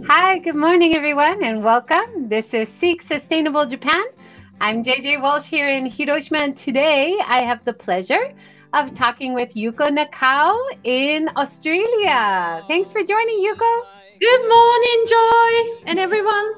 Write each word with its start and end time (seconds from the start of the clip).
Hi, 0.00 0.38
good 0.38 0.54
morning, 0.54 0.94
everyone, 0.96 1.44
and 1.44 1.62
welcome. 1.62 2.26
This 2.26 2.54
is 2.54 2.70
Seek 2.70 3.02
Sustainable 3.02 3.66
Japan. 3.66 4.02
I'm 4.58 4.82
JJ 4.82 5.20
Walsh 5.20 5.44
here 5.44 5.68
in 5.68 5.84
Hiroshima, 5.84 6.38
and 6.38 6.56
today 6.56 7.14
I 7.26 7.42
have 7.42 7.62
the 7.66 7.74
pleasure 7.74 8.32
of 8.72 8.94
talking 8.94 9.34
with 9.34 9.54
Yuko 9.54 9.94
Nakao 9.94 10.56
in 10.84 11.28
Australia. 11.36 12.64
Thanks 12.68 12.90
for 12.90 13.02
joining, 13.02 13.44
Yuko. 13.44 13.82
Good 14.18 14.48
morning, 14.48 15.04
Joy, 15.06 15.82
and 15.84 15.98
everyone. 15.98 16.54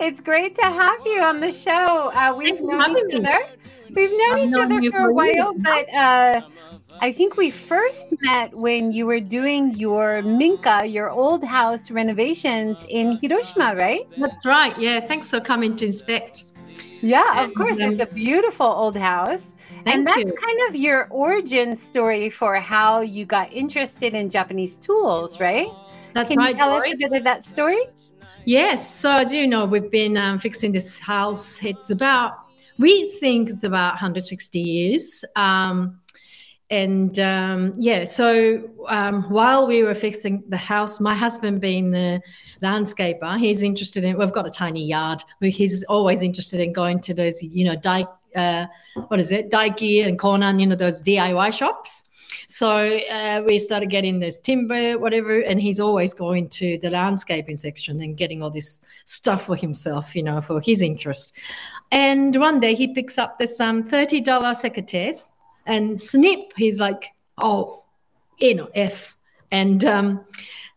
It's 0.00 0.22
great 0.22 0.54
to 0.56 0.64
have 0.64 1.00
you 1.04 1.20
on 1.20 1.40
the 1.40 1.52
show. 1.52 2.10
Uh, 2.14 2.34
we've 2.34 2.62
known 2.62 2.96
each 2.96 3.14
other. 3.14 3.40
We've 3.94 4.10
known 4.10 4.32
I've 4.32 4.44
each 4.44 4.50
known 4.50 4.72
other 4.72 4.90
for 4.90 5.10
a 5.10 5.12
while, 5.12 5.52
but 5.54 5.94
uh, 5.94 6.40
I 7.00 7.12
think 7.12 7.36
we 7.36 7.50
first 7.50 8.12
met 8.22 8.54
when 8.54 8.92
you 8.92 9.06
were 9.06 9.20
doing 9.20 9.74
your 9.74 10.22
Minka, 10.22 10.84
your 10.86 11.10
old 11.10 11.44
house 11.44 11.90
renovations 11.90 12.84
in 12.88 13.18
Hiroshima, 13.18 13.76
right? 13.76 14.08
That's 14.18 14.44
right. 14.44 14.76
Yeah. 14.78 15.00
Thanks 15.00 15.30
for 15.30 15.40
coming 15.40 15.76
to 15.76 15.86
inspect. 15.86 16.44
Yeah, 17.00 17.44
of 17.44 17.54
course. 17.54 17.78
It's 17.78 18.00
a 18.00 18.06
beautiful 18.06 18.66
old 18.66 18.96
house. 18.96 19.52
Thank 19.84 19.88
and 19.88 20.06
that's 20.06 20.18
you. 20.18 20.32
kind 20.32 20.68
of 20.68 20.76
your 20.76 21.06
origin 21.10 21.76
story 21.76 22.30
for 22.30 22.56
how 22.56 23.00
you 23.00 23.24
got 23.24 23.52
interested 23.52 24.14
in 24.14 24.28
Japanese 24.28 24.76
tools, 24.78 25.38
right? 25.38 25.68
That's 26.14 26.28
Can 26.28 26.40
you 26.40 26.54
tell 26.54 26.72
us 26.72 26.84
a 26.86 26.96
bit 26.96 27.12
of 27.12 27.22
that 27.24 27.44
story? 27.44 27.84
Yes. 28.44 28.92
So, 28.92 29.12
as 29.12 29.32
you 29.32 29.46
know, 29.46 29.66
we've 29.66 29.90
been 29.90 30.16
um, 30.16 30.38
fixing 30.38 30.72
this 30.72 30.98
house. 30.98 31.62
It's 31.62 31.90
about, 31.90 32.32
we 32.78 33.12
think 33.20 33.50
it's 33.50 33.64
about 33.64 33.92
160 33.92 34.58
years. 34.58 35.24
Um, 35.36 36.00
and 36.70 37.18
um, 37.18 37.74
yeah, 37.78 38.04
so 38.04 38.68
um, 38.88 39.22
while 39.30 39.66
we 39.66 39.82
were 39.82 39.94
fixing 39.94 40.44
the 40.48 40.58
house, 40.58 41.00
my 41.00 41.14
husband 41.14 41.62
being 41.62 41.90
the 41.90 42.20
landscaper, 42.62 43.38
he's 43.38 43.62
interested 43.62 44.04
in. 44.04 44.18
We've 44.18 44.32
got 44.32 44.46
a 44.46 44.50
tiny 44.50 44.84
yard. 44.84 45.24
But 45.40 45.50
he's 45.50 45.82
always 45.84 46.20
interested 46.20 46.60
in 46.60 46.74
going 46.74 47.00
to 47.00 47.14
those, 47.14 47.42
you 47.42 47.64
know, 47.64 47.76
dai, 47.76 48.06
uh, 48.36 48.66
what 49.08 49.18
is 49.18 49.30
it, 49.30 49.50
Daiki 49.50 50.06
and 50.06 50.18
Konan, 50.18 50.60
you 50.60 50.66
know, 50.66 50.76
those 50.76 51.00
DIY 51.00 51.54
shops. 51.54 52.04
So 52.48 52.98
uh, 53.10 53.42
we 53.46 53.58
started 53.58 53.88
getting 53.90 54.20
this 54.20 54.38
timber, 54.40 54.98
whatever, 54.98 55.40
and 55.40 55.60
he's 55.60 55.80
always 55.80 56.12
going 56.12 56.48
to 56.50 56.78
the 56.78 56.90
landscaping 56.90 57.56
section 57.56 58.00
and 58.00 58.16
getting 58.16 58.42
all 58.42 58.50
this 58.50 58.80
stuff 59.06 59.46
for 59.46 59.56
himself, 59.56 60.14
you 60.14 60.22
know, 60.22 60.40
for 60.40 60.60
his 60.60 60.82
interest. 60.82 61.34
And 61.92 62.36
one 62.36 62.60
day 62.60 62.74
he 62.74 62.94
picks 62.94 63.16
up 63.16 63.38
this 63.38 63.58
um, 63.60 63.84
$30 63.84 64.24
secateurs 64.24 65.28
and 65.68 66.00
snip, 66.00 66.52
he's 66.56 66.80
like, 66.80 67.14
oh, 67.36 67.84
you 68.38 68.54
know, 68.56 68.68
F. 68.74 69.16
And 69.50 69.84
um, 69.84 70.24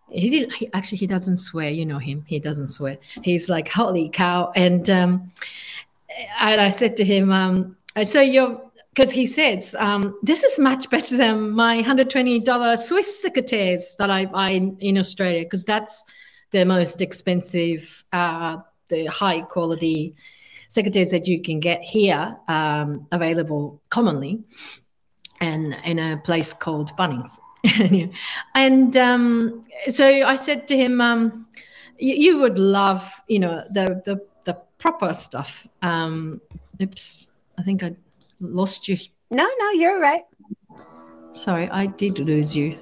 he 0.09 0.29
did 0.29 0.51
he, 0.51 0.69
actually 0.73 0.99
he 0.99 1.07
doesn't 1.07 1.37
swear, 1.37 1.69
you 1.69 1.85
know 1.85 1.97
him. 1.97 2.23
He 2.27 2.39
doesn't 2.39 2.67
swear. 2.67 2.97
He's 3.23 3.49
like, 3.49 3.67
holy 3.67 4.09
cow. 4.09 4.51
And 4.55 4.89
um, 4.89 5.31
and 6.39 6.61
I 6.61 6.69
said 6.69 6.97
to 6.97 7.03
him, 7.03 7.31
um, 7.31 7.77
so 8.03 8.21
you're 8.21 8.61
because 8.93 9.11
he 9.11 9.25
says 9.25 9.73
um, 9.79 10.19
this 10.21 10.43
is 10.43 10.59
much 10.59 10.89
better 10.89 11.15
than 11.15 11.51
my 11.51 11.81
$120 11.81 12.77
Swiss 12.77 13.25
secateurs 13.25 13.95
that 13.97 14.09
I 14.09 14.25
buy 14.25 14.49
in, 14.49 14.77
in 14.79 14.97
Australia 14.97 15.43
because 15.43 15.63
that's 15.63 16.03
the 16.51 16.65
most 16.65 17.01
expensive, 17.01 18.03
uh, 18.11 18.57
the 18.89 19.05
high 19.05 19.41
quality 19.41 20.13
secateurs 20.69 21.11
that 21.11 21.27
you 21.27 21.41
can 21.41 21.61
get 21.61 21.81
here 21.81 22.37
um, 22.49 23.07
available 23.11 23.81
commonly 23.89 24.43
and 25.41 25.77
in 25.83 25.99
a 25.99 26.17
place 26.17 26.53
called 26.53 26.95
Bunnings. 26.97 27.39
and 28.55 28.97
um, 28.97 29.65
so 29.89 30.05
I 30.07 30.35
said 30.35 30.67
to 30.69 30.77
him, 30.77 31.01
um, 31.01 31.47
you, 31.97 32.39
would 32.39 32.57
love, 32.57 33.21
you 33.27 33.39
know, 33.39 33.63
the 33.73 34.01
the, 34.05 34.25
the 34.45 34.57
proper 34.77 35.13
stuff. 35.13 35.67
Um, 35.81 36.41
oops, 36.81 37.31
I 37.57 37.63
think 37.63 37.83
I 37.83 37.95
lost 38.39 38.87
you. 38.87 38.97
No, 39.29 39.47
no, 39.59 39.71
you're 39.71 39.99
right. 39.99 40.23
Sorry, 41.33 41.69
I 41.69 41.85
did 41.85 42.19
lose 42.19 42.55
you. 42.55 42.77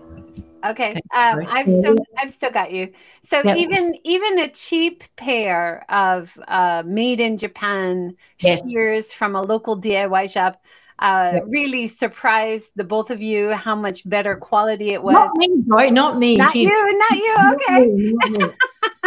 Okay, 0.65 0.91
um, 1.13 1.45
I've 1.47 1.69
still 1.69 1.95
I've 2.17 2.31
still 2.31 2.51
got 2.51 2.71
you. 2.71 2.91
So 3.21 3.41
yep. 3.43 3.57
even 3.57 3.95
even 4.03 4.39
a 4.39 4.49
cheap 4.49 5.03
pair 5.15 5.85
of 5.89 6.37
uh, 6.47 6.83
made 6.85 7.19
in 7.21 7.37
Japan 7.37 8.15
yes. 8.39 8.61
shears 8.67 9.13
from 9.13 9.35
a 9.35 9.41
local 9.41 9.79
DIY 9.79 10.31
shop 10.31 10.61
uh, 10.99 11.39
really 11.47 11.87
surprised 11.87 12.73
the 12.75 12.83
both 12.83 13.09
of 13.09 13.21
you 13.21 13.51
how 13.51 13.75
much 13.75 14.07
better 14.07 14.35
quality 14.35 14.89
it 14.89 15.01
was. 15.01 15.13
Not 15.13 15.37
me, 15.37 15.63
Joy, 15.67 15.89
not 15.89 16.17
me. 16.17 16.35
Not 16.35 16.55
you, 16.55 16.69
not 16.69 17.11
you. 17.11 17.35
Okay. 17.53 17.87
Not 17.87 18.31
me, 18.31 18.51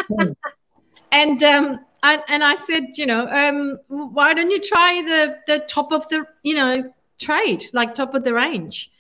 not 0.08 0.26
me. 0.26 0.34
and 1.12 1.42
um, 1.42 1.80
and, 2.02 2.22
and 2.28 2.42
I 2.42 2.54
said, 2.54 2.84
you 2.94 3.06
know, 3.06 3.28
um, 3.28 3.78
why 3.88 4.34
don't 4.34 4.50
you 4.50 4.60
try 4.60 5.02
the 5.02 5.38
the 5.46 5.64
top 5.68 5.92
of 5.92 6.08
the 6.08 6.26
you 6.42 6.54
know 6.54 6.92
trade, 7.20 7.64
like 7.72 7.94
top 7.94 8.14
of 8.14 8.24
the 8.24 8.34
range? 8.34 8.90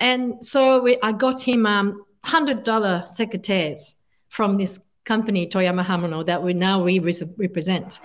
And 0.00 0.44
so 0.44 0.82
we, 0.82 0.98
I 1.02 1.12
got 1.12 1.40
him 1.40 1.66
um 1.66 2.04
hundred 2.24 2.64
dollar 2.64 3.04
secateurs 3.06 3.94
from 4.28 4.56
this 4.56 4.80
company 5.04 5.46
Toyama 5.46 5.84
Hamono 5.84 6.24
that 6.26 6.42
we 6.42 6.54
now 6.54 6.82
we 6.82 6.98
represent. 6.98 8.00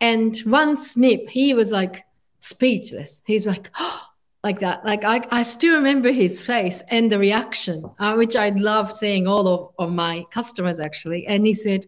And 0.00 0.36
one 0.38 0.76
snip, 0.76 1.28
he 1.28 1.54
was 1.54 1.70
like, 1.70 2.04
speechless. 2.40 3.22
He's 3.24 3.46
like, 3.46 3.70
oh, 3.78 4.06
like 4.44 4.60
that. 4.60 4.84
Like 4.86 5.04
I, 5.04 5.26
I 5.30 5.42
still 5.42 5.74
remember 5.74 6.10
his 6.10 6.42
face 6.42 6.82
and 6.90 7.12
the 7.12 7.18
reaction, 7.18 7.84
uh, 7.98 8.14
which 8.14 8.36
I 8.36 8.48
love 8.50 8.90
seeing 8.90 9.26
all 9.26 9.46
of, 9.46 9.72
of 9.78 9.92
my 9.92 10.24
customers 10.30 10.80
actually. 10.80 11.26
And 11.26 11.46
he 11.46 11.52
said, 11.52 11.86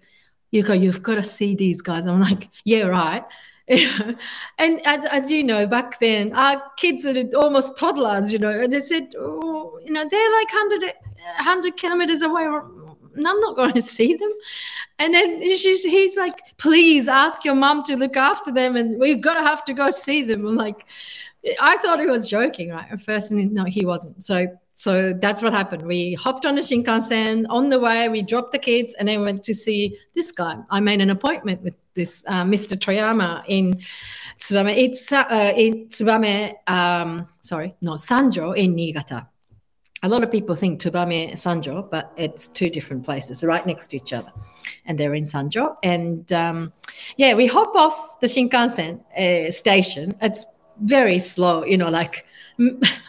Yuko, 0.53 0.79
you've 0.79 1.03
got 1.03 1.15
to 1.15 1.25
see 1.25 1.55
these 1.55 1.81
guys. 1.81 2.07
I'm 2.07 2.21
like, 2.21 2.51
yeah, 2.65 2.83
right. 2.83 3.25
and 3.69 4.87
as, 4.87 5.05
as 5.07 5.31
you 5.31 5.43
know, 5.43 5.67
back 5.67 5.99
then, 5.99 6.35
our 6.35 6.63
kids 6.77 7.07
are 7.07 7.17
almost 7.34 7.79
toddlers, 7.79 8.31
you 8.31 8.39
know, 8.39 8.51
and 8.51 8.71
they 8.71 8.81
said, 8.81 9.15
oh, 9.19 9.79
you 9.83 9.93
know, 9.93 10.07
they're 10.11 10.33
like 10.33 10.53
100, 10.53 10.83
100 10.83 11.77
kilometers 11.79 12.21
away 12.21 12.47
I'm 13.17 13.41
not 13.41 13.56
going 13.56 13.73
to 13.75 13.83
see 13.83 14.15
them. 14.15 14.33
And 14.99 15.15
then 15.15 15.41
she's, 15.43 15.83
he's 15.83 16.17
like, 16.17 16.39
please 16.59 17.09
ask 17.09 17.45
your 17.45 17.55
mom 17.55 17.84
to 17.84 17.97
look 17.97 18.17
after 18.17 18.53
them 18.53 18.77
and 18.77 18.99
we're 18.99 19.17
going 19.17 19.37
to 19.37 19.43
have 19.43 19.65
to 19.67 19.75
go 19.75 19.91
see 19.91 20.23
them. 20.23 20.47
I'm 20.47 20.56
like, 20.56 20.87
I 21.61 21.77
thought 21.78 21.99
he 21.99 22.06
was 22.06 22.28
joking, 22.28 22.71
right? 22.71 22.87
At 22.91 23.01
first, 23.01 23.33
and 23.33 23.53
no, 23.53 23.65
he 23.65 23.84
wasn't. 23.84 24.22
So, 24.22 24.47
so 24.75 25.12
that's 25.12 25.43
what 25.43 25.53
happened. 25.53 25.84
We 25.84 26.15
hopped 26.15 26.47
on 26.47 26.56
a 26.56 26.61
Shinkansen. 26.61 27.47
On 27.49 27.69
the 27.69 27.81
way, 27.81 28.09
we 28.09 28.22
dropped 28.22 28.53
the 28.53 28.61
kids 28.61 28.95
and 28.95 29.09
then 29.09 29.22
went 29.22 29.43
to 29.45 29.55
see 29.55 29.99
this 30.15 30.31
guy. 30.31 30.56
I 30.71 30.78
made 30.78 31.01
an 31.01 31.11
appointment 31.11 31.62
with 31.62 31.75
this 31.95 32.25
uh, 32.28 32.45
Mr. 32.45 32.78
Toyama 32.78 33.43
in 33.49 33.83
Tsubame. 34.39 34.77
It's 34.77 35.11
uh, 35.11 35.53
in 35.56 35.89
Tsubame. 35.89 36.55
Um, 36.69 37.27
sorry, 37.41 37.75
no 37.81 37.95
Sanjo 37.95 38.56
in 38.56 38.77
Niigata 38.77 39.27
a 40.03 40.09
lot 40.09 40.25
of 40.25 40.31
people 40.31 40.55
think 40.55 40.81
Tsubame 40.81 41.33
Sanjo, 41.33 41.89
but 41.89 42.13
it's 42.17 42.49
two 42.49 42.69
different 42.69 43.05
places 43.05 43.45
right 43.45 43.65
next 43.65 43.89
to 43.89 43.97
each 43.97 44.13
other. 44.13 44.33
And 44.85 44.99
they're 44.99 45.15
in 45.15 45.25
Sanjo. 45.25 45.77
And 45.83 46.31
um, 46.33 46.73
yeah, 47.17 47.35
we 47.35 47.47
hop 47.47 47.75
off 47.77 48.21
the 48.21 48.27
Shinkansen 48.27 49.01
uh, 49.17 49.53
station. 49.53 50.17
It's 50.21 50.45
very 50.81 51.21
slow, 51.21 51.65
you 51.65 51.77
know, 51.77 51.89
like 51.89 52.27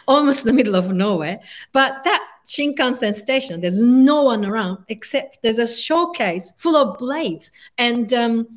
almost 0.08 0.44
the 0.44 0.52
middle 0.52 0.76
of 0.76 0.92
nowhere. 0.92 1.40
But 1.72 2.04
that 2.04 2.28
Shinkansen 2.44 3.14
station, 3.14 3.60
there's 3.60 3.80
no 3.80 4.22
one 4.22 4.44
around 4.44 4.84
except 4.88 5.38
there's 5.42 5.58
a 5.58 5.66
showcase 5.66 6.52
full 6.58 6.76
of 6.76 6.98
blades 6.98 7.50
and 7.78 8.12
um, 8.12 8.48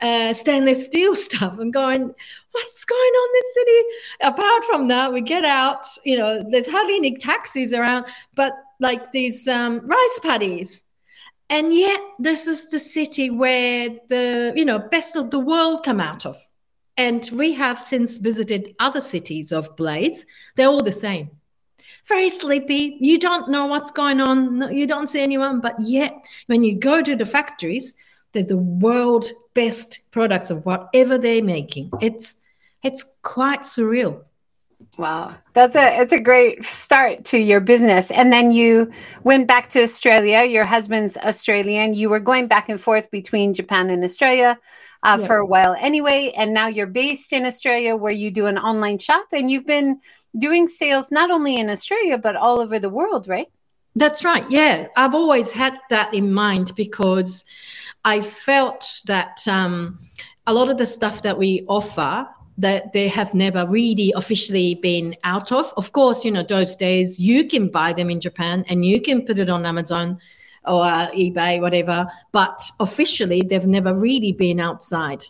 uh, 0.00 0.32
stainless 0.32 0.86
steel 0.86 1.14
stuff. 1.28 1.58
And 1.58 1.72
going, 1.72 2.14
what's 2.52 2.84
going 2.84 3.00
on 3.00 3.28
in 3.28 3.32
this 3.34 3.54
city? 3.54 3.82
Apart 4.22 4.64
from 4.64 4.88
that, 4.88 5.12
we 5.12 5.20
get 5.20 5.44
out, 5.44 5.84
you 6.04 6.16
know, 6.16 6.44
there's 6.50 6.70
hardly 6.70 6.96
any 6.96 7.16
taxis 7.16 7.72
around, 7.72 8.06
but 8.34 8.54
like 8.80 9.12
these 9.12 9.46
um, 9.46 9.86
rice 9.86 10.20
paddies. 10.22 10.82
And 11.50 11.74
yet, 11.74 12.00
this 12.18 12.46
is 12.46 12.70
the 12.70 12.78
city 12.78 13.28
where 13.28 13.90
the, 14.08 14.54
you 14.56 14.64
know, 14.64 14.78
best 14.78 15.16
of 15.16 15.30
the 15.30 15.38
world 15.38 15.84
come 15.84 16.00
out 16.00 16.24
of. 16.24 16.36
And 16.96 17.28
we 17.32 17.52
have 17.52 17.82
since 17.82 18.16
visited 18.16 18.74
other 18.80 19.00
cities 19.02 19.52
of 19.52 19.76
blades. 19.76 20.24
They're 20.56 20.68
all 20.68 20.82
the 20.82 20.92
same 20.92 21.30
very 22.06 22.28
sleepy. 22.28 22.96
You 23.00 23.18
don't 23.18 23.50
know 23.50 23.66
what's 23.66 23.90
going 23.90 24.20
on. 24.20 24.74
You 24.74 24.86
don't 24.86 25.08
see 25.08 25.22
anyone. 25.22 25.60
But 25.60 25.76
yet, 25.80 26.14
when 26.46 26.62
you 26.62 26.78
go 26.78 27.02
to 27.02 27.16
the 27.16 27.26
factories, 27.26 27.96
there's 28.32 28.48
the 28.48 28.56
world 28.56 29.30
best 29.54 30.10
products 30.10 30.50
of 30.50 30.64
whatever 30.66 31.18
they're 31.18 31.42
making. 31.42 31.90
It's 32.00 32.42
it's 32.82 33.18
quite 33.22 33.62
surreal. 33.62 34.24
Wow, 34.98 35.34
that's 35.54 35.74
a 35.74 36.00
it's 36.00 36.12
a 36.12 36.20
great 36.20 36.64
start 36.64 37.24
to 37.26 37.38
your 37.38 37.60
business. 37.60 38.10
And 38.10 38.32
then 38.32 38.52
you 38.52 38.92
went 39.22 39.48
back 39.48 39.68
to 39.70 39.82
Australia. 39.82 40.44
Your 40.44 40.64
husband's 40.64 41.16
Australian. 41.16 41.94
You 41.94 42.10
were 42.10 42.20
going 42.20 42.48
back 42.48 42.68
and 42.68 42.80
forth 42.80 43.10
between 43.10 43.54
Japan 43.54 43.88
and 43.88 44.04
Australia 44.04 44.58
uh, 45.04 45.18
yeah. 45.20 45.26
for 45.26 45.36
a 45.36 45.46
while 45.46 45.76
anyway. 45.78 46.32
And 46.36 46.52
now 46.52 46.66
you're 46.66 46.86
based 46.86 47.32
in 47.32 47.46
Australia, 47.46 47.94
where 47.94 48.12
you 48.12 48.30
do 48.30 48.46
an 48.46 48.58
online 48.58 48.98
shop, 48.98 49.26
and 49.32 49.50
you've 49.50 49.66
been 49.66 50.00
doing 50.36 50.66
sales 50.66 51.12
not 51.12 51.30
only 51.30 51.56
in 51.56 51.70
Australia 51.70 52.18
but 52.18 52.34
all 52.34 52.60
over 52.60 52.78
the 52.80 52.90
world, 52.90 53.28
right? 53.28 53.48
That's 53.94 54.24
right. 54.24 54.44
Yeah, 54.50 54.88
I've 54.96 55.14
always 55.14 55.52
had 55.52 55.78
that 55.90 56.12
in 56.12 56.32
mind 56.32 56.72
because 56.76 57.44
I 58.04 58.22
felt 58.22 59.02
that 59.06 59.46
um, 59.46 60.00
a 60.46 60.52
lot 60.52 60.68
of 60.68 60.78
the 60.78 60.86
stuff 60.86 61.22
that 61.22 61.38
we 61.38 61.64
offer 61.68 62.28
that 62.58 62.92
they 62.92 63.08
have 63.08 63.34
never 63.34 63.66
really 63.68 64.12
officially 64.16 64.76
been 64.76 65.16
out 65.24 65.50
of. 65.52 65.72
Of 65.76 65.92
course, 65.92 66.24
you 66.24 66.30
know, 66.30 66.42
those 66.42 66.76
days 66.76 67.18
you 67.18 67.46
can 67.46 67.68
buy 67.68 67.92
them 67.92 68.10
in 68.10 68.20
Japan 68.20 68.64
and 68.68 68.84
you 68.84 69.00
can 69.00 69.24
put 69.24 69.38
it 69.38 69.48
on 69.48 69.66
Amazon 69.66 70.18
or 70.66 70.84
uh, 70.84 71.10
eBay, 71.12 71.60
whatever. 71.60 72.06
But 72.32 72.60
officially, 72.80 73.42
they've 73.42 73.66
never 73.66 73.94
really 73.94 74.32
been 74.32 74.60
outside. 74.60 75.24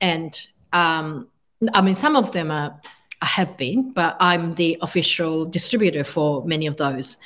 And 0.00 0.38
um, 0.72 1.28
I 1.74 1.82
mean, 1.82 1.94
some 1.94 2.16
of 2.16 2.32
them 2.32 2.50
are 2.50 2.80
have 3.22 3.56
been, 3.56 3.92
but 3.92 4.16
I'm 4.18 4.56
the 4.56 4.76
official 4.82 5.46
distributor 5.46 6.02
for 6.02 6.44
many 6.44 6.66
of 6.66 6.76
those. 6.76 7.18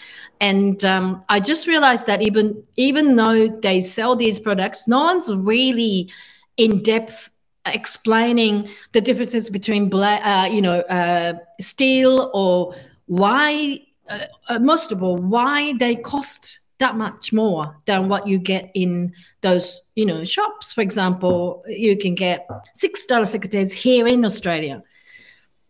And 0.43 0.85
um, 0.85 1.25
I 1.31 1.41
just 1.41 1.67
realized 1.67 2.07
that 2.07 2.21
even 2.21 2.63
even 2.77 3.17
though 3.17 3.49
they 3.49 3.81
sell 3.81 4.15
these 4.15 4.39
products, 4.39 4.87
no 4.87 5.03
one's 5.05 5.35
really 5.35 6.11
in 6.59 6.83
depth 6.83 7.31
explaining 7.67 8.69
the 8.93 9.01
differences 9.01 9.49
between 9.51 9.93
uh, 9.93 10.49
you 10.51 10.63
know, 10.63 10.81
uh, 10.81 11.35
steel 11.61 12.31
or 12.33 12.75
why, 13.07 13.81
uh, 14.09 14.27
uh, 14.49 14.59
most 14.59 14.93
of 14.93 15.03
all, 15.03 15.17
why 15.17 15.73
they 15.75 15.97
cost 15.97 16.61
that 16.79 16.97
much 16.97 17.33
more 17.33 17.77
than 17.87 18.09
what 18.09 18.27
you 18.27 18.39
get 18.39 18.71
in 18.75 19.15
those, 19.41 19.81
you 19.95 20.05
know, 20.05 20.25
shops. 20.25 20.73
For 20.73 20.83
example, 20.83 21.65
you 21.67 21.97
can 21.97 22.15
get 22.15 22.47
six 22.75 23.07
dollar 23.07 23.27
secateurs 23.27 23.73
here 23.73 24.07
in 24.07 24.25
Australia, 24.25 24.83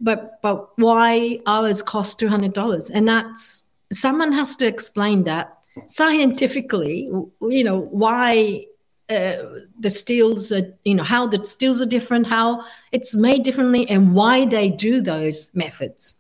but 0.01 0.41
but 0.43 0.79
why 0.79 1.41
ours 1.47 1.83
cost 1.83 2.19
two 2.19 2.29
hundred 2.29 2.53
dollars? 2.53 2.91
And 2.91 3.07
that's 3.07 3.65
someone 3.93 4.33
has 4.33 4.57
to 4.57 4.67
explain 4.67 5.25
that 5.25 5.57
scientifically. 5.89 7.09
You 7.41 7.65
know 7.65 7.81
why 7.81 8.67
uh, 9.09 9.37
the 9.79 9.91
steels 9.91 10.51
are, 10.51 10.75
you 10.85 10.95
know, 10.95 11.05
how 11.05 11.29
the 11.29 11.45
steels 11.45 11.81
are 11.81 11.87
different, 11.87 12.27
how 12.27 12.65
it's 12.93 13.15
made 13.15 13.45
differently, 13.45 13.89
and 13.89 14.15
why 14.15 14.45
they 14.47 14.71
do 14.71 15.01
those 15.01 15.51
methods. 15.55 16.17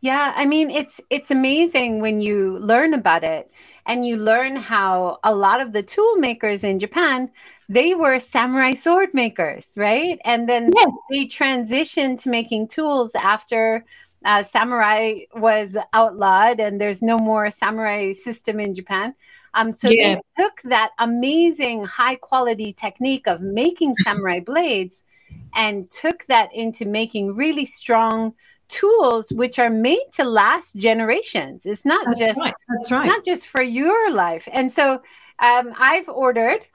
Yeah, 0.00 0.32
I 0.36 0.46
mean, 0.46 0.70
it's 0.70 1.00
it's 1.10 1.30
amazing 1.30 2.00
when 2.00 2.20
you 2.20 2.58
learn 2.58 2.94
about 2.94 3.24
it, 3.24 3.50
and 3.88 4.06
you 4.06 4.16
learn 4.16 4.54
how 4.54 5.18
a 5.24 5.34
lot 5.34 5.60
of 5.60 5.72
the 5.72 5.82
tool 5.82 6.16
makers 6.16 6.62
in 6.62 6.78
Japan 6.78 7.30
they 7.68 7.94
were 7.94 8.18
samurai 8.18 8.72
sword 8.72 9.12
makers, 9.12 9.66
right? 9.76 10.18
And 10.24 10.48
then 10.48 10.70
yes. 10.74 10.88
they 11.10 11.26
transitioned 11.26 12.22
to 12.22 12.30
making 12.30 12.68
tools 12.68 13.14
after 13.14 13.84
uh, 14.24 14.42
samurai 14.42 15.20
was 15.34 15.76
outlawed, 15.92 16.60
and 16.60 16.80
there's 16.80 17.02
no 17.02 17.18
more 17.18 17.50
samurai 17.50 18.12
system 18.12 18.58
in 18.58 18.74
Japan. 18.74 19.14
Um, 19.54 19.72
so 19.72 19.90
yeah. 19.90 20.14
they 20.14 20.42
took 20.42 20.62
that 20.64 20.92
amazing 20.98 21.84
high 21.84 22.16
quality 22.16 22.72
technique 22.72 23.26
of 23.26 23.42
making 23.42 23.94
samurai 23.96 24.40
blades 24.46 25.04
and 25.54 25.90
took 25.90 26.24
that 26.26 26.54
into 26.54 26.84
making 26.84 27.34
really 27.34 27.64
strong 27.64 28.34
tools 28.68 29.32
which 29.32 29.58
are 29.58 29.70
made 29.70 30.04
to 30.12 30.24
last 30.24 30.76
generations. 30.76 31.66
It's 31.66 31.84
not 31.84 32.04
That's 32.06 32.18
just 32.18 32.38
right. 32.38 32.54
That's 32.68 32.90
right. 32.90 33.06
not 33.06 33.24
just 33.24 33.48
for 33.48 33.62
your 33.62 34.12
life. 34.12 34.48
And 34.52 34.70
so 34.70 35.02
um, 35.38 35.74
I've 35.78 36.08
ordered 36.08 36.66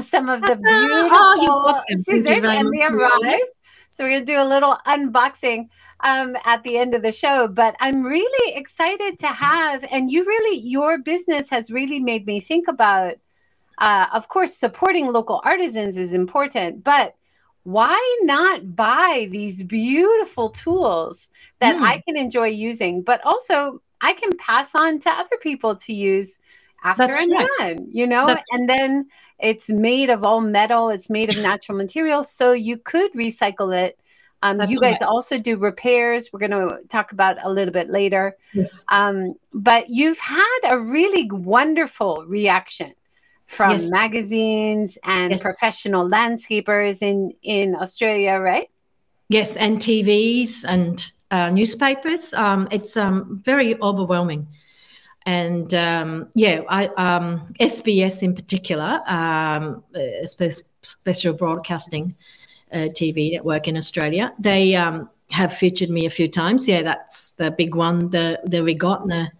some 0.00 0.28
of 0.28 0.40
the 0.40 0.56
beautiful 0.56 1.10
oh, 1.12 1.82
scissors 1.88 2.44
and 2.44 2.72
they 2.72 2.82
arrived. 2.82 3.42
So 3.90 4.04
we're 4.04 4.10
gonna 4.10 4.24
do 4.24 4.40
a 4.40 4.44
little 4.44 4.78
unboxing 4.86 5.68
um, 6.00 6.36
at 6.44 6.62
the 6.62 6.78
end 6.78 6.94
of 6.94 7.02
the 7.02 7.12
show. 7.12 7.48
But 7.48 7.76
I'm 7.80 8.02
really 8.02 8.56
excited 8.56 9.18
to 9.20 9.26
have, 9.26 9.84
and 9.90 10.10
you 10.10 10.24
really, 10.24 10.58
your 10.58 10.98
business 10.98 11.50
has 11.50 11.70
really 11.70 12.00
made 12.00 12.26
me 12.26 12.40
think 12.40 12.68
about, 12.68 13.16
uh, 13.78 14.06
of 14.12 14.28
course, 14.28 14.54
supporting 14.54 15.06
local 15.06 15.40
artisans 15.44 15.96
is 15.96 16.14
important, 16.14 16.82
but 16.84 17.14
why 17.64 18.18
not 18.22 18.74
buy 18.74 19.28
these 19.30 19.62
beautiful 19.62 20.50
tools 20.50 21.28
that 21.60 21.76
mm. 21.76 21.82
I 21.82 22.00
can 22.06 22.16
enjoy 22.16 22.48
using, 22.48 23.02
but 23.02 23.24
also 23.24 23.80
I 24.00 24.14
can 24.14 24.36
pass 24.36 24.74
on 24.74 24.98
to 25.00 25.10
other 25.10 25.36
people 25.40 25.76
to 25.76 25.92
use 25.92 26.38
after 26.84 27.06
That's 27.06 27.20
I'm 27.20 27.30
right. 27.30 27.48
done, 27.58 27.88
you 27.92 28.06
know? 28.06 28.26
That's 28.26 28.46
and 28.52 28.68
then 28.68 29.08
it's 29.38 29.68
made 29.68 30.10
of 30.10 30.24
all 30.24 30.40
metal, 30.40 30.88
it's 30.88 31.08
made 31.08 31.30
of 31.30 31.38
natural 31.38 31.78
materials. 31.78 32.32
So 32.32 32.52
you 32.52 32.76
could 32.76 33.12
recycle 33.12 33.76
it 33.76 33.98
um, 34.42 34.60
you 34.68 34.80
guys 34.80 34.98
right. 35.00 35.08
also 35.08 35.38
do 35.38 35.56
repairs. 35.56 36.30
We're 36.32 36.40
going 36.40 36.50
to 36.50 36.80
talk 36.88 37.12
about 37.12 37.36
a 37.44 37.50
little 37.50 37.72
bit 37.72 37.88
later. 37.88 38.36
Yes. 38.52 38.84
Um, 38.88 39.34
but 39.52 39.88
you've 39.88 40.18
had 40.18 40.60
a 40.68 40.78
really 40.78 41.30
wonderful 41.30 42.24
reaction 42.26 42.92
from 43.46 43.72
yes. 43.72 43.90
magazines 43.90 44.98
and 45.04 45.32
yes. 45.32 45.42
professional 45.42 46.08
landscapers 46.08 47.02
in 47.02 47.32
in 47.42 47.74
Australia, 47.74 48.38
right? 48.38 48.68
Yes, 49.28 49.56
and 49.56 49.78
TVs 49.78 50.64
and 50.66 51.10
uh, 51.30 51.50
newspapers. 51.50 52.32
Um, 52.34 52.68
it's 52.70 52.96
um, 52.96 53.42
very 53.44 53.80
overwhelming. 53.80 54.46
And 55.24 55.72
um, 55.74 56.30
yeah, 56.34 56.62
I, 56.68 56.88
SBS 57.60 58.22
um, 58.22 58.28
in 58.30 58.34
particular, 58.34 59.00
um, 59.06 59.84
uh, 59.94 60.26
special 60.82 61.34
broadcasting 61.34 62.16
uh, 62.72 62.88
TV 62.98 63.32
network 63.32 63.68
in 63.68 63.76
Australia. 63.76 64.32
They 64.38 64.74
um, 64.74 65.08
have 65.30 65.54
featured 65.54 65.90
me 65.90 66.06
a 66.06 66.10
few 66.10 66.28
times. 66.28 66.66
Yeah, 66.66 66.82
that's 66.82 67.32
the 67.32 67.50
big 67.50 67.74
one, 67.74 68.10
the 68.10 68.40
the 68.44 68.58
Rigottner 68.58 69.30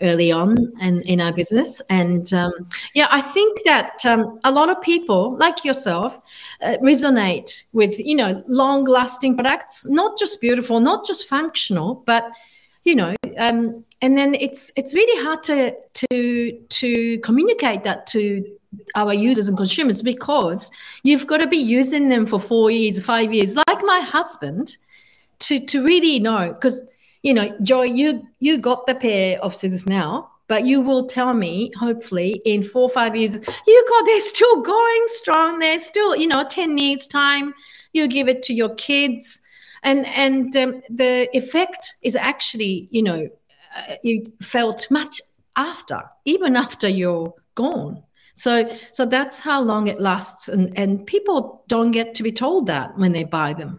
early 0.00 0.32
on 0.32 0.72
in, 0.80 1.02
in 1.02 1.20
our 1.20 1.32
business. 1.32 1.80
And 1.90 2.32
um, 2.32 2.52
yeah, 2.94 3.06
I 3.10 3.20
think 3.20 3.58
that 3.64 4.04
um, 4.04 4.40
a 4.44 4.50
lot 4.50 4.68
of 4.68 4.80
people 4.82 5.36
like 5.38 5.64
yourself 5.64 6.18
uh, 6.60 6.76
resonate 6.82 7.64
with, 7.72 7.98
you 7.98 8.16
know, 8.16 8.42
long 8.46 8.84
lasting 8.84 9.36
products, 9.36 9.86
not 9.88 10.18
just 10.18 10.40
beautiful, 10.40 10.80
not 10.80 11.06
just 11.06 11.28
functional, 11.28 12.02
but, 12.06 12.30
you 12.84 12.94
know, 12.94 13.14
um, 13.38 13.84
and 14.00 14.18
then 14.18 14.34
it's 14.34 14.72
it's 14.76 14.92
really 14.92 15.22
hard 15.22 15.42
to 15.44 15.74
to 15.94 16.58
to 16.68 17.18
communicate 17.20 17.84
that 17.84 18.06
to 18.08 18.44
our 18.94 19.14
users 19.14 19.48
and 19.48 19.56
consumers 19.56 20.02
because 20.02 20.70
you've 21.02 21.26
got 21.26 21.38
to 21.38 21.46
be 21.46 21.56
using 21.58 22.08
them 22.08 22.26
for 22.26 22.40
four 22.40 22.70
years, 22.70 23.00
five 23.02 23.32
years, 23.32 23.54
like 23.54 23.82
my 23.82 24.00
husband, 24.00 24.76
to 25.38 25.64
to 25.66 25.84
really 25.84 26.18
know. 26.18 26.52
Because 26.52 26.86
you 27.22 27.32
know, 27.34 27.56
Joy, 27.62 27.84
you 27.84 28.26
you 28.40 28.58
got 28.58 28.86
the 28.86 28.94
pair 28.94 29.38
of 29.40 29.54
scissors 29.54 29.86
now, 29.86 30.30
but 30.48 30.66
you 30.66 30.80
will 30.80 31.06
tell 31.06 31.34
me, 31.34 31.72
hopefully, 31.78 32.42
in 32.44 32.62
four 32.62 32.82
or 32.82 32.88
five 32.88 33.16
years, 33.16 33.34
you 33.66 33.86
got 33.88 34.06
they're 34.06 34.20
still 34.20 34.60
going 34.62 35.04
strong. 35.06 35.58
They're 35.58 35.80
still, 35.80 36.16
you 36.16 36.26
know, 36.26 36.44
ten 36.48 36.78
years 36.78 37.06
time. 37.06 37.54
You 37.92 38.08
give 38.08 38.28
it 38.28 38.42
to 38.44 38.54
your 38.54 38.74
kids, 38.74 39.40
and 39.82 40.06
and 40.06 40.54
um, 40.56 40.82
the 40.90 41.28
effect 41.32 41.92
is 42.02 42.16
actually, 42.16 42.88
you 42.90 43.02
know, 43.02 43.28
uh, 43.76 43.94
you 44.02 44.32
felt 44.40 44.90
much 44.90 45.20
after, 45.56 46.02
even 46.24 46.56
after 46.56 46.88
you're 46.88 47.32
gone. 47.54 48.02
So 48.34 48.74
so 48.92 49.04
that's 49.04 49.38
how 49.38 49.60
long 49.60 49.88
it 49.88 50.00
lasts 50.00 50.48
and, 50.48 50.76
and 50.76 51.06
people 51.06 51.62
don't 51.68 51.90
get 51.90 52.14
to 52.14 52.22
be 52.22 52.32
told 52.32 52.66
that 52.66 52.96
when 52.96 53.12
they 53.12 53.24
buy 53.24 53.52
them. 53.52 53.78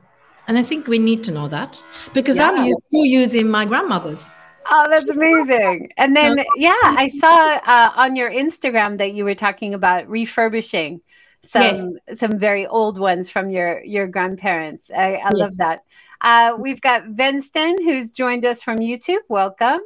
And 0.53 0.59
I 0.59 0.61
think 0.61 0.85
we 0.85 0.99
need 0.99 1.23
to 1.23 1.31
know 1.31 1.47
that 1.47 1.83
because 2.13 2.35
yeah. 2.35 2.51
I'm 2.51 2.71
still 2.75 3.05
using 3.05 3.49
my 3.49 3.65
grandmother's. 3.65 4.29
Oh, 4.69 4.87
that's 4.87 5.09
amazing. 5.09 5.91
And 5.97 6.15
then, 6.15 6.43
yeah, 6.57 6.75
I 6.83 7.07
saw 7.07 7.59
uh, 7.65 7.91
on 7.95 8.15
your 8.15 8.29
Instagram 8.29 8.99
that 8.99 9.13
you 9.13 9.23
were 9.23 9.33
talking 9.33 9.73
about 9.73 10.07
refurbishing 10.07 11.01
some 11.41 11.97
yes. 12.07 12.19
some 12.19 12.37
very 12.37 12.67
old 12.67 12.99
ones 12.99 13.31
from 13.31 13.49
your 13.49 13.83
your 13.83 14.05
grandparents. 14.05 14.91
I, 14.91 15.15
I 15.15 15.31
yes. 15.31 15.33
love 15.33 15.57
that. 15.57 15.83
Uh, 16.21 16.55
we've 16.59 16.81
got 16.81 17.07
Venston 17.07 17.83
who's 17.83 18.13
joined 18.13 18.45
us 18.45 18.61
from 18.61 18.77
YouTube. 18.77 19.21
Welcome. 19.29 19.79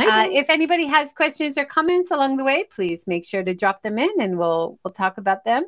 Uh, 0.00 0.28
if 0.32 0.50
anybody 0.50 0.86
has 0.86 1.12
questions 1.12 1.56
or 1.56 1.64
comments 1.64 2.10
along 2.10 2.38
the 2.38 2.44
way, 2.44 2.64
please 2.74 3.06
make 3.06 3.24
sure 3.24 3.44
to 3.44 3.54
drop 3.54 3.82
them 3.82 4.00
in, 4.00 4.10
and 4.18 4.36
we'll 4.36 4.80
we'll 4.82 4.92
talk 4.92 5.16
about 5.16 5.44
them. 5.44 5.64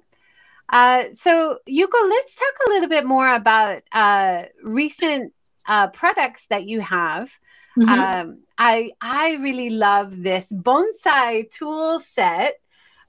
Uh, 0.70 1.04
so, 1.12 1.58
Yuko, 1.68 2.08
let's 2.08 2.36
talk 2.36 2.54
a 2.66 2.70
little 2.70 2.88
bit 2.88 3.04
more 3.04 3.28
about 3.34 3.82
uh, 3.92 4.44
recent 4.62 5.32
uh, 5.66 5.88
products 5.88 6.46
that 6.46 6.64
you 6.64 6.80
have. 6.80 7.38
Mm-hmm. 7.76 7.88
Um, 7.88 8.38
I 8.58 8.90
I 9.00 9.34
really 9.34 9.70
love 9.70 10.22
this 10.22 10.52
bonsai 10.52 11.50
tool 11.50 11.98
set. 12.00 12.60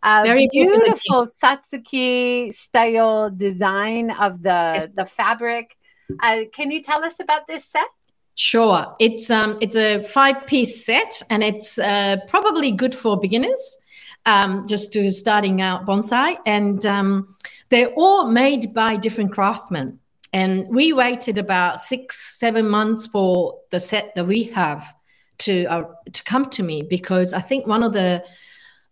Uh, 0.03 0.23
Very 0.25 0.47
beautiful 0.51 1.27
Satsuki 1.27 2.51
style 2.53 3.29
design 3.29 4.11
of 4.11 4.41
the 4.41 4.49
yes. 4.75 4.95
the 4.95 5.05
fabric. 5.05 5.77
Uh, 6.19 6.43
can 6.51 6.71
you 6.71 6.81
tell 6.81 7.03
us 7.03 7.19
about 7.19 7.47
this 7.47 7.65
set? 7.65 7.87
Sure, 8.35 8.95
it's 8.99 9.29
um, 9.29 9.57
it's 9.61 9.75
a 9.75 10.03
five 10.07 10.47
piece 10.47 10.85
set, 10.85 11.21
and 11.29 11.43
it's 11.43 11.77
uh, 11.77 12.17
probably 12.27 12.71
good 12.71 12.95
for 12.95 13.19
beginners, 13.19 13.77
um, 14.25 14.67
just 14.67 14.93
to 14.93 15.11
starting 15.11 15.61
out 15.61 15.85
bonsai. 15.85 16.37
And 16.45 16.85
um, 16.85 17.35
they're 17.69 17.93
all 17.95 18.27
made 18.27 18.73
by 18.73 18.97
different 18.97 19.31
craftsmen. 19.31 19.99
And 20.33 20.67
we 20.69 20.93
waited 20.93 21.37
about 21.37 21.81
six, 21.81 22.39
seven 22.39 22.67
months 22.69 23.05
for 23.05 23.59
the 23.69 23.79
set 23.79 24.15
that 24.15 24.25
we 24.25 24.43
have 24.43 24.93
to 25.39 25.65
uh, 25.65 25.83
to 26.13 26.23
come 26.23 26.49
to 26.51 26.63
me 26.63 26.83
because 26.83 27.33
I 27.33 27.41
think 27.41 27.67
one 27.67 27.83
of 27.83 27.93
the 27.93 28.23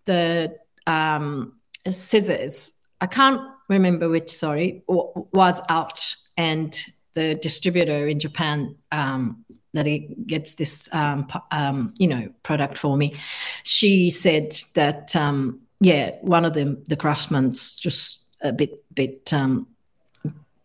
the 0.06 0.58
um, 0.88 1.54
scissors 1.88 2.80
I 3.02 3.08
can't 3.08 3.42
remember 3.68 4.10
which 4.10 4.32
sorry 4.32 4.84
was 4.88 5.62
out 5.70 6.16
and 6.38 6.78
the 7.14 7.36
distributor 7.36 8.08
in 8.08 8.20
Japan 8.20 8.76
um, 8.92 9.46
that 9.74 9.86
he 9.86 10.16
gets 10.26 10.56
this 10.56 10.94
um, 10.94 11.28
um, 11.52 11.94
you 11.98 12.08
know 12.08 12.30
product 12.44 12.78
for 12.78 12.98
me 12.98 13.16
she 13.64 14.10
said 14.10 14.56
that 14.76 15.16
um, 15.16 15.60
yeah 15.80 16.16
one 16.22 16.46
of 16.46 16.54
them 16.54 16.84
the 16.88 16.96
craftsman's 16.96 17.76
just 17.76 18.26
a 18.42 18.52
bit 18.52 18.84
bit 18.96 19.34
um, 19.34 19.68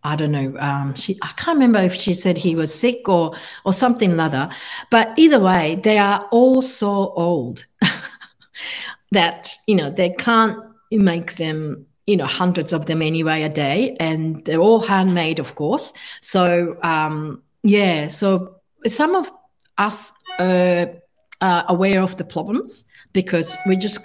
I 0.04 0.16
don't 0.16 0.32
know. 0.32 0.54
Um, 0.58 0.94
she, 0.94 1.16
I 1.22 1.28
can't 1.28 1.56
remember 1.56 1.78
if 1.80 1.94
she 1.94 2.12
said 2.12 2.36
he 2.36 2.54
was 2.54 2.72
sick 2.72 3.08
or 3.08 3.34
or 3.64 3.72
something 3.72 4.16
like 4.16 4.32
that. 4.32 4.54
But 4.90 5.18
either 5.18 5.40
way, 5.40 5.80
they 5.82 5.96
are 5.96 6.28
all 6.30 6.60
so 6.60 7.12
old 7.16 7.64
that 9.12 9.50
you 9.66 9.76
know 9.76 9.90
they 9.90 10.10
can't 10.10 10.58
make 10.90 11.36
them. 11.36 11.86
You 12.06 12.18
know, 12.18 12.26
hundreds 12.26 12.74
of 12.74 12.84
them 12.84 13.00
anyway 13.00 13.44
a 13.44 13.48
day, 13.48 13.96
and 13.98 14.44
they're 14.44 14.60
all 14.60 14.80
handmade, 14.80 15.38
of 15.38 15.54
course. 15.54 15.94
So 16.20 16.76
um, 16.82 17.42
yeah, 17.62 18.08
so 18.08 18.53
some 18.86 19.14
of 19.14 19.30
us 19.78 20.12
are 20.38 20.94
aware 21.40 22.00
of 22.02 22.16
the 22.16 22.24
problems 22.24 22.88
because 23.12 23.56
we 23.66 23.76
just 23.76 24.00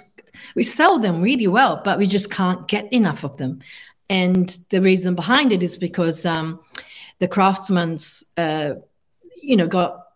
we 0.54 0.62
sell 0.62 0.98
them 0.98 1.20
really 1.20 1.46
well, 1.46 1.80
but 1.84 1.98
we 1.98 2.06
just 2.06 2.30
can't 2.30 2.66
get 2.68 2.92
enough 2.92 3.24
of 3.24 3.36
them. 3.36 3.60
And 4.08 4.48
the 4.70 4.80
reason 4.80 5.14
behind 5.14 5.52
it 5.52 5.62
is 5.62 5.76
because 5.76 6.26
um, 6.26 6.60
the 7.18 7.28
craftsman's, 7.28 8.24
uh, 8.36 8.74
you 9.40 9.56
know, 9.56 9.66
got, 9.66 10.06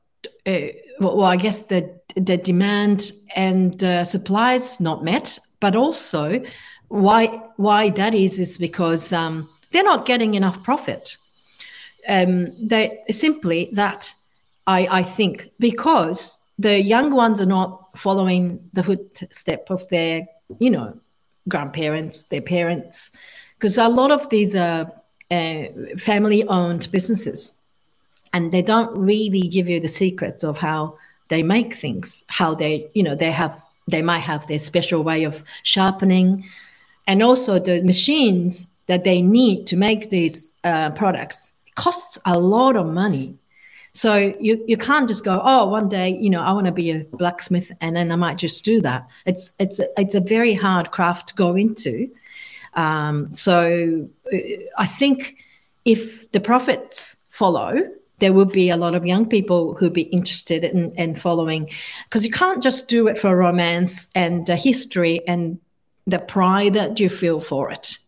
uh, 0.46 0.68
well, 0.98 1.22
I 1.22 1.36
guess 1.36 1.64
the, 1.64 2.00
the 2.16 2.36
demand 2.36 3.12
and 3.36 3.82
uh, 3.84 4.04
supplies 4.04 4.80
not 4.80 5.04
met, 5.04 5.38
but 5.60 5.76
also 5.76 6.42
why, 6.88 7.26
why 7.56 7.90
that 7.90 8.14
is, 8.14 8.38
is 8.38 8.58
because 8.58 9.12
um, 9.12 9.48
they're 9.70 9.84
not 9.84 10.06
getting 10.06 10.34
enough 10.34 10.62
profit. 10.64 11.16
Um, 12.08 12.48
they 12.66 12.98
simply 13.10 13.70
that 13.72 14.12
I, 14.66 14.88
I 14.90 15.02
think 15.02 15.50
because 15.58 16.38
the 16.58 16.80
young 16.80 17.10
ones 17.10 17.40
are 17.40 17.46
not 17.46 17.98
following 17.98 18.70
the 18.72 18.82
footstep 18.82 19.70
of 19.70 19.88
their, 19.88 20.26
you 20.58 20.70
know, 20.70 20.98
grandparents, 21.48 22.22
their 22.24 22.42
parents, 22.42 23.10
because 23.54 23.76
a 23.78 23.88
lot 23.88 24.10
of 24.10 24.28
these 24.30 24.54
are 24.56 24.90
uh, 25.30 25.64
family 25.98 26.46
owned 26.48 26.88
businesses 26.92 27.54
and 28.32 28.52
they 28.52 28.62
don't 28.62 28.96
really 28.98 29.42
give 29.42 29.68
you 29.68 29.80
the 29.80 29.88
secrets 29.88 30.44
of 30.44 30.58
how 30.58 30.98
they 31.28 31.42
make 31.42 31.74
things 31.74 32.24
how 32.28 32.54
they 32.54 32.86
you 32.94 33.02
know 33.02 33.14
they 33.14 33.30
have 33.30 33.58
they 33.88 34.02
might 34.02 34.20
have 34.20 34.46
their 34.46 34.58
special 34.58 35.02
way 35.02 35.24
of 35.24 35.42
sharpening 35.62 36.44
and 37.06 37.22
also 37.22 37.58
the 37.58 37.82
machines 37.82 38.68
that 38.86 39.04
they 39.04 39.22
need 39.22 39.66
to 39.66 39.76
make 39.76 40.10
these 40.10 40.56
uh, 40.64 40.90
products 40.90 41.52
costs 41.74 42.18
a 42.26 42.38
lot 42.38 42.76
of 42.76 42.86
money 42.86 43.34
so 43.94 44.34
you, 44.40 44.62
you 44.66 44.76
can't 44.76 45.08
just 45.08 45.24
go 45.24 45.40
oh 45.44 45.68
one 45.68 45.88
day 45.88 46.10
you 46.10 46.28
know 46.28 46.40
i 46.40 46.52
want 46.52 46.66
to 46.66 46.72
be 46.72 46.90
a 46.90 47.04
blacksmith 47.12 47.70
and 47.80 47.96
then 47.96 48.10
i 48.10 48.16
might 48.16 48.38
just 48.38 48.64
do 48.64 48.80
that. 48.80 49.08
It's 49.26 49.54
it's 49.58 49.80
it's 49.96 50.14
a 50.14 50.20
very 50.20 50.54
hard 50.54 50.90
craft 50.90 51.30
to 51.30 51.34
go 51.34 51.54
into. 51.54 52.10
Um, 52.74 53.34
so 53.34 54.08
uh, 54.32 54.36
I 54.78 54.86
think 54.86 55.36
if 55.84 56.30
the 56.32 56.40
profits 56.40 57.16
follow, 57.30 57.88
there 58.18 58.32
will 58.32 58.44
be 58.46 58.70
a 58.70 58.76
lot 58.76 58.94
of 58.94 59.06
young 59.06 59.28
people 59.28 59.74
who'll 59.74 59.90
be 59.90 60.02
interested 60.02 60.64
in, 60.64 60.92
in 60.96 61.14
following. 61.14 61.70
Because 62.04 62.24
you 62.24 62.32
can't 62.32 62.62
just 62.62 62.88
do 62.88 63.06
it 63.06 63.18
for 63.18 63.36
romance 63.36 64.08
and 64.14 64.48
uh, 64.48 64.56
history 64.56 65.26
and 65.28 65.60
the 66.06 66.18
pride 66.18 66.74
that 66.74 66.98
you 67.00 67.08
feel 67.08 67.40
for 67.40 67.70
it. 67.70 67.98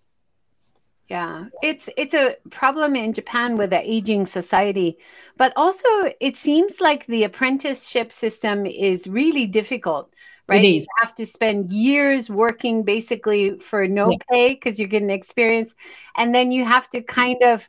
Yeah, 1.09 1.47
it's 1.63 1.89
it's 1.97 2.15
a 2.15 2.37
problem 2.51 2.97
in 2.97 3.13
Japan 3.13 3.57
with 3.57 3.71
the 3.71 3.81
aging 3.89 4.27
society, 4.27 4.99
but 5.37 5.53
also 5.55 5.89
it 6.21 6.37
seems 6.37 6.81
like 6.81 7.07
the 7.07 7.23
apprenticeship 7.23 8.13
system 8.13 8.67
is 8.67 9.07
really 9.07 9.47
difficult 9.47 10.11
right? 10.49 10.65
You 10.65 10.87
have 11.01 11.15
to 11.17 11.27
spend 11.27 11.71
years 11.71 12.31
working 12.31 12.83
basically 12.83 13.59
for 13.59 13.89
no 13.89 14.11
yeah. 14.11 14.17
pay 14.31 14.49
because 14.55 14.79
you're 14.79 14.89
getting 14.89 15.11
experience. 15.11 15.75
And 16.17 16.35
then 16.35 16.53
you 16.53 16.65
have 16.65 16.89
to 16.91 17.03
kind 17.03 17.43
of 17.43 17.69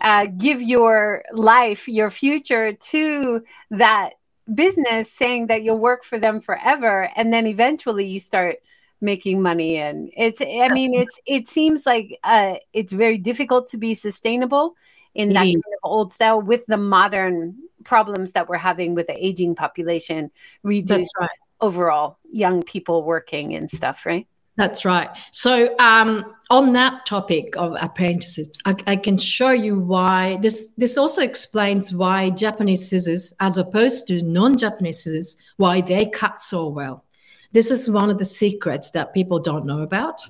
uh, 0.00 0.26
give 0.36 0.60
your 0.60 1.24
life, 1.32 1.88
your 1.88 2.10
future 2.10 2.72
to 2.72 3.42
that 3.70 4.14
business, 4.52 5.10
saying 5.10 5.46
that 5.46 5.62
you'll 5.62 5.78
work 5.78 6.04
for 6.04 6.18
them 6.18 6.40
forever. 6.40 7.10
And 7.16 7.32
then 7.32 7.46
eventually 7.46 8.04
you 8.04 8.20
start 8.20 8.56
making 9.00 9.40
money 9.40 9.76
and 9.76 10.10
it's 10.16 10.40
i 10.40 10.68
mean 10.72 10.92
it's 10.92 11.20
it 11.26 11.46
seems 11.46 11.86
like 11.86 12.18
uh 12.24 12.56
it's 12.72 12.92
very 12.92 13.16
difficult 13.16 13.68
to 13.68 13.76
be 13.76 13.94
sustainable 13.94 14.74
in 15.14 15.30
that 15.30 15.44
kind 15.44 15.56
of 15.56 15.62
old 15.84 16.12
style 16.12 16.40
with 16.40 16.66
the 16.66 16.76
modern 16.76 17.56
problems 17.84 18.32
that 18.32 18.48
we're 18.48 18.56
having 18.56 18.94
with 18.94 19.06
the 19.06 19.24
aging 19.24 19.54
population 19.54 20.30
reduced 20.62 21.12
right 21.20 21.30
overall 21.60 22.18
young 22.30 22.62
people 22.62 23.04
working 23.04 23.54
and 23.54 23.70
stuff, 23.70 24.06
right? 24.06 24.26
That's 24.56 24.84
right. 24.84 25.08
So, 25.30 25.76
um, 25.78 26.34
on 26.50 26.72
that 26.72 27.06
topic 27.06 27.56
of 27.56 27.76
apprenticeships, 27.80 28.58
I, 28.64 28.74
I, 28.88 28.96
can 28.96 29.16
show 29.16 29.50
you 29.50 29.78
why 29.78 30.38
this. 30.42 30.72
This 30.72 30.98
also 30.98 31.22
explains 31.22 31.92
why 31.92 32.30
Japanese 32.30 32.88
scissors, 32.88 33.32
as 33.38 33.56
opposed 33.56 34.08
to 34.08 34.20
non-Japanese 34.22 35.04
scissors, 35.04 35.36
why 35.58 35.80
they 35.80 36.06
cut 36.06 36.42
so 36.42 36.66
well. 36.68 37.04
This 37.52 37.70
is 37.70 37.88
one 37.88 38.10
of 38.10 38.18
the 38.18 38.24
secrets 38.24 38.90
that 38.92 39.14
people 39.14 39.38
don't 39.38 39.66
know 39.66 39.82
about. 39.82 40.20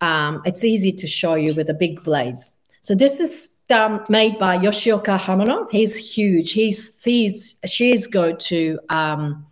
Um, 0.00 0.42
it's 0.44 0.64
easy 0.64 0.92
to 0.92 1.06
show 1.06 1.34
you 1.34 1.54
with 1.54 1.66
the 1.66 1.74
big 1.74 2.02
blades. 2.02 2.54
So 2.82 2.94
this 2.94 3.20
is 3.20 3.58
um, 3.70 4.04
made 4.08 4.38
by 4.38 4.58
Yoshioka 4.58 5.18
Hamono. 5.18 5.70
He's 5.70 5.96
huge. 5.96 6.52
He's 6.52 7.00
these. 7.00 7.58
She's 7.66 8.06
go 8.06 8.34
to 8.34 8.78
um, 8.88 9.46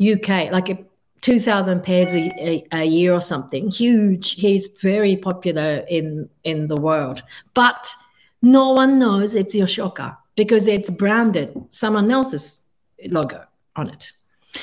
UK, 0.00 0.50
like 0.50 0.70
a 0.70 0.78
2,000 1.20 1.82
pairs 1.82 2.14
a, 2.14 2.64
a, 2.72 2.84
year 2.84 3.12
or 3.12 3.20
something. 3.20 3.68
Huge. 3.68 4.32
He's 4.32 4.66
very 4.80 5.16
popular 5.16 5.84
in 5.88 6.28
in 6.44 6.68
the 6.68 6.80
world, 6.80 7.22
but 7.52 7.92
no 8.40 8.72
one 8.72 8.98
knows 8.98 9.34
it's 9.34 9.54
Yoshioka 9.54 10.16
because 10.36 10.66
it's 10.66 10.88
branded 10.88 11.54
someone 11.68 12.10
else's 12.10 12.66
logo 13.10 13.44
on 13.76 13.90
it. 13.90 14.12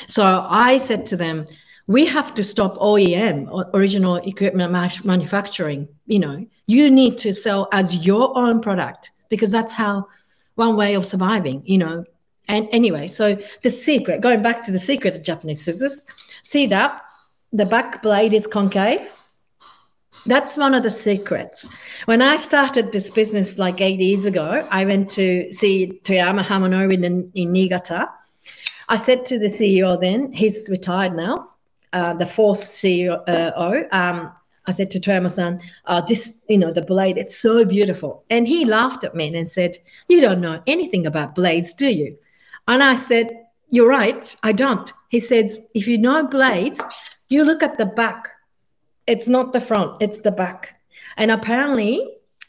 So 0.07 0.45
I 0.49 0.79
said 0.79 1.05
to 1.07 1.15
them, 1.15 1.45
we 1.87 2.05
have 2.05 2.33
to 2.35 2.43
stop 2.43 2.75
OEM, 2.75 3.69
original 3.73 4.17
equipment 4.17 4.71
manufacturing. 5.05 5.87
You 6.05 6.19
know, 6.19 6.45
you 6.67 6.91
need 6.91 7.17
to 7.19 7.33
sell 7.33 7.69
as 7.71 8.05
your 8.05 8.37
own 8.37 8.61
product 8.61 9.11
because 9.29 9.51
that's 9.51 9.73
how 9.73 10.07
one 10.55 10.75
way 10.75 10.95
of 10.95 11.05
surviving. 11.05 11.61
You 11.65 11.77
know, 11.77 12.05
and 12.47 12.67
anyway, 12.71 13.07
so 13.07 13.35
the 13.63 13.69
secret, 13.69 14.21
going 14.21 14.41
back 14.41 14.63
to 14.65 14.71
the 14.71 14.79
secret 14.79 15.15
of 15.15 15.23
Japanese 15.23 15.63
scissors, 15.63 16.05
see 16.43 16.67
that 16.67 17.01
the 17.53 17.65
back 17.65 18.01
blade 18.01 18.33
is 18.33 18.47
concave. 18.47 19.09
That's 20.25 20.57
one 20.57 20.73
of 20.75 20.83
the 20.83 20.91
secrets. 20.91 21.69
When 22.05 22.21
I 22.21 22.35
started 22.35 22.91
this 22.91 23.09
business 23.09 23.57
like 23.57 23.79
eight 23.79 23.99
years 23.99 24.25
ago, 24.25 24.67
I 24.71 24.83
went 24.83 25.09
to 25.11 25.51
see 25.53 26.01
Toyama 26.03 26.43
Hamono 26.43 26.91
in, 26.91 27.31
in 27.33 27.53
Niigata. 27.53 28.09
I 28.89 28.97
said 28.97 29.25
to 29.27 29.39
the 29.39 29.47
CEO 29.47 29.99
then, 29.99 30.33
he's 30.33 30.67
retired 30.69 31.13
now, 31.13 31.49
uh, 31.97 32.13
the 32.13 32.27
fourth 32.27 32.61
CEO. 32.61 33.13
Um, 33.91 34.31
I 34.67 34.71
said 34.71 34.91
to 34.91 34.99
Toyama-san, 34.99 35.61
uh, 35.85 36.01
this, 36.01 36.41
you 36.49 36.57
know, 36.57 36.71
the 36.73 36.81
blade, 36.81 37.17
it's 37.17 37.37
so 37.37 37.63
beautiful. 37.65 38.23
And 38.29 38.47
he 38.47 38.65
laughed 38.65 39.03
at 39.03 39.15
me 39.15 39.35
and 39.35 39.49
said, 39.49 39.77
you 40.09 40.19
don't 40.19 40.41
know 40.41 40.61
anything 40.67 41.05
about 41.05 41.35
blades, 41.35 41.73
do 41.73 41.87
you? 41.87 42.17
And 42.67 42.83
I 42.83 42.95
said, 42.95 43.45
You're 43.69 43.87
right, 43.87 44.35
I 44.43 44.51
don't. 44.51 44.91
He 45.09 45.19
says, 45.19 45.57
If 45.73 45.87
you 45.87 45.97
know 45.97 46.27
blades, 46.27 46.81
you 47.29 47.43
look 47.43 47.63
at 47.63 47.77
the 47.77 47.85
back. 47.85 48.27
It's 49.07 49.27
not 49.27 49.53
the 49.53 49.61
front, 49.61 50.01
it's 50.01 50.21
the 50.21 50.31
back. 50.31 50.79
And 51.15 51.31
apparently, 51.31 51.91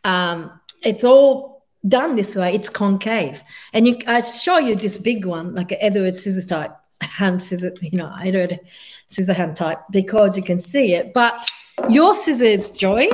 um, 0.05 0.61
it's 0.83 1.05
all 1.05 1.65
done 1.87 2.17
this 2.17 2.35
way. 2.35 2.53
It's 2.55 2.69
concave. 2.69 3.43
And 3.73 3.87
you, 3.87 3.99
I 4.07 4.23
show 4.23 4.59
you 4.59 4.75
this 4.75 4.99
big 4.99 5.25
one, 5.25 5.55
like 5.55 5.71
an 5.71 5.79
Edward 5.81 6.15
scissors 6.15 6.47
type, 6.47 6.73
hand 7.01 7.41
scissor, 7.41 7.73
you 7.81 7.97
know, 7.97 8.13
Edward 8.21 8.59
scissor 9.09 9.35
hand 9.35 9.57
type, 9.57 9.79
because 9.91 10.37
you 10.37 10.43
can 10.43 10.59
see 10.59 10.95
it. 10.95 11.13
But 11.13 11.51
your 11.89 12.15
scissors, 12.15 12.77
Joy, 12.77 13.09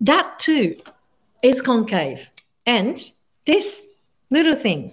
that 0.00 0.38
too 0.38 0.76
is 1.42 1.60
concave. 1.62 2.28
And 2.66 2.98
this 3.46 3.96
little 4.30 4.54
thing 4.54 4.92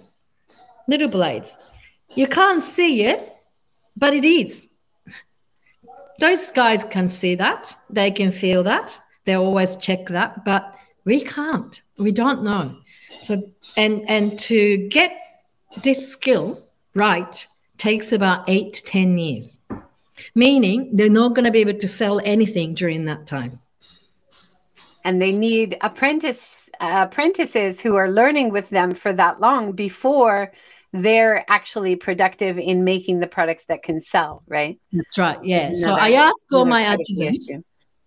little 0.88 1.08
blades. 1.08 1.56
You 2.16 2.26
can't 2.26 2.62
see 2.62 3.02
it, 3.04 3.36
but 3.96 4.14
it 4.14 4.24
is. 4.24 4.68
Those 6.18 6.50
guys 6.50 6.82
can 6.82 7.08
see 7.08 7.36
that. 7.36 7.76
They 7.90 8.10
can 8.10 8.32
feel 8.32 8.64
that. 8.64 8.98
They 9.24 9.34
always 9.34 9.76
check 9.76 10.08
that, 10.08 10.44
but 10.44 10.74
we 11.04 11.20
can't. 11.20 11.80
We 11.98 12.10
don't 12.10 12.42
know. 12.42 12.74
So 13.20 13.52
and 13.76 14.08
and 14.08 14.38
to 14.40 14.88
get 14.88 15.20
this 15.84 16.10
skill 16.10 16.60
right, 16.94 17.46
takes 17.78 18.12
about 18.12 18.44
eight 18.48 18.74
to 18.74 18.84
10 18.84 19.16
years, 19.16 19.58
meaning 20.34 20.90
they're 20.94 21.08
not 21.08 21.34
going 21.34 21.44
to 21.44 21.50
be 21.50 21.60
able 21.60 21.78
to 21.78 21.88
sell 21.88 22.20
anything 22.24 22.74
during 22.74 23.04
that 23.06 23.26
time. 23.26 23.60
And 25.04 25.22
they 25.22 25.32
need 25.32 25.78
apprentice 25.80 26.68
uh, 26.80 27.06
apprentices 27.08 27.80
who 27.80 27.96
are 27.96 28.10
learning 28.10 28.50
with 28.50 28.68
them 28.68 28.92
for 28.92 29.12
that 29.14 29.40
long 29.40 29.72
before 29.72 30.52
they're 30.92 31.44
actually 31.50 31.96
productive 31.96 32.58
in 32.58 32.84
making 32.84 33.20
the 33.20 33.26
products 33.26 33.66
that 33.66 33.82
can 33.82 34.00
sell, 34.00 34.42
right? 34.48 34.78
That's 34.92 35.18
right. 35.18 35.38
Yeah. 35.42 35.72
so 35.72 35.92
I 35.92 36.12
ask 36.12 36.44
all 36.52 36.64
my 36.64 36.86
artisans. 36.86 37.50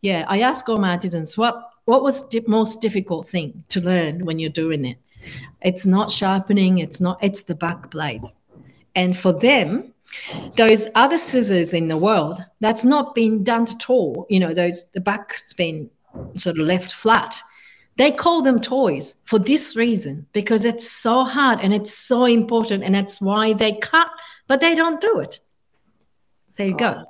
Yeah, 0.01 0.25
I 0.27 0.41
ask 0.41 0.67
all 0.67 0.79
my 0.79 0.91
artisans 0.91 1.37
what 1.37 1.69
what 1.85 2.03
was 2.03 2.27
the 2.29 2.43
most 2.47 2.81
difficult 2.81 3.29
thing 3.29 3.63
to 3.69 3.81
learn 3.81 4.25
when 4.25 4.39
you're 4.39 4.49
doing 4.49 4.85
it. 4.85 4.97
It's 5.61 5.85
not 5.85 6.11
sharpening. 6.11 6.79
It's 6.79 6.99
not. 7.01 7.23
It's 7.23 7.43
the 7.43 7.55
back 7.55 7.91
blades, 7.91 8.33
and 8.95 9.17
for 9.17 9.33
them, 9.33 9.93
those 10.57 10.87
other 10.95 11.17
scissors 11.17 11.73
in 11.73 11.87
the 11.87 11.97
world, 11.97 12.43
that's 12.59 12.83
not 12.83 13.15
been 13.15 13.43
done 13.43 13.63
at 13.63 13.89
all. 13.89 14.25
You 14.29 14.39
know, 14.39 14.53
those 14.53 14.85
the 14.93 15.01
back's 15.01 15.53
been 15.53 15.89
sort 16.35 16.59
of 16.59 16.65
left 16.65 16.91
flat 16.91 17.41
they 17.97 18.11
call 18.11 18.41
them 18.41 18.59
toys 18.59 19.21
for 19.25 19.37
this 19.37 19.75
reason 19.75 20.25
because 20.33 20.65
it's 20.65 20.89
so 20.89 21.23
hard 21.23 21.59
and 21.59 21.73
it's 21.73 21.95
so 21.95 22.25
important, 22.25 22.83
and 22.83 22.95
that's 22.95 23.21
why 23.21 23.53
they 23.53 23.73
cut, 23.73 24.09
but 24.47 24.59
they 24.59 24.75
don't 24.75 25.01
do 25.01 25.19
it. 25.19 25.39
There 26.57 26.67
you 26.67 26.75
go. 26.75 27.03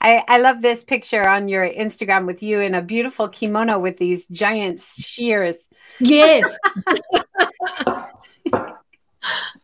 I, 0.00 0.24
I 0.28 0.38
love 0.38 0.62
this 0.62 0.84
picture 0.84 1.28
on 1.28 1.48
your 1.48 1.68
Instagram 1.68 2.26
with 2.26 2.42
you 2.42 2.60
in 2.60 2.74
a 2.74 2.82
beautiful 2.82 3.28
kimono 3.28 3.78
with 3.78 3.96
these 3.96 4.26
giant 4.26 4.80
shears. 4.80 5.68
Yes. 6.00 6.56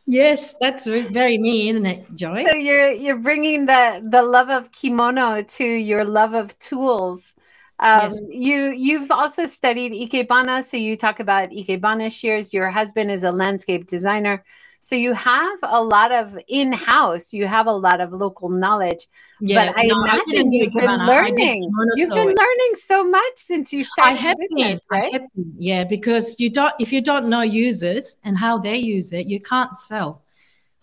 yes, 0.06 0.54
that's 0.60 0.86
very 0.86 1.38
me, 1.38 1.70
isn't 1.70 1.86
it, 1.86 2.14
Joy? 2.14 2.44
So 2.44 2.54
you're 2.54 2.90
you're 2.90 3.18
bringing 3.18 3.66
the 3.66 4.02
the 4.08 4.22
love 4.22 4.50
of 4.50 4.72
kimono 4.72 5.42
to 5.42 5.64
your 5.64 6.04
love 6.04 6.34
of 6.34 6.58
tools 6.58 7.34
um, 7.78 8.12
yes. 8.12 8.26
You 8.30 8.72
you've 8.72 9.10
also 9.10 9.46
studied 9.46 9.92
ikebana, 9.92 10.64
so 10.64 10.76
you 10.76 10.96
talk 10.96 11.20
about 11.20 11.50
ikebana 11.50 12.12
shears. 12.12 12.54
Your 12.54 12.70
husband 12.70 13.10
is 13.10 13.24
a 13.24 13.32
landscape 13.32 13.86
designer, 13.86 14.44
so 14.84 14.96
you 14.96 15.14
have 15.14 15.58
a 15.62 15.82
lot 15.82 16.12
of 16.12 16.38
in-house. 16.46 17.32
You 17.32 17.46
have 17.46 17.66
a 17.66 17.72
lot 17.72 18.02
of 18.02 18.12
local 18.12 18.50
knowledge. 18.50 19.08
Yeah, 19.40 19.72
but 19.72 19.78
I 19.78 19.86
no, 19.86 20.02
imagine 20.02 20.48
I 20.48 20.50
you've 20.50 20.74
been 20.74 21.06
learning. 21.06 21.72
You've 21.96 22.10
been 22.10 22.26
learning 22.26 22.72
so 22.74 23.02
much 23.02 23.36
since 23.36 23.72
you 23.72 23.82
started 23.82 24.18
I 24.18 24.20
have 24.20 24.36
business, 24.36 24.86
been, 24.90 25.00
right? 25.00 25.22
Yeah, 25.56 25.84
because 25.84 26.38
you 26.38 26.50
don't. 26.50 26.74
If 26.78 26.92
you 26.92 27.00
don't 27.00 27.30
know 27.30 27.40
users 27.40 28.16
and 28.24 28.36
how 28.36 28.58
they 28.58 28.76
use 28.76 29.14
it, 29.14 29.26
you 29.26 29.40
can't 29.40 29.74
sell. 29.74 30.22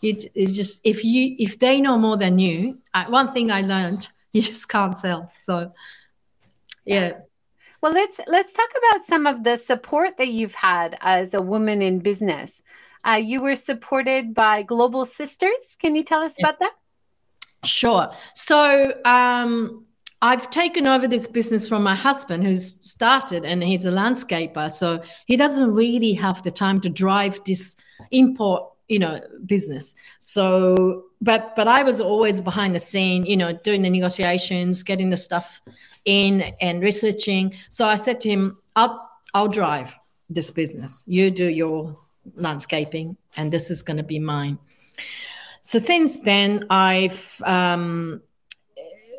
It, 0.02 0.32
it's 0.34 0.54
just 0.54 0.82
if 0.84 1.06
you 1.06 1.36
if 1.38 1.60
they 1.60 1.80
know 1.80 2.00
more 2.00 2.18
than 2.18 2.40
you. 2.40 2.80
I, 2.96 3.08
one 3.08 3.32
thing 3.34 3.52
I 3.52 3.62
learned, 3.62 4.08
you 4.34 4.42
just 4.42 4.68
can't 4.68 4.98
sell. 4.98 5.32
So 5.42 5.74
yeah. 6.86 7.20
Well, 7.82 7.94
let's 7.94 8.20
let's 8.26 8.54
talk 8.54 8.70
about 8.76 9.06
some 9.06 9.28
of 9.28 9.44
the 9.44 9.58
support 9.58 10.18
that 10.18 10.30
you've 10.30 10.56
had 10.56 10.98
as 11.02 11.36
a 11.36 11.42
woman 11.42 11.84
in 11.84 12.00
business. 12.00 12.64
Uh, 13.04 13.20
you 13.22 13.42
were 13.42 13.56
supported 13.56 14.34
by 14.34 14.64
Global 14.64 15.06
Sisters. 15.06 15.78
Can 15.80 15.96
you 15.96 16.04
tell 16.04 16.22
us 16.22 16.36
yes. 16.38 16.50
about 16.50 16.60
that? 16.60 16.72
Sure. 17.66 18.12
So 18.34 18.94
um, 19.06 19.86
I've 20.22 20.50
taken 20.50 20.88
over 20.88 21.08
this 21.08 21.28
business 21.28 21.68
from 21.68 21.84
my 21.84 21.96
husband, 21.96 22.44
who's 22.44 22.84
started, 22.84 23.44
and 23.46 23.64
he's 23.64 23.86
a 23.86 23.92
landscaper. 23.92 24.72
So 24.72 25.02
he 25.26 25.36
doesn't 25.36 25.74
really 25.74 26.14
have 26.14 26.44
the 26.44 26.52
time 26.52 26.80
to 26.82 26.90
drive 26.90 27.40
this 27.46 27.78
import 28.12 28.68
you 28.92 29.00
know 29.00 29.22
business 29.46 29.96
so 30.20 31.06
but 31.22 31.56
but 31.56 31.66
i 31.66 31.82
was 31.82 32.02
always 32.02 32.42
behind 32.42 32.76
the 32.76 32.80
scene 32.80 33.26
you 33.26 33.38
know 33.38 33.54
doing 33.64 33.82
the 33.82 33.90
negotiations 33.90 34.84
getting 34.84 35.10
the 35.10 35.16
stuff 35.16 35.62
in 36.04 36.42
and 36.60 36.82
researching 36.82 37.54
so 37.70 37.86
i 37.86 37.96
said 37.96 38.20
to 38.20 38.28
him 38.28 38.58
i'll 38.76 39.10
i'll 39.34 39.48
drive 39.48 39.96
this 40.30 40.52
business 40.52 41.06
you 41.08 41.32
do 41.32 41.48
your 41.48 41.96
landscaping 42.36 43.16
and 43.38 43.52
this 43.52 43.72
is 43.72 43.82
going 43.82 43.98
to 43.98 44.04
be 44.04 44.20
mine 44.20 44.58
so 45.62 45.78
since 45.80 46.22
then 46.22 46.66
i've 46.70 47.42
um, 47.46 48.22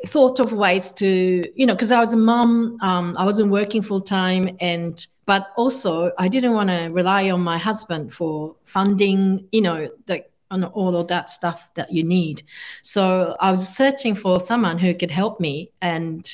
thought 0.07 0.39
of 0.39 0.51
ways 0.51 0.91
to 0.91 1.43
you 1.55 1.65
know 1.65 1.73
because 1.73 1.91
i 1.91 1.99
was 1.99 2.13
a 2.13 2.17
mom 2.17 2.77
um, 2.81 3.15
i 3.17 3.25
wasn't 3.25 3.49
working 3.49 3.81
full 3.81 4.01
time 4.01 4.55
and 4.59 5.07
but 5.25 5.51
also 5.55 6.11
I 6.17 6.27
didn't 6.27 6.53
want 6.53 6.69
to 6.69 6.89
rely 6.89 7.29
on 7.29 7.41
my 7.41 7.57
husband 7.57 8.13
for 8.13 8.55
funding, 8.65 9.47
you 9.51 9.61
know, 9.61 9.89
the 10.05 10.25
on 10.51 10.63
all 10.65 10.95
of 10.95 11.07
that 11.07 11.31
stuff 11.31 11.67
that 11.73 11.91
you 11.91 12.03
need. 12.03 12.43
So 12.83 13.35
I 13.39 13.49
was 13.49 13.67
searching 13.67 14.13
for 14.13 14.39
someone 14.39 14.77
who 14.77 14.93
could 14.93 15.09
help 15.09 15.39
me 15.39 15.71
and 15.81 16.29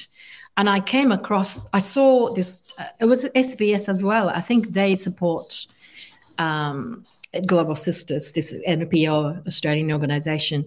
and 0.58 0.70
I 0.70 0.82
came 0.82 1.12
across 1.12 1.68
I 1.72 1.80
saw 1.80 2.34
this 2.34 2.74
uh, 2.80 2.88
it 3.00 3.06
was 3.06 3.26
SBS 3.26 3.88
as 3.88 4.04
well. 4.04 4.30
I 4.30 4.42
think 4.42 4.70
they 4.70 4.96
support 4.96 5.68
um, 6.40 7.06
Global 7.46 7.76
Sisters, 7.76 8.32
this 8.32 8.56
NPO 8.68 9.46
Australian 9.46 9.92
organization. 9.92 10.66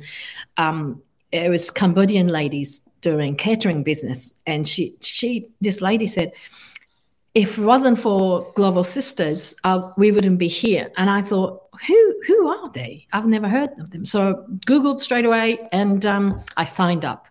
Um, 0.57 1.03
it 1.33 1.49
was 1.49 1.71
Cambodian 1.71 2.29
ladies 2.29 2.89
doing 3.01 3.35
catering 3.35 3.83
business 3.83 4.41
and 4.47 4.69
she 4.69 4.95
she 5.01 5.49
this 5.61 5.81
lady 5.81 6.07
said 6.07 6.31
if 7.35 7.59
it 7.59 7.63
wasn't 7.63 7.99
for 7.99 8.47
Global 8.55 8.85
Sisters, 8.85 9.55
uh, 9.65 9.91
we 9.97 10.13
wouldn't 10.13 10.39
be 10.39 10.49
here. 10.49 10.91
And 10.97 11.09
I 11.09 11.23
thought, 11.23 11.63
who 11.87 12.15
who 12.27 12.49
are 12.49 12.71
they? 12.73 13.07
I've 13.13 13.27
never 13.27 13.49
heard 13.49 13.71
of 13.79 13.91
them. 13.91 14.05
So 14.05 14.45
Googled 14.67 15.01
straight 15.01 15.25
away, 15.25 15.59
and 15.73 16.05
um, 16.05 16.43
I 16.57 16.65
signed 16.65 17.05
up. 17.05 17.27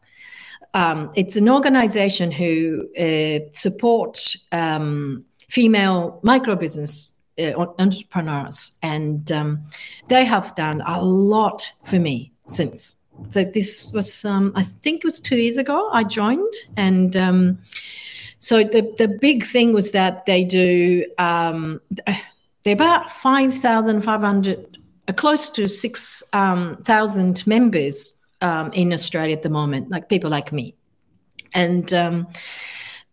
Um, 0.74 1.12
it's 1.16 1.36
an 1.36 1.50
organization 1.50 2.32
who 2.32 2.88
uh, 2.98 3.46
supports 3.54 4.48
um, 4.52 5.26
female 5.50 6.20
micro 6.24 6.56
business 6.56 7.18
entrepreneurs, 7.80 8.78
and 8.84 9.32
um, 9.32 9.64
they 10.08 10.26
have 10.26 10.56
done 10.56 10.82
a 10.86 11.04
lot 11.04 11.72
for 11.86 12.00
me 12.00 12.32
since. 12.48 12.96
So 13.32 13.44
this 13.44 13.92
was, 13.94 14.26
um, 14.26 14.52
I 14.56 14.64
think, 14.64 15.00
it 15.00 15.06
was 15.06 15.20
two 15.20 15.38
years 15.38 15.58
ago. 15.58 15.90
I 15.92 16.04
joined, 16.04 16.54
and 16.78 17.16
um, 17.16 17.60
so 18.40 18.64
the, 18.64 18.94
the 18.98 19.08
big 19.08 19.46
thing 19.46 19.72
was 19.72 19.92
that 19.92 20.26
they 20.26 20.44
do, 20.44 21.06
um, 21.20 21.80
they're 22.64 22.74
about 22.74 23.12
5,500, 23.12 24.78
uh, 25.08 25.14
close 25.14 25.50
to 25.52 25.70
6,000 25.70 26.34
um, 26.34 27.36
members 27.46 28.26
um, 28.42 28.74
in 28.74 28.94
Australia 28.94 29.36
at 29.36 29.44
the 29.44 29.50
moment, 29.50 29.92
like 29.92 30.10
people 30.10 30.30
like 30.30 30.52
me. 30.52 30.74
And 31.54 31.94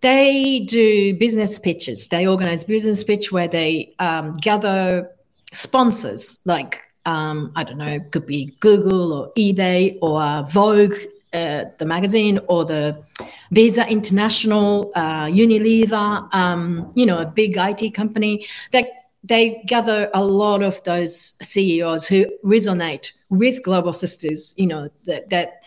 they 0.00 0.60
do 0.60 1.14
business 1.16 1.58
pitches. 1.58 2.08
They 2.08 2.26
organize 2.26 2.64
business 2.64 3.02
pitch 3.04 3.32
where 3.32 3.48
they 3.48 3.94
um, 3.98 4.36
gather 4.36 5.10
sponsors 5.52 6.40
like 6.44 6.80
um, 7.06 7.52
I 7.56 7.64
don't 7.64 7.78
know, 7.78 8.00
could 8.10 8.26
be 8.26 8.54
Google 8.60 9.12
or 9.14 9.32
eBay 9.32 9.98
or 10.02 10.46
Vogue 10.50 10.94
uh, 11.32 11.64
the 11.78 11.84
magazine 11.84 12.40
or 12.48 12.64
the 12.64 13.04
Visa 13.50 13.86
International, 13.86 14.90
uh, 14.94 15.26
Unilever, 15.26 16.32
um, 16.34 16.90
you 16.94 17.04
know, 17.04 17.18
a 17.18 17.26
big 17.26 17.56
IT 17.56 17.92
company, 17.92 18.46
they, 18.72 18.90
they 19.24 19.62
gather 19.66 20.10
a 20.14 20.24
lot 20.24 20.62
of 20.62 20.82
those 20.84 21.34
CEOs 21.42 22.06
who 22.06 22.24
resonate 22.44 23.12
with 23.28 23.62
Global 23.62 23.92
Sisters, 23.92 24.54
you 24.56 24.66
know, 24.66 24.88
that, 25.04 25.28
that 25.28 25.57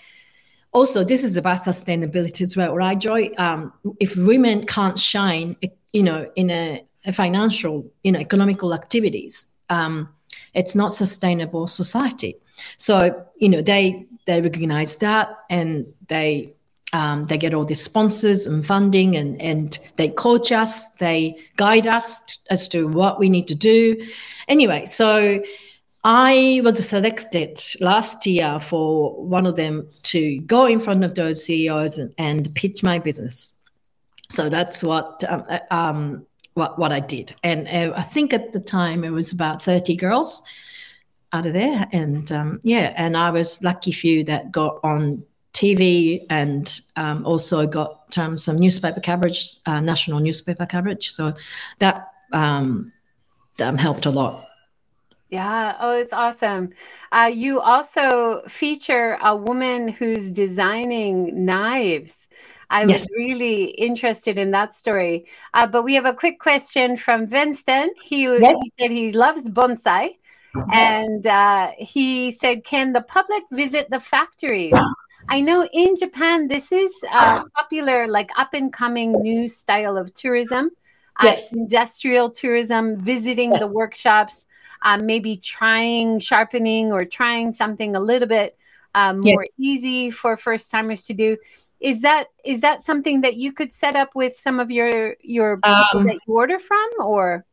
also 0.72 1.04
this 1.04 1.24
is 1.24 1.38
about 1.38 1.60
sustainability 1.60 2.42
as 2.42 2.56
well, 2.56 2.76
right, 2.76 2.98
Joy? 2.98 3.32
Um, 3.38 3.74
if 4.00 4.16
women 4.16 4.66
can't 4.66 4.98
shine, 4.98 5.56
you 5.94 6.04
know, 6.04 6.30
in 6.36 6.50
a, 6.50 6.86
a 7.06 7.14
financial, 7.14 7.86
you 8.04 8.12
know, 8.12 8.20
economical 8.20 8.74
activities, 8.74 9.56
um, 9.70 10.10
it's 10.54 10.76
not 10.76 10.94
sustainable 10.94 11.68
society. 11.68 12.36
So, 12.78 13.26
you 13.38 13.50
know, 13.50 13.62
they 13.62 14.06
they 14.26 14.42
recognize 14.42 14.98
that 14.98 15.30
and 15.50 15.86
they 16.08 16.54
um, 16.94 17.26
they 17.28 17.38
get 17.38 17.54
all 17.54 17.66
the 17.66 17.76
sponsors 17.76 18.46
and 18.46 18.66
funding 18.66 19.16
and, 19.16 19.42
and 19.42 19.80
they 19.96 20.10
coach 20.10 20.52
us, 20.52 20.94
they 20.96 21.38
guide 21.56 21.88
us 21.88 22.38
as 22.50 22.68
to 22.70 22.88
what 22.88 23.18
we 23.18 23.30
need 23.30 23.48
to 23.48 23.56
do. 23.56 24.06
Anyway, 24.48 24.86
so 24.86 25.42
I 26.04 26.62
was 26.64 26.88
selected 26.88 27.62
last 27.80 28.26
year 28.26 28.60
for 28.60 29.24
one 29.24 29.46
of 29.46 29.56
them 29.56 29.88
to 30.04 30.40
go 30.42 30.66
in 30.66 30.80
front 30.80 31.04
of 31.04 31.14
those 31.14 31.46
CEOs 31.46 32.00
and, 32.00 32.14
and 32.18 32.56
pitch 32.56 32.82
my 32.82 32.98
business. 32.98 33.62
So 34.32 34.50
that's 34.50 34.84
what 34.84 35.24
um, 35.30 35.44
uh, 35.48 35.60
um, 35.70 36.26
what 36.54 36.80
what 36.80 36.92
I 36.92 37.02
did, 37.02 37.36
and 37.44 37.68
uh, 37.68 37.94
I 37.96 38.02
think 38.02 38.34
at 38.34 38.54
the 38.54 38.60
time 38.60 39.04
it 39.04 39.10
was 39.10 39.32
about 39.32 39.62
thirty 39.62 39.96
girls 39.96 40.42
out 41.34 41.46
of 41.46 41.54
there. 41.54 41.86
And 41.92 42.32
um, 42.32 42.60
yeah, 42.64 42.94
and 42.96 43.16
I 43.18 43.30
was 43.30 43.62
lucky 43.62 43.92
few 43.92 44.24
that 44.26 44.52
got 44.52 44.80
on 44.84 45.24
TV 45.54 46.26
and 46.30 46.80
um, 46.96 47.26
also 47.26 47.68
got 47.68 48.18
um, 48.18 48.38
some 48.38 48.58
newspaper 48.58 49.02
coverage, 49.02 49.60
uh, 49.66 49.82
national 49.82 50.20
newspaper 50.20 50.66
coverage. 50.66 51.12
So 51.12 51.34
that 51.80 52.12
um, 52.32 52.92
helped 53.60 54.06
a 54.06 54.12
lot. 54.12 54.46
Yeah. 55.32 55.78
Oh, 55.80 55.98
it's 55.98 56.12
awesome. 56.12 56.72
Uh, 57.14 57.32
you 57.34 57.62
also 57.62 58.42
feature 58.48 59.18
a 59.24 59.36
woman 59.36 59.88
who's 59.88 60.30
designing 60.30 61.46
knives. 61.46 62.28
I 62.70 62.84
yes. 62.84 63.02
was 63.02 63.12
really 63.18 63.64
interested 63.66 64.38
in 64.38 64.52
that 64.52 64.74
story. 64.74 65.26
Uh, 65.54 65.68
but 65.68 65.84
we 65.84 65.94
have 65.94 66.06
a 66.06 66.14
quick 66.14 66.40
question 66.40 66.98
from 66.98 67.28
Vincent. 67.28 67.98
He, 68.04 68.24
yes. 68.24 68.58
he 68.62 68.72
said 68.78 68.92
he 68.92 69.14
loves 69.14 69.50
bonsai. 69.50 70.18
Yes. 70.54 70.68
And 70.74 71.26
uh, 71.26 71.72
he 71.78 72.32
said, 72.32 72.66
Can 72.66 72.92
the 72.92 73.02
public 73.02 73.44
visit 73.52 73.90
the 73.90 74.02
factories? 74.02 74.74
I 75.30 75.40
know 75.40 75.66
in 75.72 75.96
Japan, 75.98 76.50
this 76.50 76.74
is 76.74 76.94
a 77.10 77.44
popular, 77.56 78.08
like 78.08 78.32
up 78.38 78.54
and 78.54 78.72
coming 78.74 79.14
new 79.14 79.48
style 79.48 79.96
of 79.96 80.14
tourism. 80.14 80.72
Uh, 81.18 81.28
yes. 81.28 81.54
Uh, 81.54 81.62
industrial 81.62 82.30
tourism, 82.32 83.02
visiting 83.02 83.52
the 83.52 83.72
workshops, 83.76 84.46
um, 84.82 85.06
maybe 85.06 85.38
trying 85.38 86.20
sharpening 86.20 86.92
or 86.92 87.06
trying 87.06 87.52
something 87.52 87.96
a 87.96 88.00
little 88.00 88.28
bit 88.28 88.58
um, 88.96 89.20
more 89.20 89.44
yes. 89.44 89.56
easy 89.58 90.12
for 90.12 90.36
first 90.36 90.72
timers 90.72 91.04
to 91.04 91.14
do. 91.14 91.38
Is 91.80 92.02
that 92.02 92.28
is 92.46 92.62
that 92.62 92.82
something 92.82 93.22
that 93.22 93.36
you 93.36 93.54
could 93.54 93.72
set 93.72 93.96
up 93.96 94.14
with 94.14 94.36
some 94.36 94.60
of 94.60 94.70
your 94.70 95.16
your 95.22 95.58
people 95.58 96.00
um, 96.00 96.06
that 96.06 96.20
you 96.28 96.36
order 96.36 96.60
from, 96.60 96.90
or? 97.00 97.46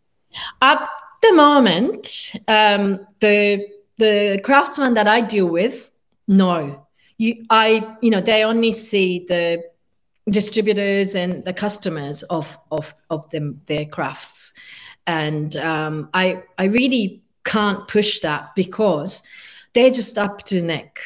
At 0.61 0.87
the 1.23 1.33
moment, 1.33 2.35
um, 2.47 3.07
the 3.21 3.67
the 3.97 4.41
craftsman 4.45 4.95
that 4.95 5.09
I 5.09 5.23
deal 5.23 5.47
with, 5.47 5.93
no, 6.27 6.87
you 7.17 7.47
I 7.49 7.97
you 8.03 8.11
know 8.11 8.21
they 8.21 8.45
only 8.45 8.73
see 8.73 9.25
the 9.27 9.63
distributors 10.29 11.15
and 11.15 11.43
the 11.45 11.55
customers 11.55 12.23
of 12.25 12.59
of 12.71 12.95
of 13.09 13.31
them 13.31 13.63
their 13.65 13.87
crafts 13.87 14.53
and 15.09 15.57
um, 15.57 16.11
I 16.15 16.43
I 16.59 16.65
really 16.65 17.23
can't 17.45 17.89
push 17.89 18.21
that 18.21 18.55
because 18.55 19.23
they're 19.73 19.91
just 19.91 20.19
up 20.19 20.45
to 20.45 20.63
neck 20.63 21.01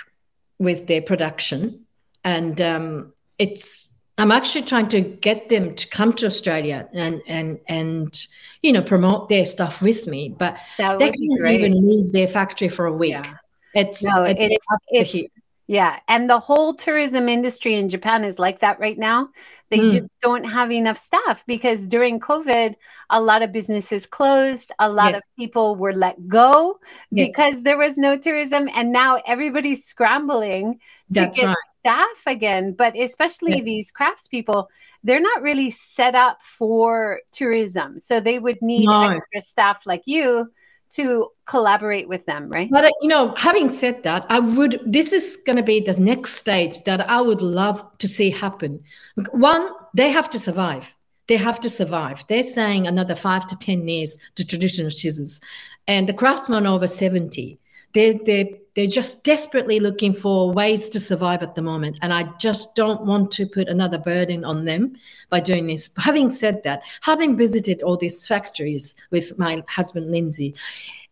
with 0.59 0.88
their 0.88 1.01
production, 1.01 1.87
and 2.25 2.61
um, 2.61 3.12
it's 3.38 4.05
I'm 4.19 4.33
actually 4.33 4.62
trying 4.62 4.88
to 4.88 5.01
get 5.01 5.49
them 5.49 5.75
to 5.77 5.88
come 5.88 6.12
to 6.15 6.27
Australia 6.27 6.88
and 6.93 7.23
and 7.27 7.61
and 7.69 8.27
you 8.61 8.73
know 8.73 8.83
promote 8.83 9.29
their 9.29 9.47
stuff 9.47 9.81
with 9.81 10.07
me, 10.07 10.29
but 10.29 10.59
they 10.77 11.11
can't 11.11 11.19
even 11.21 11.88
leave 11.88 12.12
their 12.12 12.29
factory 12.29 12.69
for 12.69 12.87
a 12.87 12.93
week. 12.93 13.12
Yeah. 13.12 13.35
It's 13.75 14.03
no, 14.03 14.23
it's, 14.25 14.67
it's, 14.91 15.15
it's 15.15 15.35
yeah. 15.67 16.01
And 16.09 16.29
the 16.29 16.38
whole 16.38 16.75
tourism 16.75 17.29
industry 17.29 17.75
in 17.75 17.88
Japan 17.88 18.25
is 18.25 18.38
like 18.38 18.59
that 18.59 18.79
right 18.81 18.99
now. 18.99 19.31
They 19.73 19.79
mm. 19.79 19.91
just 19.91 20.15
don't 20.21 20.45
have 20.45 20.71
enough 20.71 20.99
staff 20.99 21.47
because 21.47 21.87
during 21.87 22.21
COVID, 22.21 22.75
a 23.09 23.23
lot 23.23 23.41
of 23.41 23.53
businesses 23.53 24.05
closed, 24.05 24.71
a 24.79 24.91
lot 24.91 25.13
yes. 25.13 25.17
of 25.17 25.23
people 25.39 25.77
were 25.77 25.95
let 25.95 26.29
go 26.29 26.79
yes. 27.11 27.33
because 27.35 27.63
there 27.63 27.79
was 27.79 27.97
no 27.97 28.19
tourism. 28.19 28.69
And 28.75 28.93
now 28.93 29.23
everybody's 29.27 29.87
scrambling 29.87 30.79
to 31.15 31.27
get 31.35 31.47
right. 31.47 31.57
staff 31.81 32.27
again. 32.27 32.75
But 32.75 32.99
especially 32.99 33.57
yeah. 33.57 33.65
these 33.65 33.91
craftspeople, 33.91 34.67
they're 35.05 35.21
not 35.21 35.41
really 35.41 35.71
set 35.71 36.15
up 36.15 36.43
for 36.43 37.21
tourism. 37.33 37.99
So 37.99 38.21
they 38.21 38.39
would 38.39 38.61
need 38.61 38.85
no. 38.85 39.09
extra 39.09 39.41
staff 39.41 39.87
like 39.87 40.03
you 40.05 40.53
to 40.95 41.29
collaborate 41.47 42.09
with 42.09 42.27
them, 42.27 42.49
right? 42.49 42.69
But 42.71 42.85
uh, 42.85 42.91
you 43.01 43.09
know, 43.09 43.35
having 43.37 43.69
said 43.69 44.03
that, 44.05 44.27
I 44.29 44.41
would. 44.41 44.81
This 44.87 45.13
is 45.13 45.39
going 45.47 45.57
to 45.57 45.63
be 45.63 45.81
the 45.81 45.99
next 45.99 46.35
stage 46.35 46.83
that 46.85 47.09
I 47.09 47.21
would 47.21 47.43
love 47.43 47.85
to 47.99 48.09
see 48.09 48.31
happen. 48.31 48.83
One, 49.31 49.69
they 49.95 50.11
have 50.11 50.31
to 50.31 50.39
survive. 50.39 50.95
They 51.29 51.37
have 51.37 51.61
to 51.61 51.71
survive. 51.71 52.25
They're 52.29 52.45
saying 52.45 52.87
another 52.87 53.15
five 53.15 53.47
to 53.49 53.57
ten 53.57 53.87
years 53.89 54.19
to 54.37 54.47
traditional 54.47 54.91
scissors, 54.91 55.41
and 55.87 56.09
the 56.09 56.15
craftsmen 56.15 56.67
over 56.67 56.89
seventy. 56.89 57.59
They 57.95 58.15
they 58.25 58.62
they're 58.75 58.87
just 58.87 59.23
desperately 59.23 59.81
looking 59.81 60.15
for 60.15 60.51
ways 60.51 60.89
to 60.91 61.01
survive 61.01 61.43
at 61.43 61.55
the 61.55 61.63
moment, 61.63 61.99
and 62.01 62.13
I 62.13 62.25
just 62.39 62.75
don't 62.75 63.03
want 63.03 63.31
to 63.33 63.47
put 63.47 63.69
another 63.69 63.99
burden 63.99 64.45
on 64.45 64.65
them 64.65 64.97
by 65.29 65.41
doing 65.41 65.67
this. 65.67 65.91
Having 65.99 66.31
said 66.31 66.63
that, 66.65 66.83
having 67.03 67.37
visited 67.37 67.83
all 67.83 67.97
these 67.97 68.27
factories 68.27 68.95
with 69.11 69.39
my 69.39 69.63
husband 69.69 70.11
Lindsey, 70.11 70.55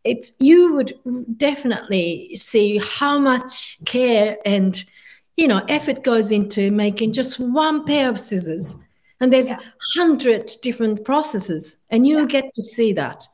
it's 0.04 0.36
you 0.40 0.74
would 0.74 0.98
definitely 1.36 2.34
see 2.36 2.78
how 2.78 3.18
much 3.18 3.78
care 3.84 4.38
and 4.46 4.84
you 5.36 5.46
know 5.46 5.62
effort 5.68 6.02
goes 6.02 6.30
into 6.30 6.70
making 6.70 7.12
just 7.12 7.38
one 7.38 7.84
pair 7.84 8.08
of 8.08 8.18
scissors 8.18 8.82
and 9.20 9.32
there's 9.32 9.50
a 9.50 9.50
yeah. 9.50 9.60
hundred 9.94 10.50
different 10.62 11.04
processes 11.04 11.78
and 11.90 12.06
you 12.06 12.20
yeah. 12.20 12.24
get 12.24 12.54
to 12.54 12.62
see 12.62 12.92
that 12.92 13.26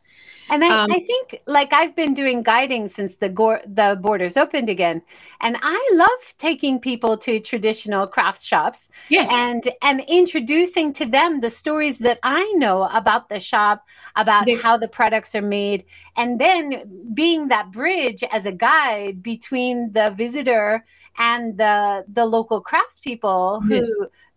and 0.51 0.65
I, 0.65 0.85
um, 0.85 0.91
I, 0.91 0.99
think, 1.01 1.41
like 1.47 1.73
I've 1.73 1.95
been 1.97 2.15
doing 2.15 2.43
guiding 2.43 2.89
since 2.89 3.17
the 3.17 3.29
go- 3.29 3.61
the 3.67 3.99
borders 4.01 4.37
opened 4.37 4.69
again, 4.69 5.03
and 5.41 5.57
I 5.63 5.91
love 5.95 6.35
taking 6.39 6.79
people 6.79 7.17
to 7.19 7.41
traditional 7.41 8.07
crafts 8.07 8.45
shops, 8.45 8.89
yes, 9.09 9.29
and 9.33 9.69
and 9.83 10.03
introducing 10.09 10.93
to 10.95 11.07
them 11.07 11.41
the 11.41 11.51
stories 11.51 11.99
that 12.01 12.19
I 12.23 12.45
know 12.57 12.85
about 12.93 13.29
the 13.29 13.41
shop, 13.41 13.87
about 14.15 14.47
yes. 14.47 14.63
how 14.63 14.77
the 14.77 14.89
products 14.89 15.35
are 15.35 15.43
made, 15.43 15.85
and 16.17 16.41
then 16.41 17.11
being 17.15 17.49
that 17.49 17.71
bridge 17.71 18.23
as 18.31 18.47
a 18.47 18.53
guide 18.53 19.23
between 19.23 19.93
the 19.93 20.11
visitor 20.17 20.85
and 21.19 21.59
the 21.59 22.05
the 22.09 22.25
local 22.25 22.63
craftspeople 22.63 23.63
who 23.65 23.77
yes. 23.77 23.91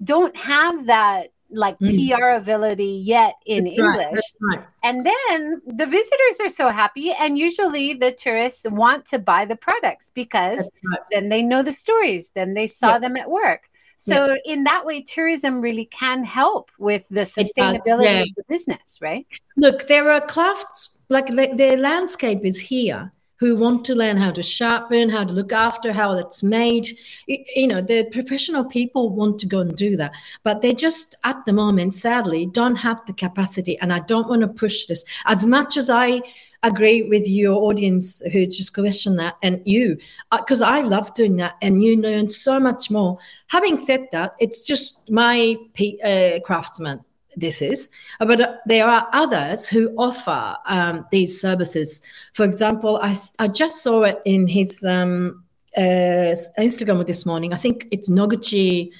don't 0.03 0.35
have 0.35 0.87
that 0.87 1.31
like 1.51 1.77
mm. 1.79 2.09
PR 2.09 2.29
ability 2.29 3.01
yet 3.05 3.35
in 3.45 3.65
that's 3.65 3.77
English. 3.77 4.23
Right, 4.41 4.57
right. 4.59 4.67
And 4.83 5.05
then 5.05 5.61
the 5.65 5.85
visitors 5.85 6.39
are 6.39 6.49
so 6.49 6.69
happy. 6.69 7.11
And 7.11 7.37
usually 7.37 7.93
the 7.93 8.11
tourists 8.11 8.65
want 8.69 9.05
to 9.07 9.19
buy 9.19 9.45
the 9.45 9.55
products 9.55 10.11
because 10.13 10.59
right. 10.59 10.99
then 11.11 11.29
they 11.29 11.41
know 11.41 11.63
the 11.63 11.73
stories, 11.73 12.31
then 12.33 12.53
they 12.53 12.67
saw 12.67 12.93
yeah. 12.93 12.99
them 12.99 13.17
at 13.17 13.29
work. 13.29 13.69
So 13.97 14.27
yeah. 14.27 14.53
in 14.53 14.63
that 14.63 14.85
way, 14.85 15.01
tourism 15.01 15.59
really 15.59 15.85
can 15.85 16.23
help 16.23 16.71
with 16.79 17.05
the 17.09 17.21
sustainability 17.21 18.03
yeah. 18.05 18.21
of 18.21 18.29
the 18.37 18.43
business, 18.47 18.99
right? 19.01 19.27
Look, 19.57 19.87
there 19.87 20.09
are 20.09 20.21
crafts 20.21 20.97
like 21.09 21.27
the 21.27 21.75
landscape 21.77 22.45
is 22.45 22.59
here 22.59 23.11
who 23.39 23.55
want 23.55 23.85
to 23.85 23.95
learn 23.95 24.17
how 24.17 24.31
to 24.31 24.43
sharpen, 24.43 25.09
how 25.09 25.23
to 25.23 25.31
look 25.33 25.51
after, 25.53 25.93
how 25.93 26.13
it's 26.13 26.43
made. 26.43 26.87
You 27.27 27.67
know, 27.67 27.81
the 27.81 28.09
professional 28.11 28.65
people 28.65 29.09
want 29.09 29.39
to 29.39 29.47
go 29.47 29.59
and 29.59 29.75
do 29.75 29.95
that, 29.97 30.13
but 30.43 30.61
they 30.61 30.73
just 30.73 31.15
at 31.23 31.45
the 31.45 31.53
moment, 31.53 31.95
sadly, 31.95 32.45
don't 32.45 32.75
have 32.75 33.05
the 33.05 33.13
capacity. 33.13 33.79
And 33.79 33.93
I 33.93 33.99
don't 33.99 34.27
want 34.27 34.41
to 34.41 34.47
push 34.47 34.85
this 34.85 35.05
as 35.25 35.45
much 35.45 35.77
as 35.77 35.89
I 35.89 36.21
agree 36.63 37.03
with 37.03 37.27
your 37.27 37.55
audience 37.63 38.21
who 38.33 38.45
just 38.45 38.73
question 38.73 39.15
that 39.15 39.37
and 39.41 39.61
you 39.63 39.97
because 40.29 40.61
uh, 40.61 40.65
i 40.67 40.81
love 40.81 41.13
doing 41.13 41.37
that 41.37 41.55
and 41.61 41.81
you 41.81 41.95
learn 42.01 42.27
so 42.27 42.59
much 42.59 42.91
more 42.91 43.17
having 43.47 43.77
said 43.77 44.05
that 44.11 44.35
it's 44.39 44.61
just 44.67 45.09
my 45.09 45.55
uh, 46.03 46.37
craftsman 46.43 46.99
this 47.39 47.61
is, 47.61 47.89
but 48.19 48.41
uh, 48.41 48.55
there 48.65 48.85
are 48.85 49.07
others 49.13 49.67
who 49.67 49.93
offer 49.97 50.57
um, 50.65 51.05
these 51.11 51.39
services. 51.39 52.03
For 52.33 52.43
example, 52.43 52.99
I, 53.01 53.17
I 53.39 53.47
just 53.47 53.81
saw 53.81 54.03
it 54.03 54.21
in 54.25 54.47
his 54.47 54.83
um, 54.83 55.43
uh, 55.77 56.35
Instagram 56.59 57.05
this 57.07 57.25
morning. 57.25 57.53
I 57.53 57.57
think 57.57 57.87
it's 57.91 58.09
Noguchi 58.09 58.91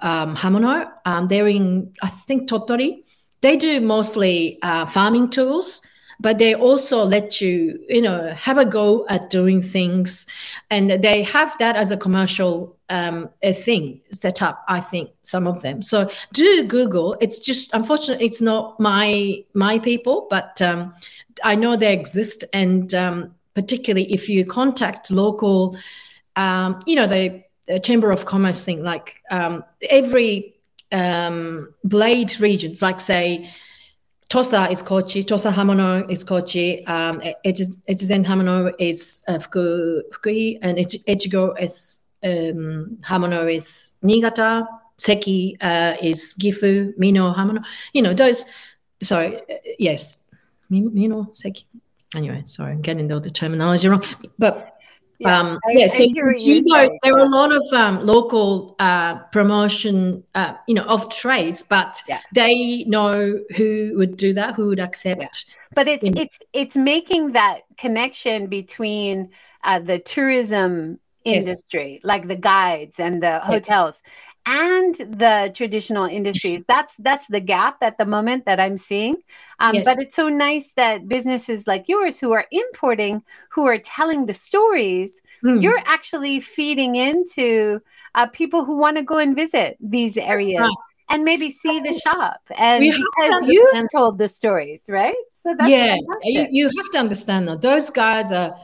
um, 0.00 0.36
Hamono. 0.36 0.90
Um, 1.04 1.28
they're 1.28 1.48
in, 1.48 1.92
I 2.02 2.08
think, 2.08 2.48
Tottori. 2.48 3.04
They 3.40 3.56
do 3.56 3.80
mostly 3.80 4.58
uh, 4.62 4.86
farming 4.86 5.30
tools 5.30 5.82
but 6.22 6.38
they 6.38 6.54
also 6.54 7.04
let 7.04 7.40
you 7.40 7.84
you 7.88 8.00
know 8.00 8.28
have 8.28 8.56
a 8.56 8.64
go 8.64 9.04
at 9.08 9.28
doing 9.28 9.60
things. 9.60 10.26
And 10.70 11.02
they 11.02 11.22
have 11.24 11.58
that 11.58 11.76
as 11.76 11.90
a 11.90 11.96
commercial 11.96 12.76
um, 12.88 13.28
a 13.42 13.52
thing 13.52 14.00
set 14.10 14.42
up 14.42 14.64
i 14.68 14.80
think 14.80 15.10
some 15.22 15.46
of 15.46 15.60
them. 15.62 15.82
So 15.82 16.10
do 16.32 16.64
google. 16.64 17.16
It's 17.20 17.38
just 17.38 17.74
unfortunately 17.74 18.26
it's 18.26 18.40
not 18.40 18.78
my 18.80 19.44
my 19.52 19.78
people 19.78 20.26
but 20.30 20.62
um, 20.62 20.94
i 21.44 21.54
know 21.54 21.76
they 21.76 21.92
exist. 21.92 22.44
And 22.52 22.94
um, 22.94 23.34
particularly 23.54 24.12
if 24.12 24.28
you 24.28 24.46
contact 24.46 25.10
local 25.10 25.76
um, 26.36 26.82
you 26.86 26.96
know 26.96 27.06
the, 27.06 27.42
the, 27.66 27.78
chamber 27.80 28.10
of 28.10 28.24
commerce 28.24 28.64
thing 28.64 28.82
like 28.82 29.20
um, 29.30 29.64
every 29.90 30.54
um, 30.92 31.74
blade 31.84 32.38
regions 32.40 32.80
like 32.80 33.00
say 33.00 33.50
Tosa 34.32 34.70
is 34.70 34.80
Kochi, 34.80 35.24
Tosa 35.24 35.50
Hamono 35.50 36.10
is 36.10 36.24
Kochi, 36.24 36.86
um, 36.86 37.20
Echizen 37.44 38.24
Hamono 38.24 38.72
is 38.78 39.22
uh, 39.28 39.38
Fuku, 39.38 40.00
Fukui, 40.10 40.58
and 40.62 40.78
Echigo 40.78 41.54
is 41.60 42.08
um, 42.24 42.96
Hamono 43.02 43.54
is 43.54 43.98
Niigata, 44.02 44.66
Seki 44.96 45.58
uh, 45.60 45.96
is 46.02 46.34
Gifu, 46.40 46.96
Mino 46.96 47.34
Hamono. 47.34 47.62
You 47.92 48.00
know, 48.00 48.14
those, 48.14 48.46
sorry, 49.02 49.36
uh, 49.36 49.56
yes, 49.78 50.30
Mino, 50.70 51.30
Seki. 51.34 51.66
Anyway, 52.16 52.42
sorry, 52.46 52.72
I'm 52.72 52.80
getting 52.80 53.12
all 53.12 53.20
the 53.20 53.30
terminology 53.30 53.86
wrong. 53.86 54.02
But 54.38 54.71
Yeah, 55.18 55.38
um, 55.38 55.58
I, 55.66 55.72
yeah. 55.72 55.86
So 55.88 56.02
you 56.02 56.62
know, 56.64 56.98
there 57.02 57.14
are 57.14 57.20
a 57.20 57.28
lot 57.28 57.52
of 57.52 57.62
um, 57.72 58.04
local 58.04 58.74
uh, 58.78 59.18
promotion, 59.30 60.24
uh, 60.34 60.54
you 60.66 60.74
know, 60.74 60.82
of 60.82 61.08
trades, 61.14 61.62
but 61.62 62.02
yeah. 62.08 62.20
they 62.34 62.84
know 62.84 63.40
who 63.56 63.92
would 63.96 64.16
do 64.16 64.32
that, 64.34 64.54
who 64.54 64.66
would 64.68 64.80
accept. 64.80 65.20
Yeah. 65.20 65.54
But 65.74 65.88
it's 65.88 66.08
it's 66.16 66.38
it's 66.52 66.76
making 66.76 67.32
that 67.32 67.60
connection 67.76 68.46
between 68.48 69.30
uh, 69.62 69.78
the 69.78 69.98
tourism 69.98 70.98
industry, 71.24 71.94
yes. 71.94 72.00
like 72.04 72.26
the 72.26 72.36
guides 72.36 72.98
and 72.98 73.22
the 73.22 73.38
hotels, 73.40 74.02
yes 74.04 74.12
and 74.44 74.96
the 74.96 75.52
traditional 75.54 76.04
industries 76.04 76.64
that's 76.64 76.96
that's 76.96 77.26
the 77.28 77.40
gap 77.40 77.76
at 77.80 77.96
the 77.98 78.04
moment 78.04 78.44
that 78.44 78.58
i'm 78.58 78.76
seeing 78.76 79.16
um, 79.60 79.74
yes. 79.74 79.84
but 79.84 79.98
it's 79.98 80.16
so 80.16 80.28
nice 80.28 80.72
that 80.72 81.06
businesses 81.06 81.68
like 81.68 81.88
yours 81.88 82.18
who 82.18 82.32
are 82.32 82.46
importing 82.50 83.22
who 83.50 83.66
are 83.66 83.78
telling 83.78 84.26
the 84.26 84.34
stories 84.34 85.22
mm. 85.44 85.62
you're 85.62 85.82
actually 85.86 86.40
feeding 86.40 86.96
into 86.96 87.80
uh, 88.16 88.26
people 88.28 88.64
who 88.64 88.76
want 88.76 88.96
to 88.96 89.02
go 89.02 89.18
and 89.18 89.36
visit 89.36 89.76
these 89.80 90.16
areas 90.16 90.60
right. 90.60 90.74
and 91.10 91.22
maybe 91.22 91.48
see 91.48 91.78
the 91.78 91.92
shop 91.92 92.40
and 92.58 92.82
because 92.82 93.46
you've 93.46 93.86
told 93.92 94.18
the 94.18 94.26
stories 94.26 94.86
right 94.88 95.14
so 95.32 95.54
that's 95.56 95.70
yeah 95.70 95.96
you, 96.24 96.48
you 96.50 96.70
have 96.78 96.90
to 96.90 96.98
understand 96.98 97.46
that 97.46 97.60
those 97.60 97.90
guys 97.90 98.32
are 98.32 98.56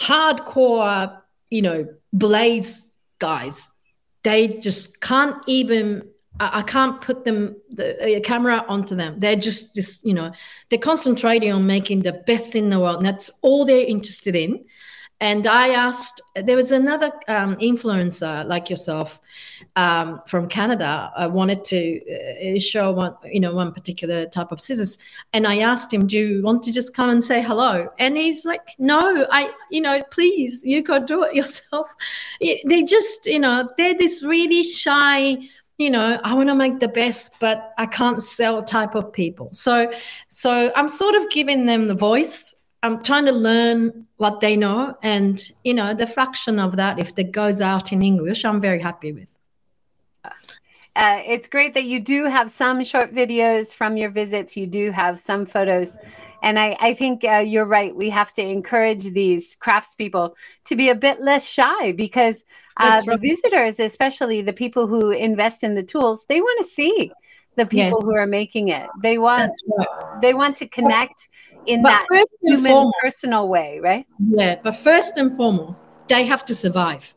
hardcore 0.00 1.20
you 1.50 1.62
know 1.62 1.86
blaze 2.12 2.96
guys 3.20 3.70
they 4.22 4.58
just 4.58 5.00
can't 5.00 5.36
even 5.46 6.08
I, 6.38 6.62
can't 6.62 7.00
put 7.02 7.24
them 7.24 7.56
the 7.70 8.16
a 8.16 8.20
camera 8.20 8.64
onto 8.66 8.96
them. 8.96 9.20
They're 9.20 9.36
just 9.36 9.74
just 9.74 10.04
you 10.06 10.14
know 10.14 10.32
they're 10.68 10.78
concentrating 10.78 11.52
on 11.52 11.66
making 11.66 12.00
the 12.00 12.12
best 12.12 12.54
in 12.54 12.70
the 12.70 12.80
world, 12.80 12.96
and 12.96 13.06
that's 13.06 13.30
all 13.42 13.64
they're 13.64 13.86
interested 13.86 14.34
in. 14.34 14.64
And 15.20 15.46
I 15.46 15.68
asked, 15.70 16.22
there 16.34 16.56
was 16.56 16.72
another 16.72 17.12
um, 17.28 17.56
influencer 17.56 18.46
like 18.46 18.70
yourself 18.70 19.20
um, 19.76 20.22
from 20.26 20.48
Canada. 20.48 21.12
I 21.14 21.26
wanted 21.26 21.62
to 21.66 22.56
uh, 22.56 22.58
show 22.58 22.90
one, 22.92 23.14
you 23.24 23.38
know, 23.38 23.54
one 23.54 23.72
particular 23.72 24.26
type 24.26 24.50
of 24.50 24.60
scissors, 24.62 24.98
and 25.34 25.46
I 25.46 25.58
asked 25.58 25.92
him, 25.92 26.06
"Do 26.06 26.16
you 26.16 26.42
want 26.42 26.62
to 26.64 26.72
just 26.72 26.94
come 26.94 27.10
and 27.10 27.22
say 27.22 27.42
hello?" 27.42 27.88
And 27.98 28.16
he's 28.16 28.46
like, 28.46 28.70
"No, 28.78 29.26
I, 29.30 29.50
you 29.70 29.82
know, 29.82 30.00
please, 30.10 30.62
you 30.64 30.82
go 30.82 31.04
do 31.04 31.24
it 31.24 31.34
yourself." 31.40 31.88
They 32.40 32.82
just, 32.82 33.26
you 33.26 33.38
know, 33.38 33.68
they're 33.76 33.98
this 33.98 34.22
really 34.22 34.62
shy 34.62 35.38
you 35.78 35.88
know 35.88 36.20
i 36.24 36.34
want 36.34 36.50
to 36.50 36.54
make 36.54 36.78
the 36.78 36.88
best 36.88 37.34
but 37.40 37.72
i 37.78 37.86
can't 37.86 38.20
sell 38.20 38.62
type 38.62 38.94
of 38.94 39.10
people 39.10 39.48
so 39.52 39.90
so 40.28 40.70
i'm 40.76 40.90
sort 40.90 41.14
of 41.14 41.30
giving 41.30 41.64
them 41.64 41.88
the 41.88 41.94
voice 41.94 42.54
I'm 42.82 43.02
trying 43.02 43.26
to 43.26 43.32
learn 43.32 44.06
what 44.16 44.40
they 44.40 44.56
know, 44.56 44.96
and 45.02 45.40
you 45.64 45.74
know, 45.74 45.94
the 45.94 46.06
fraction 46.06 46.58
of 46.58 46.76
that, 46.76 46.98
if 46.98 47.12
it 47.18 47.32
goes 47.32 47.60
out 47.60 47.92
in 47.92 48.02
English, 48.02 48.44
I'm 48.44 48.60
very 48.60 48.80
happy 48.80 49.12
with. 49.12 49.28
Uh, 50.96 51.22
it's 51.24 51.46
great 51.46 51.74
that 51.74 51.84
you 51.84 52.00
do 52.00 52.24
have 52.24 52.50
some 52.50 52.82
short 52.82 53.14
videos 53.14 53.74
from 53.74 53.96
your 53.96 54.10
visits. 54.10 54.56
You 54.56 54.66
do 54.66 54.90
have 54.90 55.18
some 55.18 55.46
photos. 55.46 55.96
And 56.42 56.58
I, 56.58 56.76
I 56.80 56.94
think 56.94 57.22
uh, 57.22 57.38
you're 57.38 57.66
right. 57.66 57.94
We 57.94 58.10
have 58.10 58.32
to 58.34 58.42
encourage 58.42 59.04
these 59.04 59.56
craftspeople 59.62 60.34
to 60.64 60.76
be 60.76 60.88
a 60.88 60.94
bit 60.94 61.20
less 61.20 61.48
shy 61.48 61.92
because 61.92 62.44
uh, 62.78 63.02
the 63.02 63.18
visitors, 63.18 63.78
especially 63.78 64.42
the 64.42 64.52
people 64.52 64.86
who 64.86 65.10
invest 65.10 65.62
in 65.62 65.74
the 65.74 65.82
tools, 65.82 66.26
they 66.28 66.40
want 66.40 66.58
to 66.60 66.66
see 66.66 67.12
the 67.56 67.66
people 67.66 67.98
yes. 67.98 68.04
who 68.04 68.16
are 68.16 68.26
making 68.26 68.68
it. 68.68 68.88
They 69.02 69.18
want 69.18 69.52
right. 69.78 70.20
they 70.22 70.34
want 70.34 70.56
to 70.58 70.68
connect 70.68 71.28
in 71.66 71.82
but 71.82 72.04
that 72.10 72.26
human 72.42 72.70
foremost, 72.70 72.96
personal 73.02 73.48
way, 73.48 73.80
right? 73.80 74.06
Yeah, 74.18 74.58
but 74.62 74.76
first 74.76 75.16
and 75.16 75.36
foremost, 75.36 75.86
they 76.08 76.24
have 76.24 76.44
to 76.46 76.54
survive. 76.54 77.14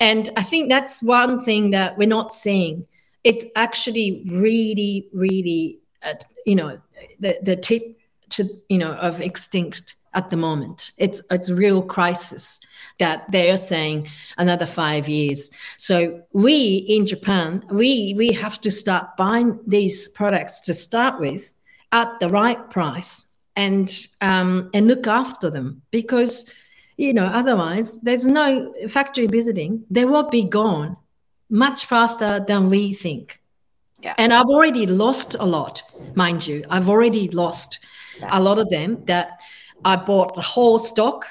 And 0.00 0.30
I 0.36 0.42
think 0.42 0.68
that's 0.68 1.02
one 1.02 1.40
thing 1.40 1.70
that 1.70 1.98
we're 1.98 2.08
not 2.08 2.32
seeing. 2.32 2.86
It's 3.24 3.44
actually 3.56 4.22
really, 4.28 5.08
really, 5.12 5.80
uh, 6.02 6.14
you 6.46 6.54
know, 6.54 6.80
the, 7.18 7.38
the 7.42 7.56
tip 7.56 7.98
to, 8.30 8.44
you 8.68 8.78
know, 8.78 8.92
of 8.92 9.20
extinct 9.20 9.94
at 10.14 10.30
the 10.30 10.36
moment. 10.36 10.92
It's 10.98 11.22
it's 11.30 11.48
a 11.48 11.54
real 11.54 11.82
crisis 11.82 12.60
that 12.98 13.30
they 13.30 13.50
are 13.50 13.56
saying 13.56 14.08
another 14.36 14.66
five 14.66 15.08
years. 15.08 15.50
So 15.76 16.22
we 16.32 16.86
in 16.88 17.06
Japan, 17.06 17.64
we 17.70 18.14
we 18.16 18.32
have 18.32 18.60
to 18.62 18.70
start 18.70 19.16
buying 19.16 19.58
these 19.66 20.08
products 20.08 20.60
to 20.62 20.74
start 20.74 21.20
with 21.20 21.54
at 21.92 22.20
the 22.20 22.28
right 22.28 22.70
price 22.70 23.27
and 23.58 24.06
um, 24.20 24.70
and 24.72 24.86
look 24.86 25.08
after 25.08 25.50
them 25.50 25.82
because 25.90 26.50
you 26.96 27.12
know 27.12 27.26
otherwise 27.26 28.00
there's 28.00 28.24
no 28.24 28.72
factory 28.88 29.26
visiting. 29.26 29.84
They 29.90 30.04
will 30.04 30.30
be 30.30 30.44
gone 30.44 30.96
much 31.50 31.84
faster 31.84 32.44
than 32.46 32.70
we 32.70 32.94
think. 32.94 33.40
Yeah. 34.00 34.14
And 34.16 34.32
I've 34.32 34.46
already 34.46 34.86
lost 34.86 35.34
a 35.34 35.44
lot, 35.44 35.82
mind 36.14 36.46
you. 36.46 36.64
I've 36.70 36.88
already 36.88 37.28
lost 37.30 37.80
yeah. 38.20 38.28
a 38.30 38.40
lot 38.40 38.60
of 38.60 38.70
them 38.70 39.04
that 39.06 39.40
I 39.84 39.96
bought 39.96 40.36
the 40.36 40.40
whole 40.40 40.78
stock 40.78 41.26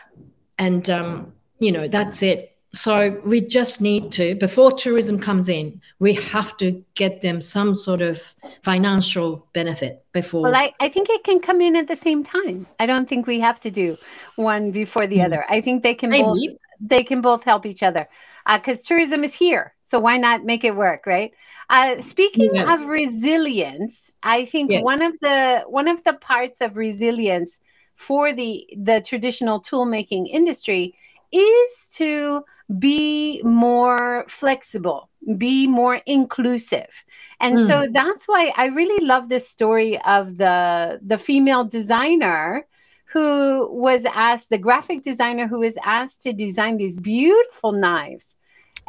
and 0.59 0.89
um, 0.89 1.33
you 1.59 1.71
know, 1.71 1.87
that's 1.87 2.21
it. 2.21 2.56
So 2.73 3.21
we 3.25 3.41
just 3.41 3.81
need 3.81 4.11
to, 4.13 4.35
before 4.35 4.71
tourism 4.71 5.19
comes 5.19 5.49
in, 5.49 5.81
we 5.99 6.13
have 6.13 6.57
to 6.57 6.83
get 6.95 7.21
them 7.21 7.41
some 7.41 7.73
sort 7.73 8.01
of 8.01 8.21
financial 8.63 9.47
benefit 9.53 10.03
before. 10.11 10.43
Well, 10.43 10.55
I, 10.55 10.73
I 10.79 10.89
think 10.89 11.09
it 11.09 11.23
can 11.23 11.39
come 11.39 11.61
in 11.61 11.75
at 11.75 11.87
the 11.87 11.95
same 11.95 12.23
time. 12.23 12.67
I 12.79 12.85
don't 12.85 13.07
think 13.07 13.25
we 13.25 13.39
have 13.39 13.59
to 13.61 13.71
do 13.71 13.97
one 14.35 14.71
before 14.71 15.07
the 15.07 15.19
mm. 15.19 15.25
other. 15.25 15.45
I 15.49 15.61
think 15.61 15.81
they 15.81 15.95
can 15.95 16.09
Maybe. 16.09 16.23
both 16.23 16.57
they 16.79 17.03
can 17.03 17.21
both 17.21 17.43
help 17.43 17.65
each 17.65 17.81
other 17.81 18.07
because 18.45 18.81
uh, 18.81 18.83
tourism 18.85 19.23
is 19.23 19.33
here. 19.33 19.73
So 19.83 19.99
why 19.99 20.17
not 20.17 20.43
make 20.45 20.63
it 20.63 20.75
work, 20.75 21.05
right? 21.07 21.33
Uh, 21.69 22.01
speaking 22.01 22.53
yeah. 22.53 22.75
of 22.75 22.85
resilience, 22.85 24.11
I 24.23 24.45
think 24.45 24.71
yes. 24.71 24.83
one 24.83 25.01
of 25.01 25.17
the 25.19 25.63
one 25.67 25.87
of 25.87 26.03
the 26.03 26.13
parts 26.13 26.61
of 26.61 26.77
resilience 26.77 27.59
for 27.95 28.31
the 28.31 28.65
the 28.77 29.01
traditional 29.01 29.59
tool 29.59 29.85
making 29.85 30.27
industry 30.27 30.95
is 31.31 31.89
to 31.95 32.43
be 32.79 33.41
more 33.43 34.25
flexible, 34.27 35.09
be 35.37 35.67
more 35.67 35.99
inclusive. 36.05 37.03
And 37.39 37.57
mm. 37.57 37.67
so 37.67 37.85
hmm. 37.85 37.91
that's 37.91 38.27
why 38.27 38.53
I 38.55 38.67
really 38.67 39.05
love 39.05 39.29
this 39.29 39.47
story 39.49 39.99
of 40.01 40.37
the 40.37 40.99
the 41.05 41.17
female 41.17 41.65
designer 41.65 42.65
who 43.05 43.69
was 43.71 44.05
asked 44.05 44.49
the 44.49 44.57
graphic 44.57 45.01
designer 45.01 45.47
who 45.47 45.59
was 45.59 45.77
asked 45.83 46.21
to 46.21 46.33
design 46.33 46.77
these 46.77 46.99
beautiful 46.99 47.71
knives. 47.71 48.35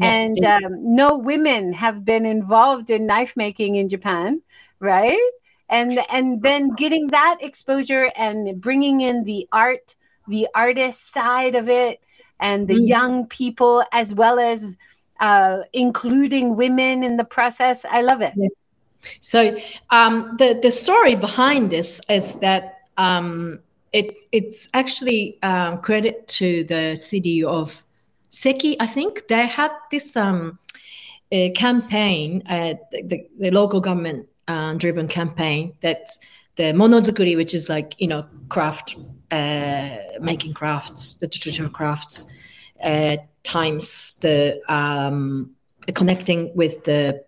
Yes. 0.00 0.30
And 0.38 0.44
um, 0.44 0.96
no 0.96 1.16
women 1.16 1.72
have 1.72 2.04
been 2.04 2.26
involved 2.26 2.90
in 2.90 3.06
knife 3.06 3.36
making 3.36 3.76
in 3.76 3.88
Japan, 3.88 4.42
right? 4.80 5.30
And 5.68 5.98
and 6.10 6.42
then 6.42 6.70
getting 6.70 7.08
that 7.08 7.38
exposure 7.40 8.10
and 8.16 8.60
bringing 8.60 9.00
in 9.00 9.24
the 9.24 9.48
art, 9.52 9.94
the 10.26 10.48
artist 10.54 11.12
side 11.12 11.54
of 11.54 11.68
it, 11.68 12.00
and 12.40 12.68
the 12.68 12.74
mm. 12.74 12.88
young 12.88 13.26
people 13.26 13.84
as 13.92 14.14
well 14.14 14.38
as 14.38 14.76
uh, 15.20 15.62
including 15.72 16.56
women 16.56 17.02
in 17.02 17.16
the 17.16 17.24
process. 17.24 17.84
I 17.90 18.02
love 18.02 18.20
it. 18.20 18.32
Yes. 18.36 18.52
So 19.20 19.56
um, 19.90 20.36
the 20.38 20.58
the 20.62 20.70
story 20.70 21.14
behind 21.14 21.70
this 21.70 22.00
is 22.08 22.38
that 22.40 22.80
um, 22.96 23.60
it 23.92 24.18
it's 24.32 24.68
actually 24.74 25.38
um, 25.42 25.78
credit 25.78 26.28
to 26.28 26.64
the 26.64 26.96
city 26.96 27.44
of 27.44 27.82
Seki. 28.28 28.80
I 28.80 28.86
think 28.86 29.28
they 29.28 29.46
had 29.46 29.70
this 29.90 30.16
um, 30.16 30.58
campaign, 31.54 32.42
uh, 32.48 32.74
the, 32.90 33.26
the 33.38 33.50
local 33.50 33.80
government 33.80 34.28
uh, 34.48 34.74
driven 34.74 35.08
campaign 35.08 35.74
that 35.80 36.08
the 36.56 36.72
monozukuri, 36.74 37.36
which 37.36 37.54
is 37.54 37.68
like 37.68 37.94
you 38.00 38.08
know 38.08 38.26
craft 38.48 38.96
making 39.30 40.54
crafts, 40.54 41.14
the 41.14 41.28
traditional 41.28 41.70
crafts, 41.70 42.32
uh, 42.82 43.16
times 43.42 44.16
the 44.20 44.60
um, 44.68 45.54
connecting 45.94 46.54
with 46.54 46.84
the 46.84 47.24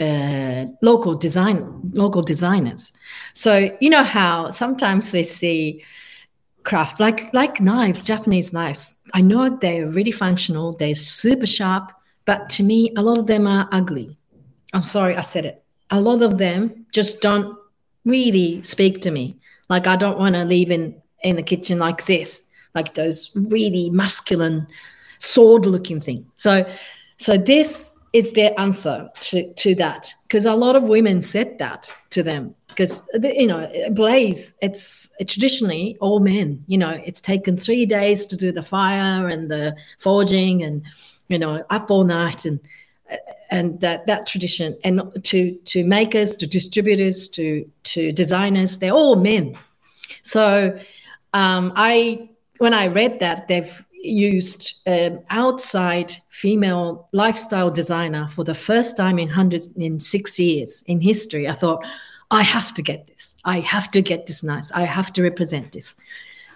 uh, 0.00 0.66
local 0.82 1.14
design 1.14 1.90
local 1.92 2.22
designers. 2.22 2.92
So 3.34 3.76
you 3.80 3.90
know 3.90 4.04
how 4.04 4.50
sometimes 4.50 5.12
we 5.12 5.22
see 5.22 5.84
crafts 6.62 7.00
like 7.00 7.32
like 7.32 7.60
knives, 7.60 8.04
Japanese 8.04 8.52
knives. 8.52 9.04
I 9.14 9.20
know 9.20 9.50
they're 9.50 9.86
really 9.86 10.12
functional, 10.12 10.72
they're 10.72 10.94
super 10.94 11.46
sharp, 11.46 11.92
but 12.24 12.48
to 12.50 12.62
me, 12.62 12.92
a 12.96 13.02
lot 13.02 13.18
of 13.18 13.26
them 13.26 13.46
are 13.46 13.68
ugly. 13.72 14.16
I'm 14.72 14.82
sorry, 14.82 15.16
I 15.16 15.22
said 15.22 15.44
it. 15.44 15.62
A 15.90 16.00
lot 16.00 16.22
of 16.22 16.38
them 16.38 16.86
just 16.92 17.20
don't 17.20 17.58
really 18.04 18.62
speak 18.62 19.02
to 19.02 19.10
me. 19.10 19.36
Like 19.68 19.86
I 19.86 19.96
don't 19.96 20.18
want 20.18 20.34
to 20.34 20.44
leave 20.44 20.70
in 20.70 21.00
in 21.22 21.36
the 21.36 21.42
kitchen 21.42 21.78
like 21.78 22.06
this, 22.06 22.42
like 22.74 22.94
those 22.94 23.30
really 23.34 23.90
masculine 23.90 24.66
sword 25.18 25.66
looking 25.66 26.00
thing. 26.00 26.26
So 26.36 26.64
so 27.18 27.36
this 27.36 27.98
is 28.12 28.32
their 28.32 28.58
answer 28.58 29.08
to, 29.20 29.52
to 29.54 29.74
that 29.76 30.12
because 30.22 30.44
a 30.44 30.54
lot 30.54 30.74
of 30.74 30.84
women 30.84 31.22
said 31.22 31.58
that 31.58 31.90
to 32.10 32.22
them 32.22 32.54
because 32.66 33.08
you 33.22 33.46
know 33.46 33.70
blaze 33.92 34.56
it's 34.60 35.10
traditionally 35.26 35.96
all 36.00 36.18
men 36.18 36.62
you 36.66 36.76
know 36.76 37.00
it's 37.04 37.20
taken 37.20 37.56
three 37.56 37.86
days 37.86 38.26
to 38.26 38.36
do 38.36 38.50
the 38.50 38.62
fire 38.62 39.28
and 39.28 39.50
the 39.50 39.76
forging 39.98 40.62
and 40.62 40.82
you 41.28 41.38
know 41.38 41.64
up 41.70 41.90
all 41.90 42.04
night 42.04 42.44
and 42.44 42.58
and 43.50 43.80
that 43.80 44.06
that 44.06 44.26
tradition 44.26 44.76
and 44.82 45.02
to 45.22 45.54
to 45.64 45.84
makers 45.84 46.34
to 46.34 46.46
distributors 46.46 47.28
to 47.28 47.68
to 47.84 48.12
designers 48.12 48.78
they're 48.78 48.92
all 48.92 49.16
men 49.16 49.54
so 50.22 50.76
um, 51.32 51.72
i 51.76 52.28
when 52.58 52.74
i 52.74 52.86
read 52.86 53.20
that 53.20 53.48
they've 53.48 53.84
used 54.02 54.80
an 54.86 55.22
outside 55.30 56.14
female 56.30 57.08
lifestyle 57.12 57.70
designer 57.70 58.28
for 58.28 58.44
the 58.44 58.54
first 58.54 58.96
time 58.96 59.18
in 59.18 59.28
hundreds 59.28 59.68
in 59.76 60.00
six 60.00 60.38
years 60.38 60.82
in 60.86 61.00
history. 61.00 61.48
I 61.48 61.52
thought 61.52 61.84
i 62.30 62.42
have 62.42 62.72
to 62.74 62.82
get 62.82 63.06
this. 63.06 63.34
I 63.44 63.60
have 63.60 63.90
to 63.92 64.02
get 64.02 64.26
this 64.26 64.42
nice. 64.42 64.70
I 64.72 64.84
have 64.84 65.12
to 65.14 65.22
represent 65.22 65.72
this. 65.72 65.96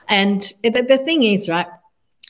And 0.09 0.41
the, 0.63 0.71
the 0.71 0.99
thing 0.99 1.25
is 1.25 1.49
right 1.49 1.67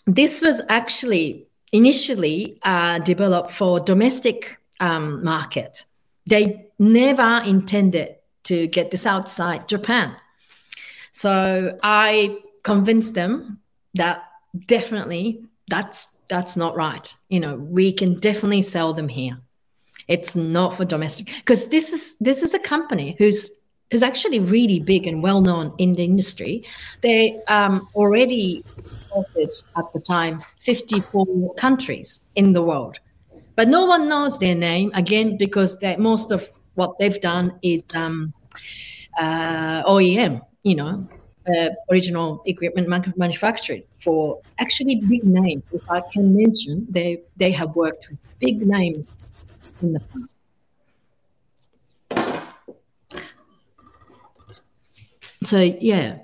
this 0.07 0.43
was 0.43 0.61
actually 0.69 1.47
initially 1.73 2.59
uh, 2.63 2.99
developed 2.99 3.51
for 3.51 3.81
domestic 3.81 4.59
um, 4.81 5.25
market. 5.25 5.85
They 6.27 6.67
never 6.79 7.43
intended 7.45 8.17
to 8.45 8.67
get 8.67 8.91
this 8.91 9.07
outside 9.07 9.67
japan 9.69 10.15
so 11.15 11.79
i 11.83 12.37
convinced 12.63 13.15
them 13.15 13.59
that 13.95 14.25
definitely 14.67 15.41
that's 15.69 16.15
that's 16.29 16.57
not 16.57 16.77
right. 16.77 17.15
You 17.29 17.41
know, 17.41 17.57
we 17.57 17.93
can 17.93 18.19
definitely 18.19 18.63
sell 18.63 18.95
them 18.95 19.09
here. 19.09 19.39
It's 20.09 20.37
not 20.37 20.77
for 20.77 20.85
domestic 20.85 21.27
because 21.37 21.69
this 21.69 21.93
is 21.93 22.19
this 22.19 22.43
is 22.43 22.55
a 22.55 22.59
company 22.59 23.17
who's 23.19 23.51
who's 23.91 24.03
actually 24.03 24.41
really 24.41 24.81
big 24.81 25.07
and 25.07 25.23
well 25.23 25.41
known 25.41 25.75
in 25.79 25.95
the 25.95 26.05
industry. 26.05 26.65
They 27.01 27.41
um, 27.49 27.89
already 27.95 28.65
offered 29.13 29.53
at 29.77 29.85
the 29.95 30.01
time 30.01 30.43
54 30.61 31.55
countries 31.55 32.21
in 32.35 32.53
the 32.53 32.63
world, 32.63 32.99
but 33.57 33.69
no 33.69 33.85
one 33.85 34.09
knows 34.09 34.39
their 34.39 34.55
name 34.55 34.91
again 34.95 35.37
because 35.37 35.79
most 35.99 36.33
of 36.33 36.47
what 36.75 36.99
they've 36.99 37.21
done 37.21 37.59
is 37.63 37.85
um, 37.95 38.35
uh, 39.19 39.85
OEM. 39.85 40.43
You 40.65 40.77
know, 40.77 41.09
uh, 41.47 41.71
original 41.91 42.43
equipment 42.47 42.89
manufactured 43.17 43.83
for 43.99 44.41
actually 44.59 44.97
big 44.97 45.25
names. 45.25 45.71
If 45.73 45.89
I 45.91 46.01
can 46.13 46.35
mention, 46.35 46.87
they 46.89 47.23
they 47.37 47.53
have 47.53 47.77
worked 47.77 48.09
with 48.11 48.21
big 48.39 48.67
names 48.67 49.15
in 49.83 49.93
the 49.93 50.01
past. 50.01 50.37
So 55.43 55.61
yeah, 55.61 56.19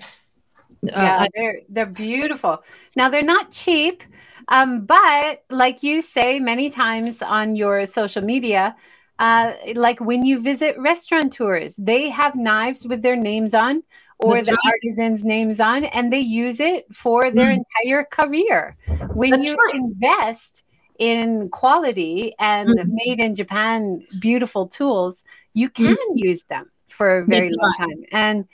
uh, 0.83 0.89
yeah, 0.89 1.17
uh, 1.19 1.27
they're 1.35 1.59
they're 1.69 1.85
beautiful. 1.85 2.63
Now 2.95 3.09
they're 3.09 3.21
not 3.21 3.51
cheap, 3.51 4.03
um, 4.47 4.85
but 4.85 5.43
like 5.51 5.83
you 5.83 6.01
say 6.01 6.39
many 6.39 6.71
times 6.71 7.21
on 7.21 7.55
your 7.55 7.85
social 7.85 8.23
media, 8.23 8.75
uh, 9.21 9.53
like 9.75 9.99
when 10.01 10.25
you 10.25 10.41
visit 10.41 10.75
restaurateurs, 10.79 11.75
they 11.75 12.09
have 12.09 12.33
knives 12.33 12.87
with 12.87 13.03
their 13.03 13.15
names 13.15 13.53
on 13.53 13.83
or 14.17 14.33
That's 14.33 14.47
the 14.47 14.53
right. 14.53 14.73
artisan's 14.73 15.23
names 15.23 15.59
on, 15.59 15.83
and 15.85 16.11
they 16.11 16.19
use 16.19 16.59
it 16.59 16.93
for 16.93 17.29
their 17.29 17.51
mm. 17.51 17.61
entire 17.61 18.03
career. 18.03 18.75
When 19.13 19.29
That's 19.29 19.47
you 19.47 19.55
right. 19.55 19.75
invest 19.75 20.63
in 20.97 21.49
quality 21.49 22.33
and 22.39 22.69
mm. 22.69 22.85
made 22.87 23.19
in 23.19 23.35
Japan 23.35 24.03
beautiful 24.19 24.67
tools, 24.67 25.23
you 25.53 25.69
mm. 25.69 25.75
can 25.75 25.95
mm. 25.95 26.15
use 26.15 26.41
them 26.43 26.71
for 26.87 27.19
a 27.19 27.25
very 27.25 27.49
That's 27.49 27.57
long 27.57 27.75
right. 27.79 27.89
time 27.89 28.03
and 28.11 28.47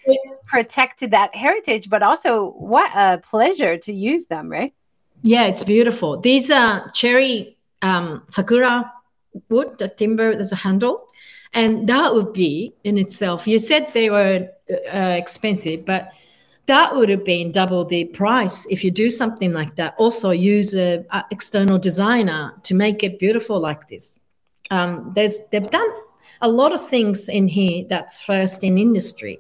protect 0.48 1.10
that 1.10 1.34
heritage, 1.34 1.90
but 1.90 2.04
also 2.04 2.52
what 2.52 2.92
a 2.94 3.20
pleasure 3.20 3.78
to 3.78 3.94
use 3.94 4.26
them, 4.26 4.50
right? 4.50 4.74
Yeah, 5.22 5.46
it's 5.46 5.64
beautiful. 5.64 6.20
These 6.20 6.52
are 6.52 6.92
cherry 6.92 7.58
um, 7.82 8.24
sakura 8.28 8.92
wood, 9.50 9.78
the 9.78 9.88
timber, 9.88 10.34
there's 10.34 10.52
a 10.52 10.56
handle. 10.56 11.08
And 11.54 11.88
that 11.88 12.14
would 12.14 12.34
be 12.34 12.74
in 12.84 12.98
itself, 12.98 13.48
you 13.48 13.60
said 13.60 13.92
they 13.94 14.10
were 14.10 14.50
uh, 14.70 15.16
expensive, 15.18 15.86
but 15.86 16.12
that 16.68 16.96
would 16.96 17.10
have 17.10 17.24
been 17.24 17.52
double 17.52 17.86
the 17.86 18.06
price 18.06 18.66
if 18.68 18.84
you 18.84 18.92
do 18.92 19.10
something 19.10 19.54
like 19.54 19.76
that. 19.78 19.96
Also, 19.98 20.32
use 20.32 20.74
an 20.74 21.06
external 21.32 21.80
designer 21.80 22.54
to 22.64 22.76
make 22.76 23.04
it 23.04 23.20
beautiful 23.20 23.60
like 23.60 23.88
this. 23.88 24.26
Um, 24.70 25.14
there's 25.16 25.48
they've 25.48 25.70
done 25.70 25.90
a 26.42 26.50
lot 26.50 26.74
of 26.74 26.86
things 26.86 27.30
in 27.30 27.48
here 27.48 27.86
that's 27.90 28.22
first 28.22 28.64
in 28.64 28.78
industry, 28.78 29.40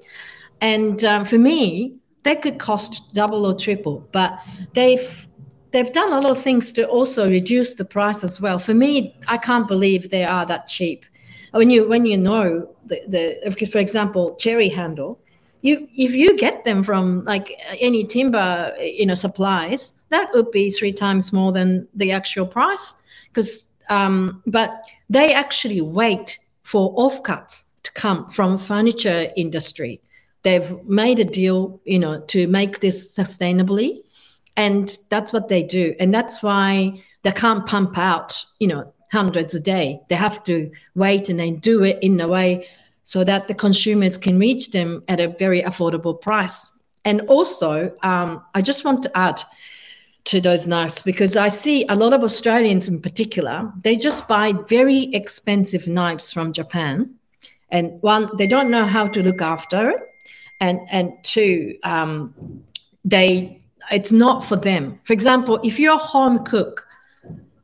and 0.62 1.04
um, 1.04 1.26
for 1.26 1.38
me, 1.38 1.98
they 2.24 2.36
could 2.36 2.60
cost 2.60 3.14
double 3.14 3.46
or 3.46 3.54
triple, 3.54 4.08
but 4.14 4.40
they've 4.74 5.27
they've 5.72 5.92
done 5.92 6.12
a 6.12 6.16
lot 6.16 6.26
of 6.32 6.42
things 6.42 6.72
to 6.74 6.88
also 6.88 7.30
reduce 7.30 7.74
the 7.76 7.86
price 7.86 8.24
as 8.24 8.40
well. 8.42 8.60
For 8.60 8.74
me, 8.74 9.16
I 9.28 9.38
can't 9.38 9.68
believe 9.68 10.10
they 10.10 10.24
are 10.24 10.46
that 10.46 10.68
cheap. 10.68 11.06
When 11.52 11.70
you 11.70 11.88
when 11.88 12.06
you 12.06 12.18
know 12.18 12.70
the, 12.86 13.02
the 13.08 13.68
for 13.68 13.80
example 13.80 14.36
cherry 14.36 14.70
handle 14.70 15.20
you 15.62 15.88
if 15.96 16.14
you 16.14 16.38
get 16.38 16.64
them 16.66 16.84
from 16.84 17.24
like 17.24 17.52
any 17.80 18.06
timber 18.06 18.74
you 18.80 19.06
know 19.06 19.16
supplies 19.16 20.00
that 20.10 20.30
would 20.34 20.52
be 20.52 20.72
three 20.72 20.94
times 20.94 21.34
more 21.34 21.52
than 21.52 21.88
the 21.94 22.12
actual 22.12 22.46
price. 22.46 23.02
Because 23.30 23.74
um, 23.90 24.42
but 24.46 24.84
they 25.10 25.34
actually 25.34 25.82
wait 25.82 26.38
for 26.64 26.94
offcuts 26.96 27.70
to 27.84 27.92
come 27.94 28.30
from 28.30 28.58
furniture 28.58 29.32
industry. 29.36 30.02
They've 30.44 30.84
made 30.84 31.20
a 31.20 31.26
deal 31.26 31.82
you 31.86 32.00
know 32.00 32.22
to 32.28 32.48
make 32.48 32.80
this 32.80 33.18
sustainably 33.18 33.98
and 34.58 34.98
that's 35.10 35.32
what 35.32 35.48
they 35.48 35.63
do 35.63 35.96
and 36.00 36.13
that's 36.13 36.43
why 36.43 37.02
they 37.24 37.32
can't 37.32 37.65
pump 37.65 37.98
out 37.98 38.43
you 38.60 38.67
know 38.67 38.93
hundreds 39.12 39.56
a 39.56 39.60
day. 39.60 40.02
They 40.10 40.15
have 40.15 40.43
to 40.46 40.72
wait 40.96 41.30
and 41.30 41.39
then 41.39 41.58
do 41.58 41.84
it 41.84 42.00
in 42.02 42.20
a 42.20 42.28
way 42.28 42.67
so 43.04 43.24
that 43.24 43.48
the 43.48 43.54
consumers 43.54 44.17
can 44.17 44.38
reach 44.38 44.72
them 44.72 45.04
at 45.08 45.20
a 45.20 45.30
very 45.30 45.62
affordable 45.62 46.20
price. 46.20 46.72
And 47.06 47.22
also, 47.22 47.96
um, 48.04 48.43
I 48.54 48.62
just 48.62 48.84
want 48.84 49.02
to 49.04 49.17
add 49.17 49.41
to 50.26 50.41
those 50.41 50.67
knives 50.67 51.02
because 51.02 51.38
I 51.38 51.48
see 51.48 51.86
a 51.88 51.96
lot 51.96 52.12
of 52.12 52.22
Australians 52.22 52.89
in 52.89 53.02
particular, 53.02 53.72
they 53.82 53.96
just 53.96 54.28
buy 54.28 54.52
very 54.67 55.04
expensive 55.13 55.88
knives 55.88 56.34
from 56.34 56.52
Japan. 56.52 57.15
And 57.70 58.02
one, 58.02 58.30
they 58.38 58.48
don't 58.48 58.70
know 58.70 58.86
how 58.86 59.08
to 59.08 59.24
look 59.24 59.41
after 59.41 59.91
it. 59.91 60.02
And, 60.60 60.82
and 60.89 61.13
two, 61.24 61.78
um, 61.84 62.34
they 63.06 63.57
it's 63.91 64.12
not 64.12 64.45
for 64.45 64.56
them. 64.56 65.00
For 65.04 65.13
example, 65.13 65.60
if 65.63 65.80
you're 65.80 65.95
a 65.95 65.97
home 65.97 66.43
cook, 66.43 66.88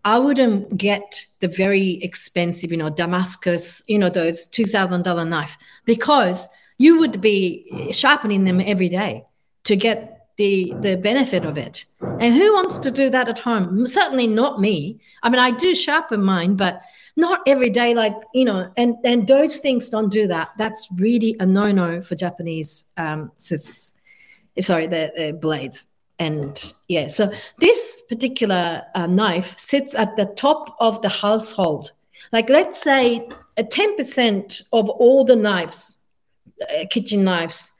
I 0.06 0.20
wouldn't 0.20 0.78
get 0.78 1.26
the 1.40 1.48
very 1.48 2.04
expensive, 2.04 2.72
you 2.72 2.78
know, 2.78 2.90
Damascus, 2.90 3.82
you 3.88 3.98
know, 3.98 4.10
those 4.10 4.48
$2,000 4.48 5.28
knife 5.28 5.58
because 5.86 6.46
you 6.78 7.00
would 7.00 7.22
be 7.22 7.90
sharpening 7.92 8.44
them 8.44 8.60
every 8.60 8.90
day 8.90 9.24
to 9.64 9.76
get 9.76 10.14
the 10.38 10.74
the 10.80 10.96
benefit 10.98 11.46
of 11.46 11.58
it. 11.58 11.86
And 12.20 12.34
who 12.34 12.54
wants 12.54 12.80
to 12.80 12.92
do 12.92 13.10
that 13.12 13.30
at 13.30 13.40
home? 13.40 13.86
Certainly 13.86 14.28
not 14.28 14.60
me. 14.60 15.00
I 15.22 15.30
mean, 15.30 15.40
I 15.40 15.52
do 15.52 15.76
sharpen 15.76 16.24
mine, 16.24 16.56
but 16.56 16.82
not 17.16 17.42
every 17.46 17.70
day 17.70 17.94
like, 17.94 18.16
you 18.34 18.46
know, 18.46 18.72
and 18.76 18.96
and 19.04 19.28
those 19.28 19.58
things 19.58 19.90
don't 19.90 20.12
do 20.12 20.28
that. 20.28 20.50
That's 20.58 20.88
really 20.98 21.36
a 21.40 21.46
no-no 21.46 22.02
for 22.02 22.16
Japanese 22.16 22.92
um 22.98 23.32
scissors. 23.38 23.94
Sorry, 24.60 24.88
the, 24.88 25.12
the 25.16 25.34
blades 25.34 25.88
and 26.24 26.74
yeah 26.88 27.08
so 27.08 27.32
this 27.60 28.06
particular 28.10 28.82
uh, 28.96 29.08
knife 29.08 29.54
sits 29.58 29.96
at 29.96 30.16
the 30.16 30.26
top 30.26 30.76
of 30.80 31.02
the 31.02 31.10
household. 31.10 31.92
Like 32.32 32.50
let's 32.50 32.82
say 32.82 33.28
a 33.58 33.64
10% 33.64 34.64
of 34.74 34.90
all 34.90 35.26
the 35.26 35.36
knives 35.36 36.08
uh, 36.62 36.86
kitchen 36.90 37.24
knives 37.24 37.72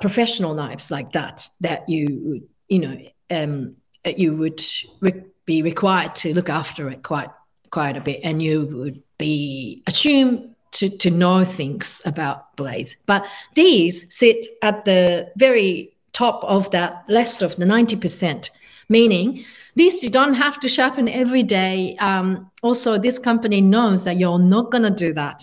professional 0.00 0.54
knives 0.54 0.90
like 0.90 1.12
that 1.12 1.48
that 1.60 1.88
you 1.88 2.42
you 2.68 2.78
know 2.80 2.96
um, 3.30 3.76
you 4.04 4.36
would 4.36 4.60
re- 5.00 5.24
be 5.46 5.62
required 5.62 6.14
to 6.16 6.34
look 6.34 6.50
after 6.50 6.90
it 6.90 7.02
quite 7.02 7.30
quite 7.70 7.96
a 7.96 8.00
bit. 8.00 8.20
And 8.22 8.42
you 8.42 8.66
would 8.66 9.02
be 9.18 9.82
assumed 9.86 10.54
to, 10.72 10.90
to 10.90 11.10
know 11.10 11.44
things 11.44 12.02
about 12.04 12.56
blades. 12.56 12.96
But 13.06 13.26
these 13.54 14.14
sit 14.14 14.46
at 14.62 14.84
the 14.84 15.32
very 15.36 15.95
top 16.16 16.42
of 16.44 16.70
that 16.70 17.04
list 17.08 17.42
of 17.42 17.56
the 17.56 17.66
90%, 17.66 18.48
meaning 18.88 19.44
this 19.74 20.02
you 20.02 20.08
don't 20.08 20.34
have 20.34 20.58
to 20.60 20.68
sharpen 20.68 21.08
every 21.08 21.42
day. 21.42 21.96
Um, 21.98 22.50
also, 22.62 22.96
this 22.96 23.18
company 23.18 23.60
knows 23.60 24.04
that 24.04 24.16
you're 24.16 24.38
not 24.38 24.70
going 24.70 24.84
to 24.84 24.90
do 25.06 25.12
that. 25.12 25.42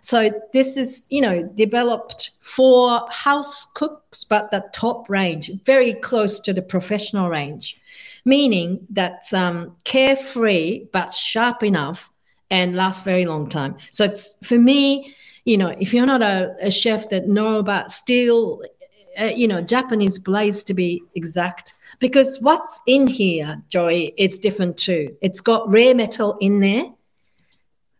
So 0.00 0.30
this 0.52 0.76
is, 0.76 1.04
you 1.10 1.20
know, 1.20 1.42
developed 1.56 2.30
for 2.40 3.06
house 3.10 3.66
cooks, 3.74 4.24
but 4.24 4.50
the 4.50 4.64
top 4.72 5.10
range, 5.10 5.50
very 5.64 5.94
close 5.94 6.40
to 6.40 6.54
the 6.54 6.62
professional 6.62 7.28
range. 7.28 7.76
meaning 8.26 8.84
that 8.90 9.22
um, 9.32 9.76
carefree 9.84 10.86
but 10.92 11.12
sharp 11.12 11.62
enough 11.62 12.10
and 12.50 12.74
lasts 12.74 13.04
very 13.04 13.24
long 13.24 13.48
time. 13.48 13.76
So 13.92 14.04
it's 14.04 14.44
for 14.44 14.58
me, 14.58 15.14
you 15.44 15.56
know, 15.56 15.68
if 15.68 15.94
you're 15.94 16.06
not 16.06 16.22
a, 16.22 16.54
a 16.60 16.70
chef 16.70 17.08
that 17.10 17.28
know 17.28 17.58
about 17.58 17.92
steel, 17.92 18.62
uh, 19.20 19.24
you 19.24 19.48
know, 19.48 19.60
Japanese 19.60 20.18
blades 20.18 20.62
to 20.64 20.74
be 20.74 21.02
exact, 21.14 21.74
because 21.98 22.38
what's 22.40 22.80
in 22.86 23.06
here, 23.06 23.62
Joy, 23.68 24.12
is 24.16 24.38
different 24.38 24.76
too. 24.76 25.16
It's 25.20 25.40
got 25.40 25.68
rare 25.68 25.94
metal 25.94 26.36
in 26.40 26.60
there 26.60 26.84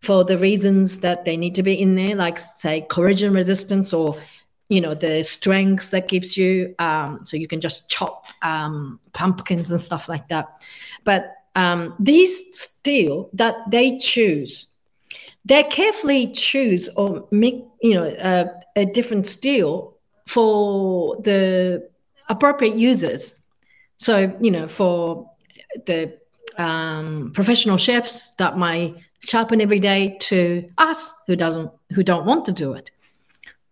for 0.00 0.24
the 0.24 0.38
reasons 0.38 1.00
that 1.00 1.24
they 1.24 1.36
need 1.36 1.54
to 1.56 1.62
be 1.62 1.80
in 1.80 1.96
there, 1.96 2.14
like 2.14 2.38
say 2.38 2.82
corrosion 2.82 3.32
resistance 3.32 3.92
or 3.92 4.16
you 4.68 4.80
know 4.80 4.94
the 4.94 5.22
strength 5.22 5.90
that 5.90 6.08
gives 6.08 6.36
you 6.36 6.74
um, 6.78 7.20
so 7.24 7.36
you 7.36 7.48
can 7.48 7.60
just 7.60 7.88
chop 7.88 8.26
um, 8.42 8.98
pumpkins 9.12 9.70
and 9.70 9.80
stuff 9.80 10.08
like 10.08 10.28
that 10.28 10.62
but 11.04 11.34
um, 11.54 11.94
these 11.98 12.42
steel 12.56 13.30
that 13.32 13.54
they 13.70 13.98
choose 13.98 14.66
they 15.44 15.62
carefully 15.62 16.28
choose 16.32 16.88
or 16.96 17.28
make 17.30 17.64
you 17.80 17.94
know 17.94 18.06
uh, 18.06 18.46
a 18.74 18.84
different 18.84 19.26
steel 19.26 19.95
for 20.26 21.16
the 21.22 21.88
appropriate 22.28 22.76
users 22.76 23.42
so 23.98 24.36
you 24.40 24.50
know 24.50 24.66
for 24.66 25.30
the 25.86 26.18
um, 26.58 27.30
professional 27.34 27.76
chefs 27.76 28.32
that 28.38 28.56
might 28.56 28.94
sharpen 29.20 29.60
every 29.60 29.78
day 29.80 30.16
to 30.20 30.68
us 30.78 31.12
who 31.26 31.36
doesn't 31.36 31.70
who 31.94 32.02
don't 32.02 32.26
want 32.26 32.44
to 32.46 32.52
do 32.52 32.72
it 32.72 32.90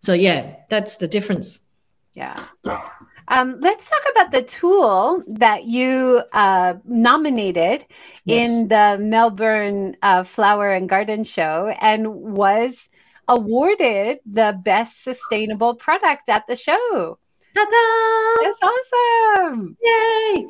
so 0.05 0.13
yeah, 0.13 0.55
that's 0.69 0.97
the 0.97 1.07
difference. 1.07 1.65
Yeah. 2.13 2.35
Um, 3.27 3.57
let's 3.59 3.89
talk 3.89 4.03
about 4.11 4.31
the 4.31 4.43
tool 4.43 5.23
that 5.27 5.63
you 5.63 6.21
uh, 6.31 6.75
nominated 6.85 7.85
yes. 8.23 8.47
in 8.47 8.67
the 8.67 8.99
Melbourne 9.01 9.97
uh, 10.03 10.23
Flower 10.23 10.71
and 10.71 10.87
Garden 10.87 11.23
Show 11.23 11.73
and 11.81 12.13
was 12.13 12.87
awarded 13.27 14.19
the 14.25 14.59
best 14.63 15.03
sustainable 15.03 15.75
product 15.75 16.29
at 16.29 16.45
the 16.47 16.55
show. 16.55 17.17
Ta-da! 17.55 18.43
That's 18.43 18.59
awesome! 18.61 19.77
Yay! 19.81 20.47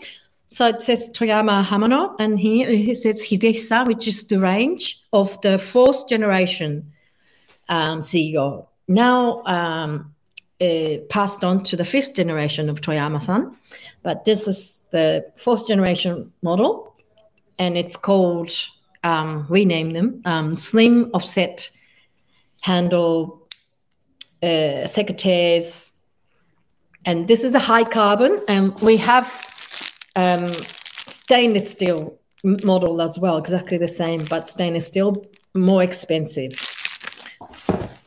So 0.48 0.68
it 0.68 0.82
says 0.82 1.10
Toyama 1.14 1.64
Hamono, 1.64 2.16
and 2.20 2.40
here 2.40 2.70
it 2.70 2.98
says 2.98 3.22
Hidesa, 3.22 3.86
which 3.88 4.08
is 4.08 4.28
the 4.28 4.40
range 4.40 5.02
of 5.12 5.40
the 5.42 5.58
fourth 5.60 6.08
generation 6.08 6.92
um, 7.68 8.02
CEO 8.02 8.68
now 8.88 9.44
um, 9.46 10.14
uh, 10.62 10.98
passed 11.10 11.44
on 11.44 11.64
to 11.64 11.76
the 11.76 11.86
fifth 11.86 12.16
generation 12.16 12.70
of 12.70 12.82
Toyama-san, 12.82 13.56
but 14.04 14.26
this 14.26 14.48
is 14.48 14.88
the 14.92 15.26
fourth 15.38 15.68
generation 15.68 16.32
model, 16.42 16.96
and 17.60 17.78
it's 17.78 17.96
called 17.96 18.52
um, 19.04 19.46
we 19.50 19.66
name 19.66 19.92
them 19.94 20.22
um, 20.26 20.56
slim 20.56 21.12
offset 21.14 21.70
handle 22.66 23.48
uh, 24.42 24.88
secateurs, 24.88 26.02
and 27.06 27.28
this 27.28 27.44
is 27.44 27.54
a 27.54 27.60
high 27.60 27.84
carbon, 27.84 28.42
and 28.48 28.74
we 28.82 28.98
have 28.98 29.28
um, 30.16 30.52
stainless 31.08 31.72
steel 31.72 32.18
model 32.44 33.02
as 33.02 33.20
well, 33.20 33.38
exactly 33.38 33.78
the 33.78 33.88
same, 33.88 34.24
but 34.30 34.48
stainless 34.48 34.88
steel 34.88 35.24
more 35.54 35.84
expensive 35.84 36.54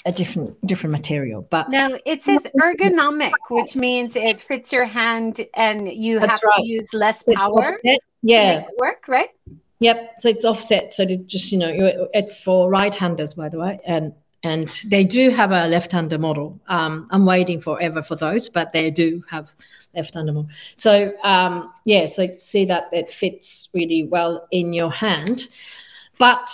a 0.06 0.12
different 0.12 0.66
different 0.66 0.92
material. 0.92 1.46
But 1.50 1.70
now 1.70 1.90
it 2.04 2.22
says 2.22 2.46
ergonomic, 2.60 3.32
which 3.50 3.76
means 3.76 4.16
it 4.16 4.40
fits 4.40 4.72
your 4.72 4.86
hand 4.86 5.46
and 5.54 5.92
you 5.92 6.18
have 6.18 6.30
right. 6.30 6.56
to 6.56 6.66
use 6.66 6.92
less 6.94 7.22
power. 7.22 7.66
Yeah, 8.22 8.64
work 8.78 9.06
right. 9.06 9.30
Yep. 9.80 10.14
So 10.18 10.28
it's 10.28 10.44
offset. 10.44 10.94
So 10.94 11.02
it 11.04 11.26
just 11.26 11.52
you 11.52 11.58
know 11.58 12.08
it's 12.14 12.40
for 12.40 12.70
right-handers, 12.70 13.34
by 13.34 13.48
the 13.48 13.58
way, 13.58 13.80
and 13.84 14.12
and 14.42 14.80
they 14.86 15.04
do 15.04 15.30
have 15.30 15.50
a 15.50 15.66
left-hander 15.66 16.18
model. 16.18 16.60
Um, 16.68 17.08
I'm 17.10 17.26
waiting 17.26 17.60
forever 17.60 18.02
for 18.02 18.16
those, 18.16 18.48
but 18.48 18.72
they 18.72 18.90
do 18.90 19.22
have 19.28 19.54
left-hander 19.94 20.32
model. 20.32 20.50
So 20.74 21.12
um, 21.22 21.72
yeah, 21.84 22.06
so 22.06 22.28
see 22.38 22.64
that 22.66 22.88
it 22.92 23.12
fits 23.12 23.68
really 23.74 24.04
well 24.04 24.46
in 24.50 24.72
your 24.72 24.92
hand. 24.92 25.48
But 26.18 26.48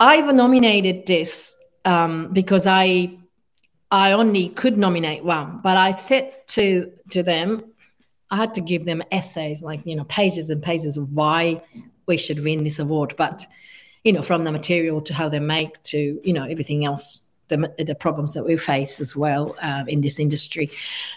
I've 0.00 0.32
nominated 0.34 1.06
this 1.06 1.56
um, 1.84 2.32
because 2.32 2.66
I 2.66 3.18
I 3.90 4.12
only 4.12 4.50
could 4.50 4.76
nominate 4.76 5.24
one, 5.24 5.60
but 5.62 5.76
I 5.76 5.92
said 5.92 6.46
to 6.48 6.92
to 7.10 7.22
them, 7.22 7.64
I 8.30 8.36
had 8.36 8.54
to 8.54 8.60
give 8.60 8.84
them 8.84 9.02
essays, 9.10 9.62
like 9.62 9.80
you 9.84 9.96
know, 9.96 10.04
pages 10.04 10.50
and 10.50 10.62
pages 10.62 10.96
of 10.96 11.12
why 11.12 11.62
we 12.06 12.16
should 12.16 12.44
win 12.44 12.64
this 12.64 12.78
award. 12.78 13.14
But 13.16 13.44
you 14.08 14.14
know, 14.14 14.22
from 14.22 14.44
the 14.44 14.50
material 14.50 15.02
to 15.02 15.12
how 15.12 15.28
they 15.28 15.38
make 15.38 15.82
to 15.82 16.18
you 16.24 16.32
know 16.32 16.44
everything 16.44 16.86
else, 16.86 17.28
the 17.48 17.58
the 17.76 17.94
problems 17.94 18.32
that 18.32 18.42
we 18.42 18.56
face 18.56 19.02
as 19.02 19.14
well 19.14 19.54
uh, 19.60 19.84
in 19.86 20.00
this 20.00 20.18
industry. 20.18 20.70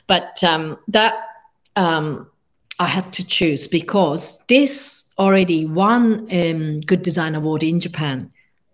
But 0.07 0.43
um, 0.43 0.77
that 0.89 1.13
um, 1.77 2.29
I 2.79 2.87
had 2.87 3.13
to 3.13 3.25
choose 3.25 3.65
because 3.65 4.43
this 4.47 5.13
already 5.17 5.65
won 5.65 6.27
um, 6.33 6.81
Good 6.81 7.01
Design 7.01 7.33
Award 7.33 7.63
in 7.63 7.79
Japan, 7.79 8.29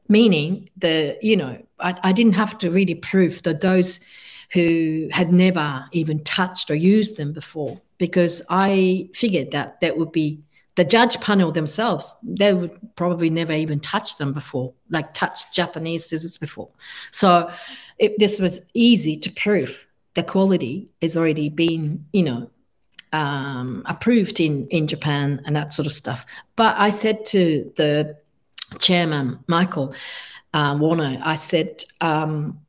meaning 0.09 0.67
the 0.77 1.15
you 1.21 1.37
know 1.37 1.61
I, 1.79 1.93
I 2.01 2.11
didn't 2.11 2.33
have 2.33 2.57
to 2.57 2.71
really 2.71 2.95
prove 2.95 3.43
that 3.43 3.61
those 3.61 3.99
who 4.51 5.09
had 5.11 5.31
never 5.31 5.85
even 5.91 6.23
touched 6.23 6.71
or 6.71 6.75
used 6.75 7.17
them 7.17 7.33
before, 7.33 7.79
because 7.99 8.41
I 8.49 9.09
figured 9.13 9.51
that 9.51 9.79
that 9.81 9.95
would 9.95 10.11
be 10.11 10.39
the 10.77 10.85
judge 10.85 11.19
panel 11.19 11.51
themselves, 11.51 12.17
they 12.23 12.53
would 12.53 12.71
probably 12.95 13.31
never 13.31 13.51
even 13.51 13.79
touch 13.79 14.17
them 14.17 14.31
before, 14.31 14.73
like 14.91 15.11
touch 15.15 15.51
Japanese 15.51 16.05
scissors 16.05 16.37
before. 16.37 16.69
So 17.11 17.51
it, 17.97 18.17
this 18.19 18.39
was 18.39 18.69
easy 18.75 19.17
to 19.17 19.31
prove. 19.31 19.87
The 20.13 20.21
quality 20.21 20.87
is 21.01 21.17
already 21.17 21.49
been, 21.49 22.05
you 22.13 22.23
know, 22.23 22.51
um, 23.11 23.81
approved 23.87 24.39
in 24.39 24.67
in 24.67 24.87
Japan 24.87 25.41
and 25.45 25.55
that 25.55 25.73
sort 25.73 25.87
of 25.87 25.93
stuff. 25.93 26.25
But 26.55 26.75
I 26.77 26.91
said 26.91 27.25
to 27.25 27.73
the 27.75 28.17
chairman, 28.79 29.39
Michael, 29.47 29.95
uh, 30.53 30.77
Warner, 30.79 31.19
I 31.23 31.35
said, 31.37 31.83
um, 32.01 32.59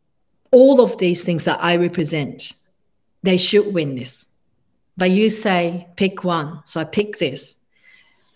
all 0.51 0.81
of 0.81 0.97
these 0.97 1.25
things 1.25 1.45
that 1.45 1.59
I 1.63 1.77
represent, 1.77 2.55
they 3.23 3.37
should 3.37 3.75
win 3.75 3.97
this. 3.97 4.39
But 4.97 5.11
you 5.11 5.29
say, 5.29 5.89
pick 5.97 6.25
one. 6.25 6.63
So 6.65 6.81
I 6.81 6.85
pick 6.85 7.19
this. 7.19 7.58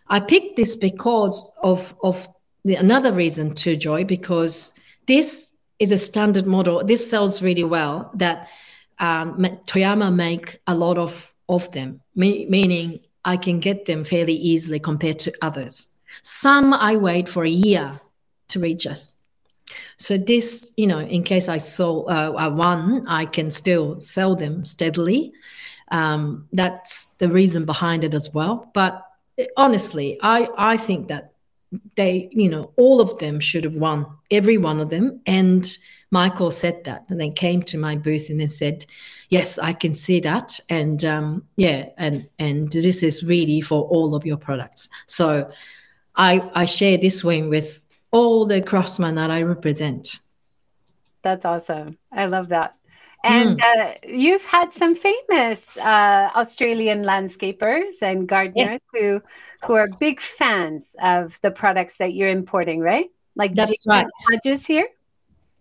I 0.09 0.21
picked 0.21 0.57
this 0.57 0.77
because 0.77 1.55
of, 1.63 1.95
of 2.03 2.27
the, 2.65 2.75
another 2.77 3.13
reason 3.13 3.55
too, 3.55 3.77
Joy, 3.77 4.05
because 4.05 4.79
this 5.07 5.57
is 5.79 5.93
a 5.93 5.99
standard 5.99 6.47
model. 6.47 6.85
This 6.85 7.09
sells 7.09 7.43
really 7.43 7.65
well 7.65 8.11
that 8.15 8.49
um, 8.99 9.39
Toyama 9.67 10.15
make 10.15 10.61
a 10.67 10.75
lot 10.75 10.99
of, 10.99 11.33
of 11.49 11.71
them, 11.73 12.01
me, 12.15 12.47
meaning 12.49 13.01
I 13.25 13.37
can 13.37 13.61
get 13.61 13.87
them 13.87 14.05
fairly 14.05 14.35
easily 14.35 14.79
compared 14.79 15.19
to 15.21 15.33
others. 15.43 15.89
Some 16.23 16.75
I 16.75 16.97
wait 16.97 17.29
for 17.29 17.45
a 17.45 17.51
year 17.51 18.01
to 18.49 18.61
reach 18.61 18.87
us. 18.87 19.17
So 19.97 20.19
this, 20.19 20.73
you 20.77 20.87
know, 20.87 20.99
in 20.99 21.23
case 21.23 21.49
I 21.49 21.59
saw 21.59 22.05
uh, 22.05 22.51
one, 22.51 23.07
I 23.09 23.27
can 23.27 23.51
still 23.51 23.97
sell 23.97 24.37
them 24.37 24.65
steadily. 24.65 25.33
Um, 25.91 26.49
that's 26.53 27.17
the 27.17 27.29
reason 27.29 27.65
behind 27.65 28.05
it 28.05 28.15
as 28.15 28.35
well. 28.35 28.71
But 28.75 29.03
honestly, 29.57 30.19
I 30.23 30.49
I 30.57 30.77
think 30.77 31.09
that 31.09 31.33
they, 31.97 32.29
you 32.33 32.49
know, 32.49 32.73
all 32.77 33.01
of 33.01 33.19
them 33.19 33.41
should 33.41 33.65
have 33.65 33.75
won, 33.75 34.07
every 34.31 34.59
one 34.59 34.81
of 34.81 34.91
them. 34.91 35.21
And 35.27 35.67
Michael 36.11 36.51
said 36.51 36.85
that, 36.85 37.07
and 37.09 37.21
they 37.21 37.31
came 37.31 37.63
to 37.63 37.79
my 37.79 37.97
booth 37.97 38.29
and 38.29 38.41
they 38.41 38.47
said, 38.47 38.85
"Yes, 39.31 39.59
I 39.59 39.73
can 39.73 39.95
see 39.95 40.21
that." 40.21 40.61
And 40.69 41.05
um, 41.05 41.45
yeah, 41.57 41.89
and 41.97 42.29
and 42.39 42.71
this 42.71 43.03
is 43.03 43.25
really 43.25 43.61
for 43.61 43.85
all 43.85 44.15
of 44.15 44.27
your 44.27 44.37
products. 44.37 44.89
So 45.07 45.51
I 46.17 46.51
I 46.55 46.67
share 46.67 46.99
this 46.99 47.25
win 47.25 47.49
with 47.49 47.87
all 48.11 48.45
the 48.45 48.61
craftsmen 48.61 49.15
that 49.15 49.31
I 49.31 49.43
represent. 49.43 50.19
That's 51.23 51.47
awesome. 51.47 51.97
I 52.11 52.27
love 52.27 52.49
that. 52.49 52.77
And 53.25 53.61
mm. 53.61 53.81
uh, 53.81 53.95
you've 54.07 54.45
had 54.45 54.73
some 54.73 54.95
famous 54.95 55.77
uh, 55.77 56.31
Australian 56.35 57.05
landscapers 57.05 58.03
and 58.03 58.27
gardeners 58.27 58.73
yes. 58.73 58.81
who 58.93 59.23
who 59.65 59.75
are 59.75 59.89
big 60.01 60.21
fans 60.21 60.97
of 61.01 61.41
the 61.43 61.51
products 61.51 61.99
that 61.99 62.15
you're 62.15 62.29
importing, 62.29 62.81
right? 62.81 63.11
Like 63.37 63.55
that's 63.55 63.71
Jason 63.71 63.91
right. 63.91 64.07
Hodges 64.29 64.67
here. 64.67 64.89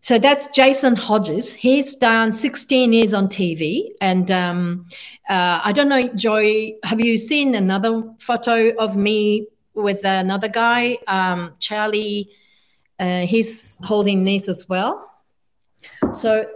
So 0.03 0.17
that's 0.17 0.47
Jason 0.47 0.95
Hodges. 0.95 1.53
He's 1.53 1.95
done 1.95 2.33
16 2.33 2.91
years 2.91 3.13
on 3.13 3.27
TV, 3.27 3.91
and 4.01 4.31
um, 4.31 4.87
uh, 5.29 5.61
I 5.63 5.71
don't 5.71 5.89
know, 5.89 6.07
Joy. 6.07 6.73
Have 6.83 6.99
you 6.99 7.19
seen 7.19 7.53
another 7.53 8.03
photo 8.19 8.73
of 8.77 8.95
me 8.95 9.45
with 9.75 10.03
another 10.03 10.47
guy, 10.47 10.97
um, 11.07 11.53
Charlie? 11.59 12.31
Uh, 12.99 13.21
he's 13.27 13.79
holding 13.85 14.23
this 14.23 14.49
as 14.49 14.67
well. 14.67 15.07
So 16.13 16.47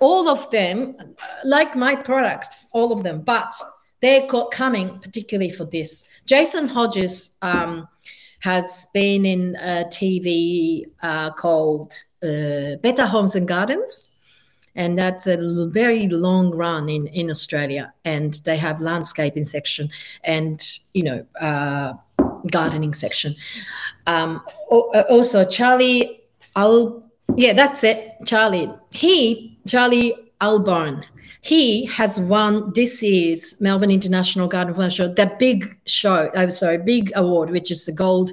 all 0.00 0.28
of 0.28 0.50
them, 0.50 0.96
like 1.44 1.76
my 1.76 1.94
products, 1.94 2.68
all 2.72 2.92
of 2.92 3.02
them, 3.02 3.20
but 3.22 3.54
they're 4.00 4.26
coming 4.50 4.98
particularly 5.00 5.50
for 5.50 5.66
this. 5.66 6.08
Jason 6.26 6.68
Hodges 6.68 7.36
um, 7.42 7.86
has 8.40 8.88
been 8.94 9.26
in 9.26 9.56
a 9.56 9.84
TV 9.84 10.86
uh, 11.02 11.30
called 11.32 11.92
uh, 12.22 12.76
Better 12.82 13.06
Homes 13.06 13.34
and 13.34 13.46
Gardens. 13.46 14.06
And 14.76 14.96
that's 14.96 15.26
a 15.26 15.66
very 15.66 16.08
long 16.08 16.50
run 16.50 16.88
in, 16.88 17.08
in 17.08 17.30
Australia. 17.30 17.92
And 18.04 18.34
they 18.44 18.56
have 18.56 18.80
landscaping 18.80 19.44
section 19.44 19.90
and, 20.24 20.62
you 20.94 21.02
know, 21.02 21.26
uh, 21.40 21.94
gardening 22.50 22.94
section. 22.94 23.34
Um, 24.06 24.40
also, 24.70 25.44
Charlie, 25.44 26.22
I'll, 26.56 27.02
yeah, 27.36 27.52
that's 27.52 27.84
it. 27.84 28.14
Charlie. 28.24 28.70
He, 28.90 29.49
Charlie 29.66 30.14
Albone, 30.40 31.02
he 31.42 31.84
has 31.86 32.18
won 32.18 32.72
this 32.74 33.02
year's 33.02 33.60
Melbourne 33.60 33.90
International 33.90 34.48
Garden 34.48 34.74
Flower 34.74 34.90
Show, 34.90 35.08
the 35.08 35.34
big 35.38 35.76
show, 35.86 36.30
I'm 36.34 36.50
sorry, 36.50 36.78
big 36.78 37.12
award, 37.16 37.50
which 37.50 37.70
is 37.70 37.86
the 37.86 37.92
gold, 37.92 38.32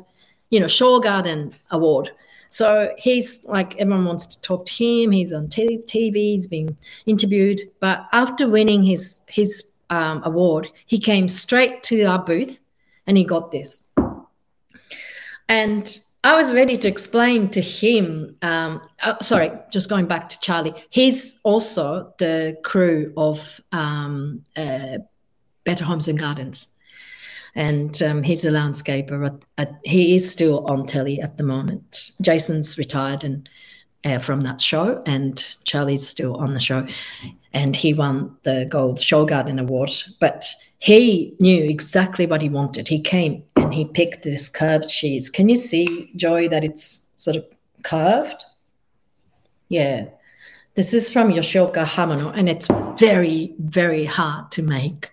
you 0.49 0.59
know, 0.59 0.67
Show 0.67 0.99
Garden 0.99 1.53
Award. 1.71 2.11
So 2.49 2.93
he's 2.97 3.45
like, 3.45 3.78
everyone 3.78 4.05
wants 4.05 4.25
to 4.28 4.41
talk 4.41 4.65
to 4.65 4.73
him. 4.73 5.11
He's 5.11 5.34
on 5.34 5.47
TV, 5.47 6.13
he's 6.15 6.47
being 6.47 6.78
interviewed. 7.05 7.61
But 7.80 8.07
after 8.13 8.49
winning 8.49 8.84
his, 8.84 9.25
his 9.28 9.71
um, 9.89 10.21
award, 10.23 10.69
he 10.86 10.99
came 10.99 11.28
straight 11.30 11.84
to 11.84 12.03
our 12.03 12.23
booth 12.23 12.63
and 13.05 13.17
he 13.17 13.23
got 13.23 13.51
this. 13.51 13.91
And 15.49 15.99
I 16.24 16.36
was 16.36 16.53
ready 16.53 16.78
to 16.78 16.88
explain 16.88 17.49
to 17.49 17.61
him. 17.61 18.36
Um, 18.41 18.82
uh, 19.01 19.18
sorry, 19.22 19.51
just 19.72 19.89
going 19.89 20.07
back 20.07 20.30
to 20.30 20.39
Charlie. 20.39 20.74
He's 20.89 21.39
also 21.43 22.13
the 22.18 22.57
crew 22.63 23.13
of 23.15 23.61
um, 23.72 24.43
uh, 24.55 24.97
Better 25.63 25.86
Homes 25.86 26.07
and 26.07 26.20
Gardens, 26.20 26.74
and 27.55 28.01
um, 28.01 28.24
he's 28.24 28.43
a 28.45 28.49
landscaper. 28.49 29.28
At, 29.28 29.45
at, 29.57 29.80
he 29.84 30.15
is 30.15 30.30
still 30.30 30.65
on 30.65 30.86
telly 30.86 31.22
at 31.22 31.38
the 31.38 31.43
moment. 31.43 32.11
Jason's 32.22 32.78
retired 32.78 33.24
and 33.24 33.47
uh, 34.03 34.20
from 34.20 34.41
that 34.41 34.59
show, 34.59 35.01
and 35.05 35.55
Charlie's 35.65 36.07
still 36.07 36.36
on 36.38 36.53
the 36.53 36.59
show, 36.59 36.86
and 37.53 37.76
he 37.76 37.93
won 37.93 38.36
the 38.43 38.65
Gold 38.70 38.99
Show 38.99 39.26
Garden 39.26 39.59
Award. 39.59 39.91
But 40.20 40.45
he 40.80 41.36
knew 41.39 41.63
exactly 41.63 42.26
what 42.26 42.41
he 42.41 42.49
wanted. 42.49 42.88
He 42.88 43.01
came 43.01 43.43
and 43.68 43.74
he 43.74 43.84
picked 43.84 44.24
this 44.24 44.47
curved 44.47 44.88
cheese. 44.88 45.30
Can 45.30 45.49
you 45.49 45.57
see, 45.57 46.09
Joy, 46.15 46.47
that 46.47 46.63
it's 46.63 47.11
sort 47.18 47.36
of 47.36 47.45
curved? 47.84 48.45
Yeah. 49.68 50.05
This 50.76 50.93
is 50.93 51.11
from 51.11 51.34
Yoshioka 51.34 51.84
Hamono, 51.84 52.32
and 52.34 52.47
it's 52.47 52.70
very, 52.97 53.53
very 53.59 54.05
hard 54.05 54.51
to 54.51 54.61
make. 54.61 55.11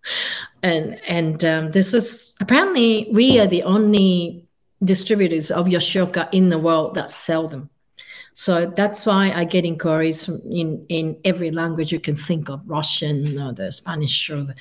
and 0.62 1.00
and 1.08 1.42
um, 1.42 1.70
this 1.70 1.94
is 1.94 2.36
apparently 2.42 3.08
we 3.10 3.40
are 3.40 3.46
the 3.46 3.62
only 3.62 4.46
distributors 4.84 5.50
of 5.50 5.64
Yoshioka 5.64 6.28
in 6.32 6.50
the 6.50 6.58
world 6.58 6.96
that 6.96 7.08
sell 7.10 7.48
them. 7.48 7.70
So 8.34 8.66
that's 8.66 9.06
why 9.06 9.32
I 9.34 9.44
get 9.44 9.64
inquiries 9.64 10.28
in 10.28 10.84
in 10.90 11.16
every 11.24 11.50
language 11.50 11.92
you 11.92 12.00
can 12.00 12.16
think 12.16 12.50
of, 12.50 12.60
Russian 12.66 13.40
or 13.40 13.54
the 13.54 13.72
Spanish 13.72 14.28
or 14.28 14.42
the, 14.42 14.54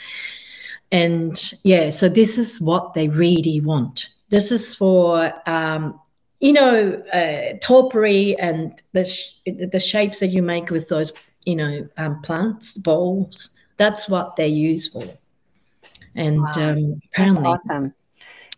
and 0.91 1.53
yeah. 1.63 1.89
So 1.89 2.09
this 2.09 2.38
is 2.38 2.61
what 2.61 2.93
they 2.93 3.07
really 3.07 3.61
want. 3.61 4.09
This 4.29 4.51
is 4.51 4.73
for 4.73 5.31
um, 5.45 5.99
you 6.39 6.53
know 6.53 7.03
uh, 7.13 7.57
topiary 7.61 8.36
and 8.39 8.81
the 8.93 9.05
sh- 9.05 9.39
the 9.45 9.79
shapes 9.79 10.19
that 10.19 10.27
you 10.27 10.41
make 10.41 10.69
with 10.69 10.89
those 10.89 11.13
you 11.45 11.55
know 11.55 11.88
um, 11.97 12.21
plants 12.21 12.77
bowls. 12.77 13.51
That's 13.77 14.07
what 14.07 14.36
they 14.36 14.47
use 14.47 14.89
for. 14.89 15.05
And 16.15 16.41
wow. 16.41 16.51
um, 16.55 17.01
apparently, 17.11 17.45
awesome 17.45 17.93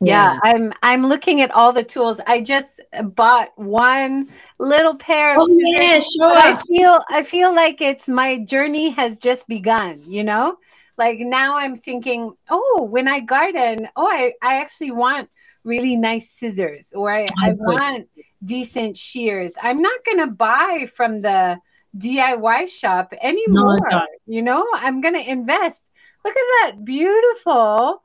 yeah. 0.02 0.34
yeah. 0.34 0.40
i'm 0.44 0.74
i'm 0.84 1.06
looking 1.06 1.42
at 1.42 1.52
all 1.52 1.74
the 1.74 1.84
tools 1.84 2.20
i 2.28 2.42
just 2.42 2.80
bought 3.16 3.50
one 3.58 4.30
little 4.60 4.96
pair 4.96 5.34
of 5.34 5.42
oh, 5.42 5.48
yeah, 5.50 6.00
sure. 6.00 6.38
i 6.38 6.56
feel 6.56 7.00
i 7.10 7.24
feel 7.24 7.54
like 7.54 7.82
it's 7.82 8.08
my 8.08 8.38
journey 8.40 8.90
has 8.90 9.18
just 9.18 9.48
begun 9.48 10.00
you 10.06 10.24
know 10.24 10.58
like 10.98 11.20
now 11.20 11.56
i'm 11.58 11.76
thinking 11.76 12.34
oh 12.50 12.88
when 12.90 13.08
i 13.08 13.20
garden 13.20 13.88
oh 13.96 14.08
i, 14.08 14.34
I 14.42 14.58
actually 14.58 14.92
want 14.92 15.30
really 15.64 15.96
nice 15.96 16.30
scissors 16.32 16.94
or 16.96 17.14
i, 17.14 17.28
I 17.40 17.54
want 17.54 18.08
decent 18.44 18.98
shears. 18.98 19.56
I'm 19.62 19.82
not 19.82 20.06
going 20.06 20.20
to 20.20 20.28
buy 20.28 20.88
from 20.94 21.22
the 21.22 21.60
diy 21.98 22.70
shop 22.70 23.14
anymore 23.22 23.80
no, 23.90 24.02
you 24.26 24.42
know? 24.42 24.66
I'm 24.74 25.02
going 25.02 25.16
to 25.16 25.30
invest. 25.30 25.92
Look 26.24 26.36
at 26.36 26.44
that 26.64 26.86
beautiful 26.86 28.04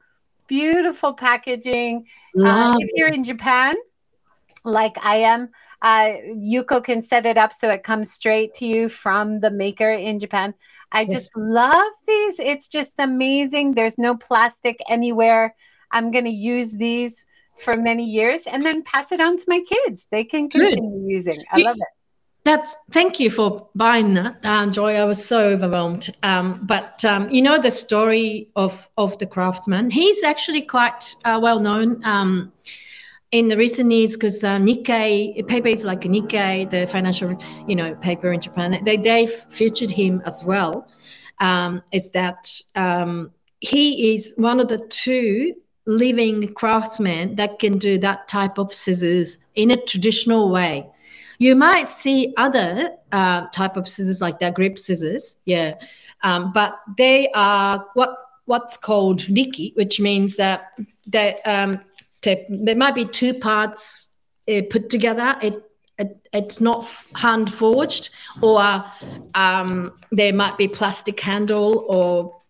beautiful 0.48 1.14
packaging. 1.14 2.06
Uh, 2.38 2.76
if 2.78 2.90
you're 2.94 3.08
in 3.08 3.24
Japan, 3.24 3.74
like 4.64 5.02
I 5.02 5.16
am, 5.16 5.48
uh, 5.80 6.16
Yuko 6.28 6.84
can 6.84 7.00
set 7.00 7.24
it 7.24 7.38
up 7.38 7.54
so 7.54 7.70
it 7.70 7.82
comes 7.82 8.10
straight 8.10 8.52
to 8.54 8.66
you 8.66 8.90
from 8.90 9.40
the 9.40 9.50
maker 9.50 9.90
in 9.90 10.18
Japan. 10.18 10.52
I 10.92 11.06
just 11.06 11.36
love 11.36 11.92
these. 12.06 12.38
It's 12.38 12.68
just 12.68 12.98
amazing. 12.98 13.74
There's 13.74 13.98
no 13.98 14.16
plastic 14.16 14.78
anywhere. 14.88 15.54
I'm 15.90 16.10
going 16.10 16.26
to 16.26 16.30
use 16.30 16.72
these 16.72 17.24
for 17.56 17.76
many 17.76 18.04
years 18.04 18.46
and 18.46 18.64
then 18.64 18.82
pass 18.82 19.10
it 19.12 19.20
on 19.20 19.36
to 19.36 19.44
my 19.48 19.60
kids. 19.60 20.06
They 20.10 20.24
can 20.24 20.48
continue 20.50 21.00
Good. 21.00 21.10
using. 21.10 21.44
I 21.50 21.58
love 21.58 21.76
it. 21.76 21.88
That's 22.44 22.74
thank 22.90 23.20
you 23.20 23.30
for 23.30 23.68
buying 23.76 24.14
that, 24.14 24.44
um, 24.44 24.72
Joy. 24.72 24.96
I 24.96 25.04
was 25.04 25.24
so 25.24 25.50
overwhelmed. 25.50 26.10
Um, 26.24 26.58
but 26.64 27.04
um, 27.04 27.30
you 27.30 27.40
know 27.40 27.56
the 27.56 27.70
story 27.70 28.48
of 28.56 28.88
of 28.98 29.16
the 29.18 29.26
craftsman. 29.26 29.90
He's 29.90 30.24
actually 30.24 30.62
quite 30.62 31.14
uh, 31.24 31.38
well 31.40 31.60
known 31.60 32.04
um, 32.04 32.52
in 33.32 33.48
the 33.48 33.56
recent 33.56 33.90
years 33.90 34.12
because 34.12 34.44
uh, 34.44 34.58
Nikkei 34.58 35.46
paper 35.48 35.68
is 35.68 35.84
like 35.84 36.02
Nikkei, 36.02 36.70
the 36.70 36.86
financial 36.86 37.36
you 37.66 37.74
know 37.74 37.94
paper 37.96 38.32
in 38.32 38.40
Japan. 38.40 38.82
They 38.84 38.96
they 38.96 39.26
featured 39.26 39.90
him 39.90 40.22
as 40.24 40.44
well. 40.44 40.86
Um, 41.40 41.82
is 41.92 42.12
that 42.12 42.48
um, 42.76 43.32
he 43.60 44.14
is 44.14 44.34
one 44.36 44.60
of 44.60 44.68
the 44.68 44.78
two 44.88 45.54
living 45.86 46.54
craftsmen 46.54 47.34
that 47.34 47.58
can 47.58 47.78
do 47.78 47.98
that 47.98 48.28
type 48.28 48.58
of 48.58 48.72
scissors 48.72 49.38
in 49.56 49.72
a 49.72 49.76
traditional 49.76 50.50
way 50.50 50.88
you 51.42 51.56
might 51.56 51.88
see 51.88 52.32
other 52.36 52.90
uh, 53.10 53.48
type 53.48 53.76
of 53.76 53.88
scissors 53.88 54.20
like 54.20 54.38
that, 54.38 54.54
grip 54.54 54.78
scissors, 54.78 55.38
yeah, 55.44 55.74
um, 56.22 56.52
but 56.52 56.78
they 56.96 57.30
are 57.34 57.84
what 57.94 58.16
what's 58.44 58.76
called 58.76 59.28
riki, 59.28 59.72
which 59.74 59.98
means 59.98 60.36
that 60.36 60.78
they, 61.06 61.40
um, 61.42 61.80
there 62.22 62.76
might 62.76 62.94
be 62.94 63.04
two 63.04 63.34
parts 63.34 64.14
uh, 64.48 64.62
put 64.70 64.90
together. 64.90 65.36
It, 65.42 65.62
it, 65.98 66.28
it's 66.32 66.60
not 66.60 66.86
hand 67.14 67.52
forged, 67.52 68.10
or 68.40 68.84
um, 69.34 69.98
there 70.10 70.32
might 70.32 70.56
be 70.56 70.68
plastic 70.68 71.20
handle, 71.20 71.84
or 71.88 72.40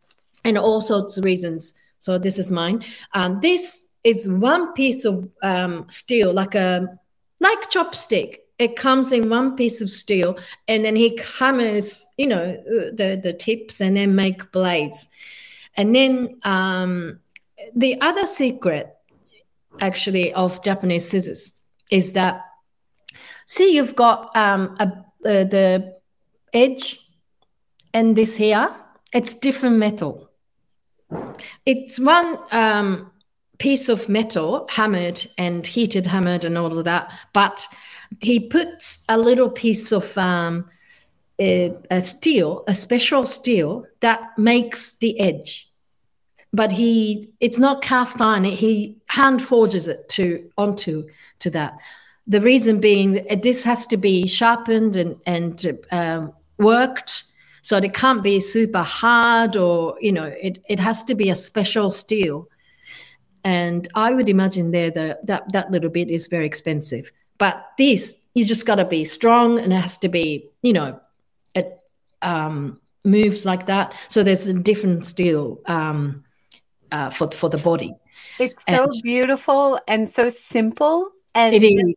and 0.44 0.56
all 0.56 0.80
sorts 0.80 1.16
of 1.16 1.24
reasons. 1.24 1.74
So 1.98 2.18
this 2.18 2.38
is 2.38 2.50
mine. 2.50 2.84
Um, 3.14 3.40
this 3.40 3.88
is 4.04 4.28
one 4.28 4.72
piece 4.72 5.04
of 5.04 5.28
um, 5.42 5.86
steel, 5.88 6.32
like 6.32 6.54
a 6.54 6.98
like 7.40 7.70
chopstick 7.70 8.38
it 8.62 8.76
comes 8.76 9.10
in 9.10 9.28
one 9.28 9.56
piece 9.56 9.80
of 9.80 9.90
steel 9.90 10.38
and 10.68 10.84
then 10.84 10.94
he 10.94 11.18
hammers 11.38 12.06
you 12.16 12.26
know 12.26 12.52
the 12.92 13.20
the 13.22 13.32
tips 13.32 13.80
and 13.80 13.96
then 13.96 14.14
make 14.14 14.52
blades 14.52 15.08
and 15.76 15.94
then 15.94 16.38
um, 16.44 17.18
the 17.74 18.00
other 18.00 18.26
secret 18.26 18.96
actually 19.80 20.32
of 20.34 20.62
japanese 20.62 21.08
scissors 21.08 21.62
is 21.90 22.12
that 22.12 22.42
see 23.46 23.74
you've 23.74 23.96
got 23.96 24.34
um, 24.36 24.76
a, 24.78 24.86
uh, 25.24 25.44
the 25.44 25.94
edge 26.52 27.00
and 27.94 28.16
this 28.16 28.36
here 28.36 28.74
it's 29.12 29.34
different 29.34 29.76
metal 29.76 30.30
it's 31.66 31.98
one 31.98 32.38
um, 32.52 33.10
piece 33.58 33.88
of 33.88 34.08
metal 34.08 34.66
hammered 34.70 35.24
and 35.38 35.66
heated 35.66 36.06
hammered 36.06 36.44
and 36.44 36.56
all 36.56 36.78
of 36.78 36.84
that 36.84 37.12
but 37.32 37.66
he 38.20 38.40
puts 38.40 39.04
a 39.08 39.18
little 39.18 39.50
piece 39.50 39.92
of 39.92 40.16
um, 40.18 40.68
a, 41.40 41.74
a 41.90 42.00
steel, 42.00 42.64
a 42.68 42.74
special 42.74 43.26
steel 43.26 43.86
that 44.00 44.38
makes 44.38 44.94
the 44.98 45.18
edge. 45.18 45.71
But 46.52 46.70
he, 46.70 47.30
it's 47.40 47.58
not 47.58 47.80
cast 47.82 48.20
iron. 48.20 48.44
He 48.44 48.98
hand 49.06 49.42
forges 49.42 49.88
it 49.88 50.08
to 50.10 50.50
onto 50.58 51.08
to 51.38 51.50
that. 51.50 51.78
The 52.26 52.40
reason 52.40 52.78
being 52.78 53.12
that 53.12 53.42
this 53.42 53.64
has 53.64 53.86
to 53.88 53.96
be 53.96 54.26
sharpened 54.26 54.96
and 54.96 55.18
and 55.26 55.78
uh, 55.90 56.28
worked, 56.58 57.24
so 57.62 57.76
it 57.78 57.94
can't 57.94 58.22
be 58.22 58.38
super 58.38 58.82
hard 58.82 59.56
or 59.56 59.96
you 60.00 60.12
know 60.12 60.26
it 60.26 60.62
it 60.68 60.78
has 60.78 61.04
to 61.04 61.14
be 61.14 61.30
a 61.30 61.34
special 61.34 61.90
steel. 61.90 62.48
And 63.44 63.88
I 63.94 64.12
would 64.12 64.28
imagine 64.28 64.70
there 64.70 64.90
that 64.90 65.26
that 65.26 65.52
that 65.52 65.70
little 65.70 65.90
bit 65.90 66.10
is 66.10 66.26
very 66.28 66.46
expensive. 66.46 67.10
But 67.42 67.72
this, 67.76 68.28
you 68.34 68.44
just 68.44 68.66
got 68.66 68.76
to 68.76 68.84
be 68.84 69.04
strong 69.04 69.58
and 69.58 69.72
it 69.72 69.80
has 69.80 69.98
to 69.98 70.08
be, 70.08 70.48
you 70.62 70.72
know, 70.72 71.00
it, 71.56 71.80
um, 72.22 72.80
moves 73.04 73.44
like 73.44 73.66
that. 73.66 73.94
So 74.06 74.22
there's 74.22 74.46
a 74.46 74.54
different 74.54 75.06
steel 75.06 75.60
um, 75.66 76.22
uh, 76.92 77.10
for 77.10 77.30
for 77.30 77.48
the 77.48 77.58
body. 77.58 77.94
It's 78.38 78.64
so 78.64 78.84
and 78.84 78.92
beautiful 79.02 79.80
and 79.88 80.08
so 80.08 80.28
simple, 80.28 81.10
and 81.34 81.54
it 81.54 81.64
is 81.64 81.96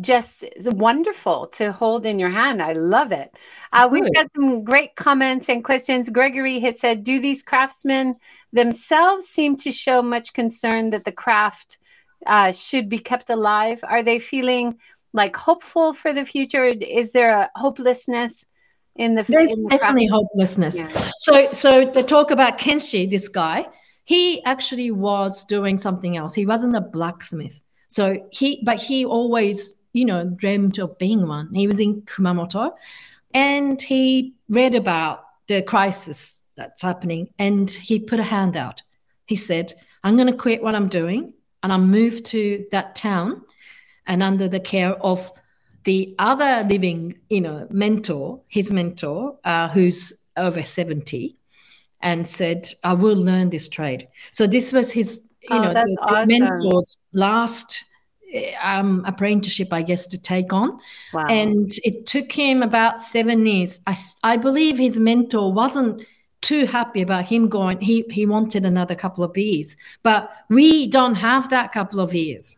just 0.00 0.44
wonderful 0.66 1.48
to 1.48 1.72
hold 1.72 2.06
in 2.06 2.18
your 2.18 2.30
hand. 2.30 2.62
I 2.62 2.72
love 2.72 3.12
it. 3.12 3.30
Uh, 3.72 3.88
we've 3.92 4.12
got 4.14 4.26
some 4.34 4.64
great 4.64 4.96
comments 4.96 5.48
and 5.48 5.62
questions. 5.62 6.08
Gregory 6.08 6.58
had 6.58 6.78
said, 6.78 7.04
"Do 7.04 7.20
these 7.20 7.42
craftsmen 7.42 8.16
themselves 8.52 9.28
seem 9.28 9.56
to 9.56 9.70
show 9.70 10.02
much 10.02 10.32
concern 10.32 10.90
that 10.90 11.04
the 11.04 11.12
craft 11.12 11.78
uh, 12.26 12.52
should 12.52 12.88
be 12.88 12.98
kept 12.98 13.30
alive? 13.30 13.80
Are 13.84 14.02
they 14.02 14.18
feeling 14.18 14.78
like 15.12 15.36
hopeful 15.36 15.92
for 15.92 16.12
the 16.12 16.24
future? 16.24 16.64
Is 16.64 17.12
there 17.12 17.30
a 17.30 17.50
hopelessness?" 17.54 18.46
In 18.96 19.14
the, 19.14 19.22
There's 19.22 19.56
in 19.56 19.64
the 19.64 19.70
definitely 19.70 20.08
hopelessness. 20.08 20.76
Yeah. 20.76 21.10
So, 21.18 21.52
so 21.52 21.84
the 21.86 22.02
talk 22.02 22.30
about 22.32 22.58
Kenshi, 22.58 23.08
this 23.08 23.28
guy, 23.28 23.66
he 24.04 24.42
actually 24.44 24.90
was 24.90 25.44
doing 25.44 25.78
something 25.78 26.16
else. 26.16 26.34
He 26.34 26.46
wasn't 26.46 26.76
a 26.76 26.80
blacksmith. 26.80 27.62
So 27.88 28.28
he, 28.30 28.62
but 28.64 28.78
he 28.78 29.04
always 29.04 29.80
you 29.92 30.04
know, 30.04 30.24
dreamed 30.24 30.78
of 30.78 30.98
being 30.98 31.26
one. 31.26 31.52
He 31.54 31.66
was 31.66 31.80
in 31.80 32.02
Kumamoto 32.02 32.72
and 33.34 33.80
he 33.80 34.34
read 34.48 34.74
about 34.74 35.24
the 35.48 35.62
crisis 35.62 36.42
that's 36.56 36.82
happening 36.82 37.30
and 37.38 37.70
he 37.70 37.98
put 37.98 38.20
a 38.20 38.24
hand 38.24 38.56
out. 38.56 38.82
He 39.26 39.36
said, 39.36 39.72
I'm 40.04 40.16
going 40.16 40.28
to 40.28 40.36
quit 40.36 40.62
what 40.62 40.74
I'm 40.74 40.88
doing 40.88 41.34
and 41.62 41.72
I'll 41.72 41.78
move 41.78 42.22
to 42.24 42.66
that 42.72 42.96
town 42.96 43.42
and 44.06 44.22
under 44.22 44.48
the 44.48 44.60
care 44.60 44.94
of 44.94 45.30
the 45.84 46.14
other 46.18 46.66
living, 46.68 47.18
you 47.28 47.40
know, 47.40 47.66
mentor, 47.70 48.42
his 48.48 48.70
mentor, 48.70 49.38
uh, 49.44 49.68
who's 49.68 50.12
over 50.36 50.62
70, 50.62 51.36
and 52.02 52.26
said, 52.26 52.68
I 52.84 52.94
will 52.94 53.16
learn 53.16 53.50
this 53.50 53.68
trade. 53.68 54.08
So 54.32 54.46
this 54.46 54.72
was 54.72 54.92
his, 54.92 55.30
you 55.42 55.48
oh, 55.50 55.62
know, 55.62 55.72
the, 55.72 55.96
awesome. 56.00 56.28
mentor's 56.28 56.98
last 57.12 57.84
um, 58.62 59.04
apprenticeship, 59.06 59.72
I 59.72 59.82
guess, 59.82 60.06
to 60.08 60.20
take 60.20 60.52
on. 60.52 60.78
Wow. 61.12 61.26
And 61.28 61.70
it 61.84 62.06
took 62.06 62.30
him 62.32 62.62
about 62.62 63.00
seven 63.00 63.44
years. 63.46 63.80
I, 63.86 63.98
I 64.22 64.36
believe 64.36 64.78
his 64.78 64.98
mentor 64.98 65.52
wasn't 65.52 66.06
too 66.40 66.66
happy 66.66 67.02
about 67.02 67.26
him 67.26 67.48
going. 67.48 67.80
He 67.80 68.04
he 68.10 68.24
wanted 68.24 68.64
another 68.64 68.94
couple 68.94 69.22
of 69.24 69.36
years, 69.36 69.76
but 70.02 70.30
we 70.48 70.86
don't 70.86 71.14
have 71.16 71.50
that 71.50 71.72
couple 71.72 72.00
of 72.00 72.14
years. 72.14 72.56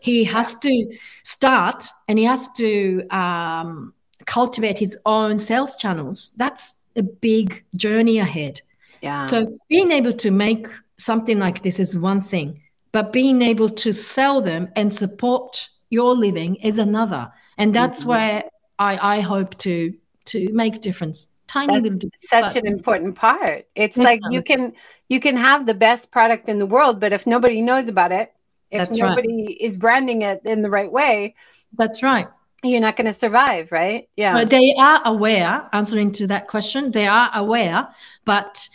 He 0.00 0.22
has 0.24 0.54
to 0.58 0.96
start, 1.22 1.86
and 2.08 2.18
he 2.18 2.26
has 2.26 2.48
to 2.52 3.06
um, 3.08 3.94
cultivate 4.26 4.78
his 4.78 4.98
own 5.06 5.38
sales 5.38 5.76
channels. 5.76 6.32
That's 6.36 6.88
a 6.94 7.02
big 7.02 7.64
journey 7.74 8.18
ahead. 8.18 8.60
Yeah. 9.06 9.22
So 9.24 9.56
being 9.68 9.90
able 9.90 10.12
to 10.24 10.30
make 10.30 10.66
something 10.98 11.38
like 11.38 11.62
this 11.62 11.78
is 11.78 11.96
one 11.98 12.20
thing 12.20 12.60
but 12.96 13.12
being 13.12 13.42
able 13.42 13.68
to 13.68 13.92
sell 13.92 14.40
them 14.40 14.70
and 14.74 14.90
support 14.90 15.68
your 15.90 16.14
living 16.14 16.54
is 16.56 16.78
another. 16.78 17.30
And 17.58 17.74
that's 17.74 18.00
mm-hmm. 18.00 18.08
where 18.08 18.44
I, 18.78 19.16
I 19.16 19.20
hope 19.20 19.58
to 19.58 19.92
to 20.30 20.50
make 20.54 20.76
a 20.76 20.78
difference. 20.78 21.28
Tiny 21.46 21.74
that's 21.74 21.82
little 21.82 21.98
difference, 21.98 22.28
such 22.28 22.56
an 22.56 22.66
important 22.66 23.14
part. 23.14 23.66
It's 23.74 23.98
like 23.98 24.20
you 24.30 24.42
can 24.42 24.72
you 25.08 25.20
can 25.20 25.36
have 25.36 25.66
the 25.66 25.74
best 25.74 26.10
product 26.10 26.48
in 26.48 26.58
the 26.58 26.64
world 26.64 26.98
but 26.98 27.12
if 27.12 27.26
nobody 27.26 27.60
knows 27.60 27.86
about 27.86 28.12
it 28.12 28.32
if 28.70 28.78
that's 28.78 28.96
nobody 28.96 29.44
right. 29.46 29.56
is 29.60 29.76
branding 29.76 30.22
it 30.22 30.40
in 30.44 30.62
the 30.62 30.70
right 30.70 30.90
way 30.90 31.34
that's 31.78 32.02
right. 32.02 32.26
you're 32.64 32.80
not 32.80 32.96
going 32.96 33.06
to 33.06 33.12
survive 33.12 33.70
right? 33.70 34.08
Yeah. 34.16 34.32
But 34.32 34.50
they 34.50 34.74
are 34.78 35.00
aware 35.04 35.68
answering 35.72 36.12
to 36.12 36.26
that 36.26 36.48
question 36.48 36.90
they 36.90 37.06
are 37.06 37.30
aware 37.34 37.86
but 38.24 38.68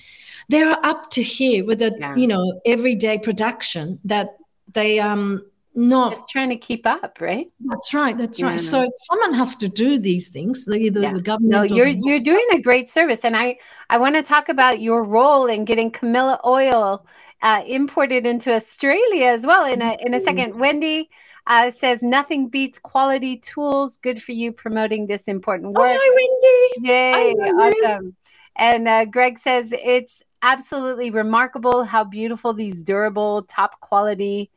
they're 0.51 0.77
up 0.85 1.09
to 1.11 1.23
here 1.23 1.65
with 1.65 1.79
the 1.79 1.95
yeah. 1.97 2.15
you 2.15 2.27
know 2.27 2.61
everyday 2.65 3.17
production 3.17 3.99
that 4.03 4.37
they 4.73 4.99
um 4.99 5.41
not 5.73 6.11
just 6.11 6.27
trying 6.27 6.49
to 6.49 6.57
keep 6.57 6.85
up, 6.85 7.19
right? 7.21 7.49
That's 7.61 7.93
right. 7.93 8.17
That's 8.17 8.39
yeah, 8.39 8.47
right. 8.47 8.59
So 8.59 8.89
someone 8.97 9.33
has 9.33 9.55
to 9.57 9.69
do 9.69 9.97
these 9.97 10.27
things. 10.29 10.67
Either 10.67 10.99
yeah. 10.99 11.13
the 11.13 11.21
government. 11.21 11.51
No, 11.51 11.63
you're 11.63 11.87
you're 11.87 12.19
doing 12.19 12.45
a 12.51 12.61
great 12.61 12.89
service, 12.89 13.23
and 13.23 13.37
I 13.37 13.57
I 13.89 13.97
want 13.97 14.15
to 14.15 14.23
talk 14.23 14.49
about 14.49 14.81
your 14.81 15.03
role 15.03 15.45
in 15.45 15.63
getting 15.63 15.89
camellia 15.89 16.39
oil 16.45 17.05
uh, 17.41 17.63
imported 17.65 18.25
into 18.25 18.53
Australia 18.53 19.27
as 19.27 19.45
well. 19.45 19.65
In 19.71 19.81
a 19.81 19.97
in 20.01 20.13
a 20.13 20.19
second, 20.19 20.59
Wendy. 20.59 21.09
Uh, 21.47 21.71
says 21.71 22.03
nothing 22.03 22.49
beats 22.49 22.77
quality 22.77 23.35
tools. 23.35 23.97
Good 23.97 24.21
for 24.21 24.31
you 24.31 24.53
promoting 24.53 25.07
this 25.07 25.27
important 25.27 25.73
work. 25.73 25.89
Oh, 25.91 25.97
hi, 25.99 26.75
Wendy. 26.77 26.87
Yay! 26.87 27.33
Awesome. 27.33 28.15
And 28.55 28.87
uh, 28.87 29.05
Greg 29.05 29.39
says 29.39 29.73
it's 29.73 30.21
absolutely 30.41 31.11
remarkable 31.11 31.83
how 31.83 32.03
beautiful 32.03 32.53
these 32.53 32.83
durable, 32.83 33.43
top 33.43 33.79
quality, 33.79 34.51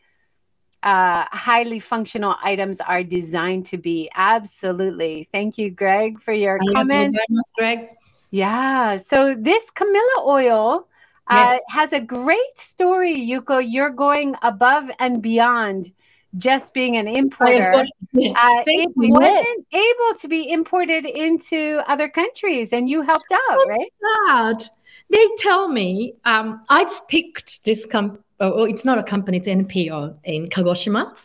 uh, 0.82 1.24
highly 1.30 1.80
functional 1.80 2.37
items 2.43 2.80
are 2.80 3.03
designed 3.03 3.66
to 3.66 3.78
be. 3.78 4.11
Absolutely. 4.14 5.28
Thank 5.32 5.57
you, 5.57 5.70
Greg, 5.70 6.20
for 6.20 6.32
your 6.32 6.59
comments. 6.72 7.18
Greg. 7.57 7.89
Yeah. 8.30 8.99
So 8.99 9.35
this 9.35 9.70
camellia 9.70 10.20
oil 10.20 10.89
uh, 11.26 11.57
has 11.70 11.93
a 11.93 12.01
great 12.01 12.59
story, 12.59 13.16
Yuko. 13.16 13.64
You're 13.66 13.91
going 13.91 14.37
above 14.43 14.91
and 14.99 15.22
beyond 15.22 15.91
just 16.37 16.74
being 16.74 16.97
an 16.97 17.09
importer. 17.09 17.72
Uh, 17.72 17.85
it 18.14 18.91
wasn't 18.97 19.66
able 19.72 20.18
to 20.18 20.28
be 20.28 20.51
imported 20.51 21.07
into 21.07 21.80
other 21.87 22.09
countries, 22.09 22.72
and 22.72 22.91
you 22.91 23.03
helped 23.03 23.32
out, 23.32 23.59
That's 23.66 23.89
right? 24.28 24.59
Sad 24.61 24.70
they 25.11 25.29
tell 25.39 25.69
me 25.69 26.15
um, 26.25 26.63
I've 26.69 27.09
picked 27.09 27.65
this 27.65 27.87
company. 27.87 28.23
Oh, 28.41 28.65
it's 28.65 28.85
not 28.85 28.99
a 28.99 29.03
company; 29.03 29.39
it's 29.39 29.49
NPO 29.49 30.19
in 30.25 30.49
Kagoshima, 30.49 31.17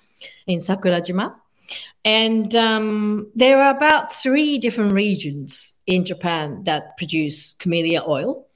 in 0.47 0.59
Sakurajima, 0.59 1.35
and 2.05 2.55
um, 2.55 3.31
there 3.35 3.61
are 3.61 3.75
about 3.75 4.13
three 4.13 4.57
different 4.57 4.93
regions 4.93 5.73
in 5.87 6.05
Japan 6.05 6.63
that 6.65 6.97
produce 6.97 7.53
camellia 7.53 8.03
oil, 8.07 8.47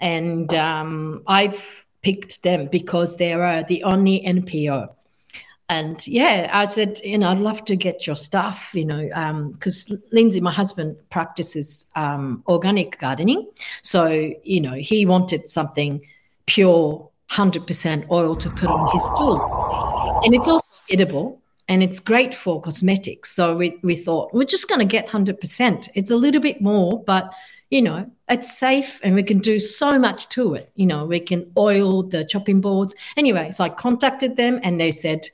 and 0.00 0.52
um, 0.54 1.22
I've 1.26 1.86
picked 2.02 2.42
them 2.42 2.66
because 2.66 3.16
they 3.16 3.32
are 3.32 3.62
the 3.62 3.84
only 3.84 4.22
NPO 4.26 4.88
and 5.70 6.04
yeah, 6.04 6.50
I 6.52 6.64
said, 6.64 6.98
you 7.04 7.16
know, 7.16 7.28
I'd 7.28 7.38
love 7.38 7.64
to 7.66 7.76
get 7.76 8.04
your 8.04 8.16
stuff, 8.16 8.70
you 8.74 8.84
know, 8.84 9.04
because 9.52 9.88
um, 9.88 10.02
Lindsey, 10.10 10.40
my 10.40 10.50
husband, 10.50 10.96
practices 11.10 11.86
um, 11.94 12.42
organic 12.48 12.98
gardening. 12.98 13.48
So, 13.82 14.32
you 14.42 14.60
know, 14.60 14.72
he 14.72 15.06
wanted 15.06 15.48
something 15.48 16.04
pure, 16.46 17.08
100% 17.30 18.10
oil 18.10 18.34
to 18.34 18.50
put 18.50 18.68
on 18.68 18.90
his 18.92 19.08
tool. 19.16 20.20
And 20.24 20.34
it's 20.34 20.48
also 20.48 20.66
edible 20.90 21.40
and 21.68 21.84
it's 21.84 22.00
great 22.00 22.34
for 22.34 22.60
cosmetics. 22.60 23.30
So 23.30 23.54
we, 23.54 23.78
we 23.84 23.94
thought, 23.94 24.34
we're 24.34 24.42
just 24.42 24.68
going 24.68 24.80
to 24.80 24.84
get 24.84 25.06
100%. 25.06 25.88
It's 25.94 26.10
a 26.10 26.16
little 26.16 26.40
bit 26.40 26.60
more, 26.60 27.00
but, 27.04 27.32
you 27.70 27.82
know, 27.82 28.10
it's 28.30 28.56
safe 28.56 29.00
and 29.02 29.14
we 29.14 29.22
can 29.22 29.38
do 29.38 29.58
so 29.58 29.98
much 29.98 30.28
to 30.30 30.54
it. 30.54 30.70
You 30.76 30.86
know, 30.86 31.04
we 31.04 31.20
can 31.20 31.52
oil 31.58 32.04
the 32.04 32.24
chopping 32.24 32.60
boards. 32.60 32.94
Anyway, 33.16 33.50
so 33.50 33.64
I 33.64 33.68
contacted 33.68 34.36
them 34.36 34.60
and 34.62 34.80
they 34.80 34.92
said, 34.92 35.28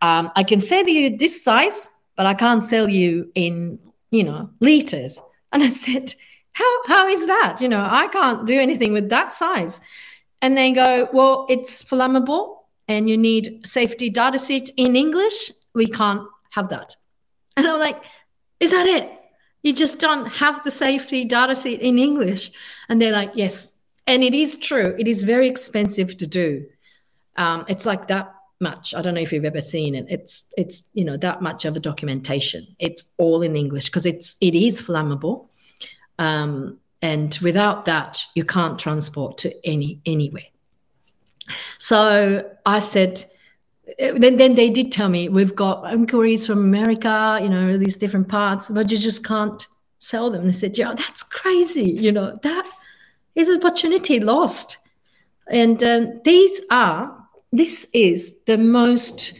um, 0.00 0.30
I 0.34 0.42
can 0.42 0.60
sell 0.60 0.88
you 0.88 1.16
this 1.16 1.44
size, 1.44 1.90
but 2.16 2.26
I 2.26 2.34
can't 2.34 2.64
sell 2.64 2.88
you 2.88 3.30
in, 3.34 3.78
you 4.10 4.24
know, 4.24 4.50
liters. 4.60 5.20
And 5.52 5.62
I 5.62 5.68
said, 5.84 6.14
how, 6.52 6.86
how 6.86 7.08
is 7.08 7.26
that? 7.26 7.58
You 7.60 7.68
know, 7.68 7.86
I 7.88 8.08
can't 8.08 8.46
do 8.46 8.58
anything 8.58 8.92
with 8.92 9.10
that 9.10 9.34
size. 9.34 9.80
And 10.40 10.56
they 10.56 10.72
go, 10.72 11.08
well, 11.12 11.46
it's 11.48 11.82
flammable 11.82 12.58
and 12.88 13.08
you 13.08 13.16
need 13.16 13.66
safety 13.66 14.10
data 14.10 14.38
sheet 14.38 14.70
in 14.76 14.96
English. 14.96 15.52
We 15.74 15.86
can't 15.86 16.26
have 16.50 16.68
that. 16.70 16.96
And 17.56 17.66
I'm 17.66 17.80
like, 17.80 18.02
is 18.60 18.70
that 18.70 18.86
it? 18.86 19.10
You 19.64 19.72
just 19.72 19.98
don't 19.98 20.26
have 20.26 20.62
the 20.62 20.70
safety 20.70 21.24
data 21.24 21.56
sheet 21.56 21.80
in 21.80 21.98
English. 21.98 22.52
And 22.88 23.00
they're 23.00 23.12
like, 23.12 23.32
yes. 23.34 23.72
And 24.06 24.22
it 24.22 24.34
is 24.34 24.58
true. 24.58 24.94
It 24.98 25.08
is 25.08 25.22
very 25.22 25.48
expensive 25.48 26.16
to 26.18 26.26
do. 26.26 26.66
Um, 27.36 27.64
it's 27.66 27.86
like 27.86 28.06
that 28.08 28.34
much. 28.60 28.94
I 28.94 29.02
don't 29.02 29.14
know 29.14 29.20
if 29.20 29.32
you've 29.32 29.44
ever 29.44 29.60
seen 29.60 29.94
it. 29.94 30.06
It's 30.08 30.52
it's 30.56 30.90
you 30.92 31.04
know 31.04 31.16
that 31.16 31.42
much 31.42 31.64
of 31.64 31.76
a 31.76 31.80
documentation. 31.80 32.66
It's 32.78 33.12
all 33.18 33.42
in 33.42 33.56
English 33.56 33.86
because 33.86 34.06
it's 34.06 34.36
it 34.40 34.54
is 34.54 34.80
flammable, 34.80 35.48
um, 36.18 36.78
and 37.02 37.36
without 37.42 37.86
that 37.86 38.22
you 38.34 38.44
can't 38.44 38.78
transport 38.78 39.38
to 39.38 39.52
any 39.64 40.00
anywhere. 40.06 40.50
So 41.78 42.50
I 42.66 42.80
said. 42.80 43.24
Then, 43.98 44.36
then 44.38 44.54
they 44.54 44.70
did 44.70 44.92
tell 44.92 45.08
me 45.08 45.28
we've 45.28 45.54
got 45.54 45.92
inquiries 45.92 46.46
from 46.46 46.58
America, 46.58 47.38
you 47.42 47.48
know, 47.48 47.76
these 47.76 47.96
different 47.96 48.28
parts, 48.28 48.70
but 48.70 48.90
you 48.90 48.96
just 48.96 49.24
can't 49.24 49.66
sell 49.98 50.30
them. 50.30 50.46
They 50.46 50.52
said, 50.52 50.78
"Yeah, 50.78 50.94
that's 50.94 51.22
crazy. 51.22 51.90
You 51.90 52.12
know, 52.12 52.36
that 52.42 52.66
is 53.34 53.48
an 53.48 53.58
opportunity 53.58 54.20
lost." 54.20 54.78
And 55.48 55.82
um, 55.82 56.20
these 56.24 56.62
are 56.70 57.24
this 57.52 57.88
is 57.92 58.42
the 58.44 58.58
most 58.58 59.38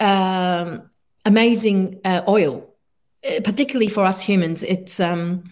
um, 0.00 0.90
amazing 1.24 2.00
uh, 2.04 2.22
oil, 2.28 2.74
uh, 3.24 3.40
particularly 3.42 3.88
for 3.88 4.04
us 4.04 4.20
humans. 4.20 4.62
It's 4.62 5.00
um, 5.00 5.44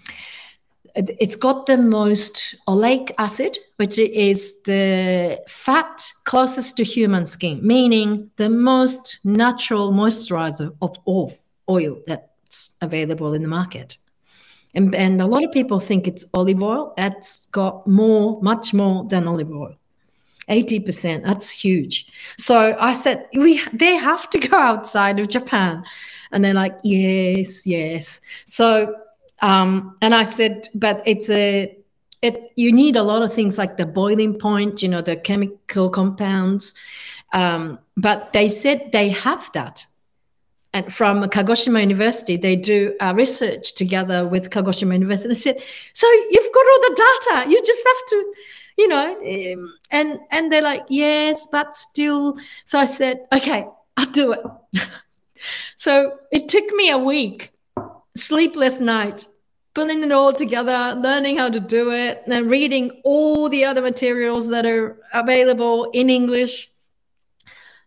it's 0.95 1.37
got 1.37 1.67
the 1.67 1.77
most 1.77 2.55
oleic 2.69 3.11
acid, 3.19 3.59
which 3.77 3.99
is 3.99 4.63
the 4.63 5.43
fat 5.49 6.09
closest 6.25 6.77
to 6.77 6.85
human 6.85 7.27
skin, 7.27 7.59
meaning 7.67 8.31
the 8.37 8.49
most 8.49 9.19
natural 9.25 9.93
moisturizer 9.93 10.75
of 10.81 10.97
all 11.05 11.37
oil 11.69 12.01
that's 12.07 12.77
available 12.81 13.35
in 13.35 13.43
the 13.43 13.49
market. 13.49 13.97
And, 14.75 14.95
and 14.95 15.21
a 15.21 15.27
lot 15.27 15.45
of 15.45 15.53
people 15.53 15.81
think 15.81 16.07
it's 16.07 16.25
olive 16.35 16.63
oil. 16.63 16.95
That's 16.97 17.47
got 17.49 17.87
more, 17.87 18.41
much 18.43 18.75
more 18.75 19.05
than 19.05 19.27
olive 19.27 19.51
oil. 19.51 19.77
80%. 20.49 21.25
That's 21.25 21.51
huge. 21.51 22.07
So 22.39 22.77
I 22.79 22.93
said, 22.93 23.29
we 23.35 23.63
they 23.73 23.95
have 23.95 24.29
to 24.31 24.39
go 24.39 24.57
outside 24.57 25.19
of 25.19 25.29
Japan. 25.29 25.85
And 26.33 26.45
they're 26.45 26.55
like, 26.55 26.77
yes, 26.83 27.67
yes. 27.67 28.21
So 28.45 28.95
um, 29.41 29.97
and 30.01 30.15
I 30.15 30.25
said, 30.25 30.69
but 30.75 31.03
it's 31.07 31.29
a 31.31 31.77
it 32.23 32.53
you 32.57 32.73
need 32.73 32.97
a 32.97 33.03
lot 33.03 33.23
of 33.23 33.33
things 33.33 33.59
like 33.59 33.77
the 33.77 33.87
boiling 33.87 34.39
point, 34.39 34.83
you 34.83 34.89
know, 34.89 35.03
the 35.03 35.17
chemical 35.17 35.91
compounds. 35.91 36.75
Um, 37.33 37.79
but 37.97 38.33
they 38.33 38.49
said 38.49 38.93
they 38.93 39.11
have 39.11 39.51
that 39.53 39.85
and 40.75 40.93
from 40.93 41.23
Kagoshima 41.23 41.81
University, 41.81 42.37
they 42.37 42.57
do 42.57 42.97
uh, 43.01 43.15
research 43.17 43.77
together 43.77 44.27
with 44.27 44.51
Kagoshima 44.51 44.95
University. 44.95 45.29
They 45.29 45.35
said, 45.35 45.63
"So 45.93 46.11
you've 46.11 46.53
got 46.53 46.67
all 46.67 46.81
the 46.81 47.05
data. 47.07 47.51
You 47.51 47.63
just 47.65 47.87
have 47.87 48.07
to, 48.09 48.35
you 48.77 48.89
know." 48.89 49.17
Um, 49.23 49.73
and 49.93 50.19
and 50.33 50.53
they're 50.53 50.63
like, 50.63 50.85
"Yes, 50.89 51.47
but 51.51 51.77
still." 51.77 52.37
So 52.65 52.81
I 52.81 52.87
said, 52.87 53.21
"Okay, 53.33 53.67
I'll 53.97 54.11
do 54.11 54.33
it." 54.33 54.41
so 55.77 56.19
it 56.33 56.49
took 56.49 56.69
me 56.75 56.91
a 56.91 56.99
week, 56.99 57.53
sleepless 58.17 58.81
night, 58.81 59.27
putting 59.75 60.03
it 60.03 60.13
all 60.13 60.33
together, 60.33 60.95
learning 60.99 61.39
how 61.39 61.49
to 61.49 61.61
do 61.61 61.91
it, 61.91 62.23
and 62.27 62.51
reading 62.51 63.01
all 63.05 63.49
the 63.49 63.65
other 63.65 63.83
materials 63.83 64.49
that 64.49 64.67
are 64.67 64.99
available 65.13 65.91
in 65.93 66.11
English. 66.11 66.69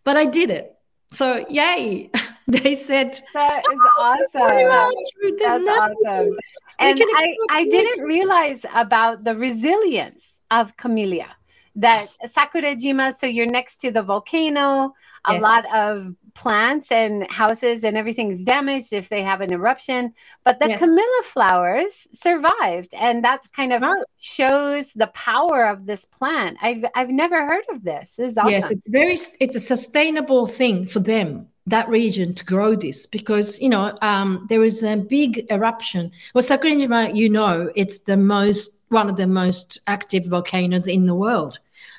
But 0.04 0.16
I 0.16 0.26
did 0.26 0.50
it. 0.50 0.74
So 1.10 1.46
yay. 1.48 2.10
they 2.48 2.74
said 2.74 3.20
that 3.34 3.62
is 3.70 3.78
oh, 3.78 4.16
awesome. 4.34 5.38
That's 5.38 5.68
awesome. 5.68 6.30
And 6.78 7.00
I, 7.16 7.36
I 7.50 7.64
didn't 7.64 8.04
realize 8.04 8.64
about 8.74 9.24
the 9.24 9.36
resilience 9.36 10.40
of 10.50 10.76
camellia. 10.76 11.28
That 11.76 12.06
yes. 12.22 12.34
Sakurajima, 12.34 13.12
so 13.12 13.26
you're 13.26 13.46
next 13.46 13.78
to 13.78 13.90
the 13.90 14.02
volcano, 14.02 14.94
a 15.26 15.34
yes. 15.34 15.42
lot 15.42 15.74
of 15.74 16.14
plants 16.38 16.92
and 16.92 17.28
houses 17.32 17.82
and 17.82 17.96
everything's 17.96 18.44
damaged 18.44 18.92
if 18.92 19.08
they 19.08 19.24
have 19.24 19.40
an 19.40 19.52
eruption. 19.52 20.14
But 20.44 20.60
the 20.60 20.68
yes. 20.68 20.78
camellia 20.78 21.22
flowers 21.24 22.06
survived. 22.12 22.94
And 22.94 23.24
that's 23.24 23.48
kind 23.48 23.72
of 23.72 23.82
right. 23.82 24.04
shows 24.18 24.92
the 24.92 25.08
power 25.08 25.66
of 25.66 25.86
this 25.86 26.04
plant. 26.04 26.56
I've 26.62 26.84
I've 26.94 27.10
never 27.10 27.44
heard 27.44 27.64
of 27.70 27.82
this. 27.82 28.14
This 28.14 28.30
is 28.30 28.38
awesome. 28.38 28.52
Yes, 28.52 28.70
it's 28.70 28.88
very 28.88 29.18
it's 29.40 29.56
a 29.56 29.60
sustainable 29.74 30.46
thing 30.46 30.86
for 30.86 31.00
them 31.00 31.48
that 31.66 31.88
region 31.88 32.34
to 32.34 32.44
grow 32.44 32.74
this 32.76 33.06
because 33.06 33.60
you 33.60 33.68
know 33.68 33.98
um, 34.00 34.46
there 34.48 34.62
is 34.62 34.84
a 34.84 34.96
big 34.96 35.44
eruption. 35.50 36.12
Well, 36.34 36.44
Sakurajima, 36.44 37.16
you 37.16 37.28
know, 37.28 37.70
it's 37.74 37.98
the 38.10 38.16
most 38.16 38.78
one 38.90 39.10
of 39.10 39.16
the 39.16 39.26
most 39.26 39.80
active 39.88 40.24
volcanoes 40.26 40.86
in 40.86 41.06
the 41.06 41.16
world. 41.16 41.58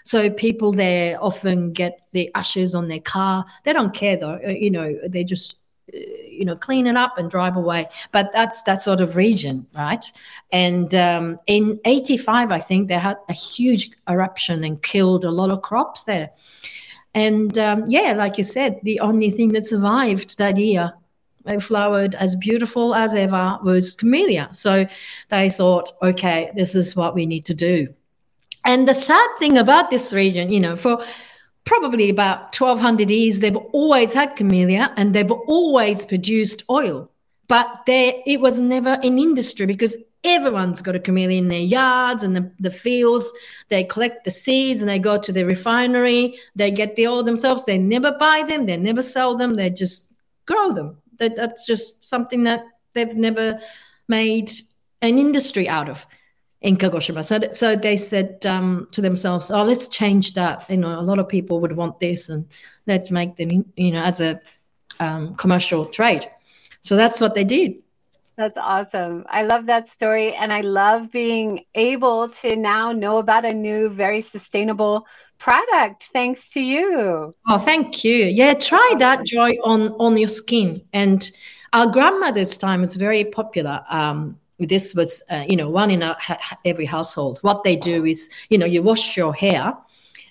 So 0.10 0.32
people 0.32 0.72
there 0.72 1.24
often 1.24 1.72
get 1.72 2.00
the 2.14 2.32
ashes 2.34 2.74
on 2.74 2.88
their 2.88 3.00
car. 3.00 3.46
They 3.64 3.74
don't 3.74 3.94
care 3.94 4.18
though. 4.18 4.40
Uh, 4.44 4.54
you 4.54 4.72
know, 4.72 4.98
they 5.08 5.24
just 5.24 5.58
uh, 5.94 6.00
you 6.26 6.46
know 6.46 6.56
clean 6.56 6.88
it 6.88 6.96
up 6.96 7.20
and 7.20 7.30
drive 7.30 7.56
away. 7.56 7.86
But 8.12 8.32
that's 8.34 8.64
that 8.64 8.82
sort 8.82 9.02
of 9.02 9.16
region, 9.16 9.68
right? 9.76 10.04
And 10.52 10.96
um, 10.96 11.40
in 11.46 11.80
'85, 11.86 12.52
I 12.52 12.58
think 12.58 12.88
they 12.88 12.98
had 12.98 13.18
a 13.30 13.34
huge 13.34 13.92
eruption 14.10 14.64
and 14.64 14.82
killed 14.82 15.26
a 15.26 15.30
lot 15.30 15.52
of 15.52 15.62
crops 15.62 16.06
there. 16.06 16.32
And 17.14 17.56
um, 17.60 17.84
yeah, 17.88 18.14
like 18.14 18.40
you 18.40 18.44
said, 18.44 18.80
the 18.82 19.02
only 19.02 19.30
thing 19.30 19.50
that 19.52 19.68
survived 19.68 20.40
that 20.40 20.58
year, 20.58 20.92
it 21.46 21.62
flowered 21.62 22.16
as 22.16 22.36
beautiful 22.36 22.96
as 22.96 23.14
ever, 23.14 23.60
was 23.64 23.94
camellia. 23.94 24.50
So 24.54 24.88
they 25.30 25.52
thought, 25.52 25.92
okay, 26.02 26.50
this 26.56 26.74
is 26.74 26.96
what 26.96 27.14
we 27.14 27.28
need 27.28 27.46
to 27.46 27.54
do. 27.54 27.94
And 28.66 28.88
the 28.88 28.94
sad 28.94 29.30
thing 29.40 29.58
about 29.58 29.90
this 29.90 30.14
region, 30.14 30.52
you 30.52 30.60
know, 30.60 30.76
for 30.76 31.04
probably 31.66 32.10
about 32.10 32.60
1200 32.60 33.10
years, 33.10 33.40
they've 33.40 33.56
always 33.56 34.14
had 34.14 34.36
camellia 34.36 34.94
and 34.98 35.14
they've 35.14 35.32
always 35.32 36.06
produced 36.06 36.64
oil. 36.70 37.10
But 37.48 37.84
there, 37.86 38.14
it 38.26 38.40
was 38.40 38.60
never 38.60 39.00
an 39.04 39.18
industry 39.18 39.66
because 39.66 39.96
everyone's 40.24 40.82
got 40.82 40.96
a 40.96 41.00
camellia 41.00 41.38
in 41.38 41.48
their 41.48 41.60
yards 41.60 42.24
and 42.24 42.36
the, 42.36 42.52
the 42.60 42.72
fields. 42.72 43.32
They 43.70 43.84
collect 43.84 44.24
the 44.24 44.32
seeds 44.32 44.82
and 44.82 44.90
they 44.90 45.00
go 45.00 45.20
to 45.20 45.32
the 45.32 45.46
refinery. 45.46 46.40
They 46.56 46.72
get 46.72 46.96
the 46.96 47.08
oil 47.08 47.24
themselves. 47.24 47.66
They 47.66 47.78
never 47.78 48.16
buy 48.20 48.44
them. 48.48 48.66
They 48.66 48.78
never 48.78 49.02
sell 49.02 49.36
them. 49.36 49.56
They 49.56 49.70
just 49.70 50.14
grow 50.46 50.74
them. 50.74 50.98
That, 51.18 51.36
that's 51.36 51.66
just 51.66 52.06
something 52.06 52.44
that 52.44 52.64
they've 52.94 53.16
never 53.16 53.60
made 54.08 54.52
an 55.02 55.18
industry 55.18 55.70
out 55.70 55.90
of 55.90 56.06
in 56.62 56.78
Kagoshima. 56.78 57.24
So, 57.24 57.40
so 57.52 57.76
they 57.76 57.98
said 57.98 58.46
um, 58.46 58.88
to 58.92 59.02
themselves, 59.02 59.50
"Oh, 59.52 59.64
let's 59.64 59.88
change 59.88 60.34
that. 60.34 60.70
You 60.70 60.78
know, 60.78 61.00
a 61.00 61.02
lot 61.02 61.20
of 61.20 61.28
people 61.28 61.60
would 61.62 61.76
want 61.76 62.00
this, 62.00 62.30
and 62.30 62.46
let's 62.88 63.12
make 63.12 63.38
them, 63.38 63.66
you 63.76 63.92
know, 63.92 64.04
as 64.04 64.20
a 64.20 64.40
um, 65.00 65.36
commercial 65.36 65.86
trade." 65.86 66.30
So 66.82 66.96
that's 66.96 67.22
what 67.22 67.36
they 67.36 67.44
did. 67.44 67.76
That's 68.40 68.58
awesome. 68.58 69.26
I 69.28 69.44
love 69.44 69.66
that 69.66 69.90
story. 69.90 70.34
And 70.34 70.54
I 70.54 70.62
love 70.62 71.12
being 71.12 71.66
able 71.76 72.30
to 72.30 72.56
now 72.56 72.94
know 72.94 73.18
about 73.18 73.44
a 73.44 73.54
new, 73.54 73.90
very 73.90 74.22
sustainable 74.22 75.06
product 75.40 76.08
thanks 76.14 76.50
to 76.52 76.62
you. 76.62 77.36
Oh, 77.48 77.58
thank 77.60 78.06
you. 78.06 78.16
Yeah, 78.16 78.54
try 78.54 78.96
that 79.00 79.26
joy 79.26 79.58
on, 79.66 79.90
on 80.00 80.16
your 80.16 80.30
skin. 80.30 80.82
And 80.94 81.30
our 81.74 81.88
grandmother's 81.88 82.58
time 82.58 82.82
is 82.82 82.96
very 82.96 83.26
popular. 83.26 83.84
Um, 83.90 84.40
this 84.60 84.94
was, 84.96 85.24
uh, 85.32 85.46
you 85.48 85.56
know, 85.56 85.70
one 85.70 85.92
in 85.92 86.02
a, 86.02 86.16
ha- 86.20 86.58
every 86.66 86.86
household. 86.86 87.40
What 87.42 87.64
they 87.64 87.76
do 87.76 88.06
is, 88.06 88.30
you 88.50 88.58
know, 88.58 88.66
you 88.66 88.84
wash 88.84 89.16
your 89.16 89.34
hair 89.34 89.78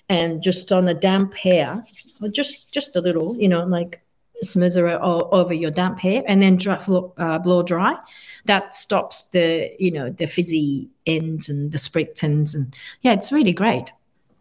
and 0.07 0.41
just 0.41 0.71
on 0.71 0.87
a 0.87 0.93
damp 0.93 1.33
hair, 1.33 1.83
just 2.31 2.73
just 2.73 2.95
a 2.95 3.01
little, 3.01 3.35
you 3.37 3.47
know, 3.47 3.63
like 3.65 4.01
smother 4.41 4.87
it 4.87 4.99
over 5.01 5.53
your 5.53 5.71
damp 5.71 5.99
hair 5.99 6.23
and 6.27 6.41
then 6.41 6.57
dry, 6.57 6.75
uh, 7.17 7.39
blow 7.39 7.63
dry. 7.63 7.95
That 8.45 8.75
stops 8.75 9.29
the, 9.29 9.71
you 9.79 9.91
know, 9.91 10.09
the 10.09 10.27
fizzy 10.27 10.89
ends 11.05 11.49
and 11.49 11.71
the 11.71 11.77
split 11.77 12.23
ends. 12.23 12.55
And 12.55 12.73
yeah, 13.01 13.13
it's 13.13 13.31
really 13.31 13.53
great. 13.53 13.91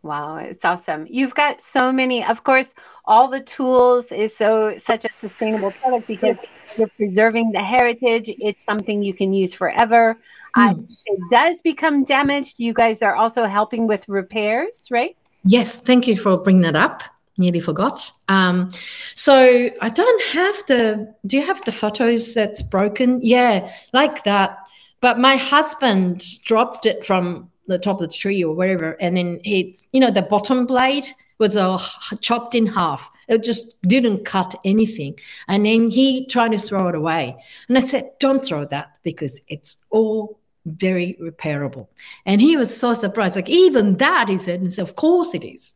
Wow, 0.09 0.39
it's 0.39 0.65
awesome. 0.65 1.07
You've 1.11 1.35
got 1.35 1.61
so 1.61 1.93
many, 1.93 2.25
of 2.25 2.43
course, 2.43 2.75
all 3.05 3.29
the 3.29 3.43
tools 3.43 4.11
is 4.11 4.35
so 4.35 4.75
such 4.79 5.05
a 5.05 5.13
sustainable 5.13 5.71
product 5.71 6.07
because 6.07 6.39
you're 6.79 6.89
preserving 6.97 7.53
the 7.53 7.63
heritage. 7.63 8.31
It's 8.39 8.65
something 8.65 9.03
you 9.03 9.13
can 9.13 9.35
use 9.35 9.53
forever. 9.53 10.17
Mm. 10.57 10.79
Uh, 10.79 10.83
it 11.07 11.21
does 11.31 11.61
become 11.61 12.05
damaged. 12.05 12.55
You 12.57 12.73
guys 12.73 13.03
are 13.03 13.15
also 13.15 13.45
helping 13.45 13.87
with 13.87 14.09
repairs, 14.09 14.89
right? 14.91 15.15
Yes, 15.45 15.79
thank 15.83 16.07
you 16.07 16.17
for 16.17 16.39
bringing 16.39 16.63
that 16.63 16.75
up 16.75 17.03
nearly 17.37 17.61
forgot. 17.61 18.11
Um, 18.29 18.73
so 19.15 19.69
I 19.83 19.91
don't 19.91 20.23
have 20.33 20.57
the. 20.69 21.15
Do 21.27 21.37
you 21.37 21.47
have 21.47 21.63
the 21.67 21.73
photos 21.73 22.33
that's 22.33 22.63
broken? 22.63 23.21
Yeah, 23.23 23.71
like 23.93 24.25
that. 24.25 24.57
But 25.03 25.19
my 25.19 25.37
husband 25.37 26.25
dropped 26.45 26.87
it 26.87 27.05
from 27.05 27.51
the 27.69 27.79
top 27.79 28.01
of 28.01 28.11
the 28.11 28.16
tree 28.16 28.43
or 28.43 28.55
whatever. 28.55 28.97
and 29.01 29.16
then 29.16 29.41
it's 29.45 29.85
you 29.93 30.01
know 30.01 30.11
the 30.11 30.23
bottom 30.23 30.66
blade 30.66 31.07
was 31.39 31.57
uh, 31.57 31.79
chopped 32.21 32.55
in 32.55 32.66
half. 32.66 33.11
It 33.29 33.45
just 33.45 33.81
didn't 33.83 34.25
cut 34.25 34.59
anything, 34.64 35.19
and 35.47 35.64
then 35.66 35.91
he 35.91 36.27
tried 36.27 36.53
to 36.53 36.59
throw 36.59 36.89
it 36.89 36.95
away. 36.95 37.37
And 37.69 37.79
I 37.79 37.81
said, 37.81 38.11
"Don't 38.19 38.45
throw 38.45 38.64
that 38.66 38.99
because 39.03 39.41
it's 39.49 39.87
all." 39.91 40.39
very 40.66 41.16
repairable 41.23 41.87
and 42.27 42.43
he 42.43 42.55
was 42.55 42.77
so 42.77 42.93
surprised 42.93 43.35
like 43.37 43.49
even 43.49 43.97
that 43.97 44.29
he 44.29 44.37
said 44.37 44.61
and 44.61 44.71
said 44.71 44.83
of 44.83 44.97
course 44.97 45.33
it 45.33 45.43
is 45.43 45.73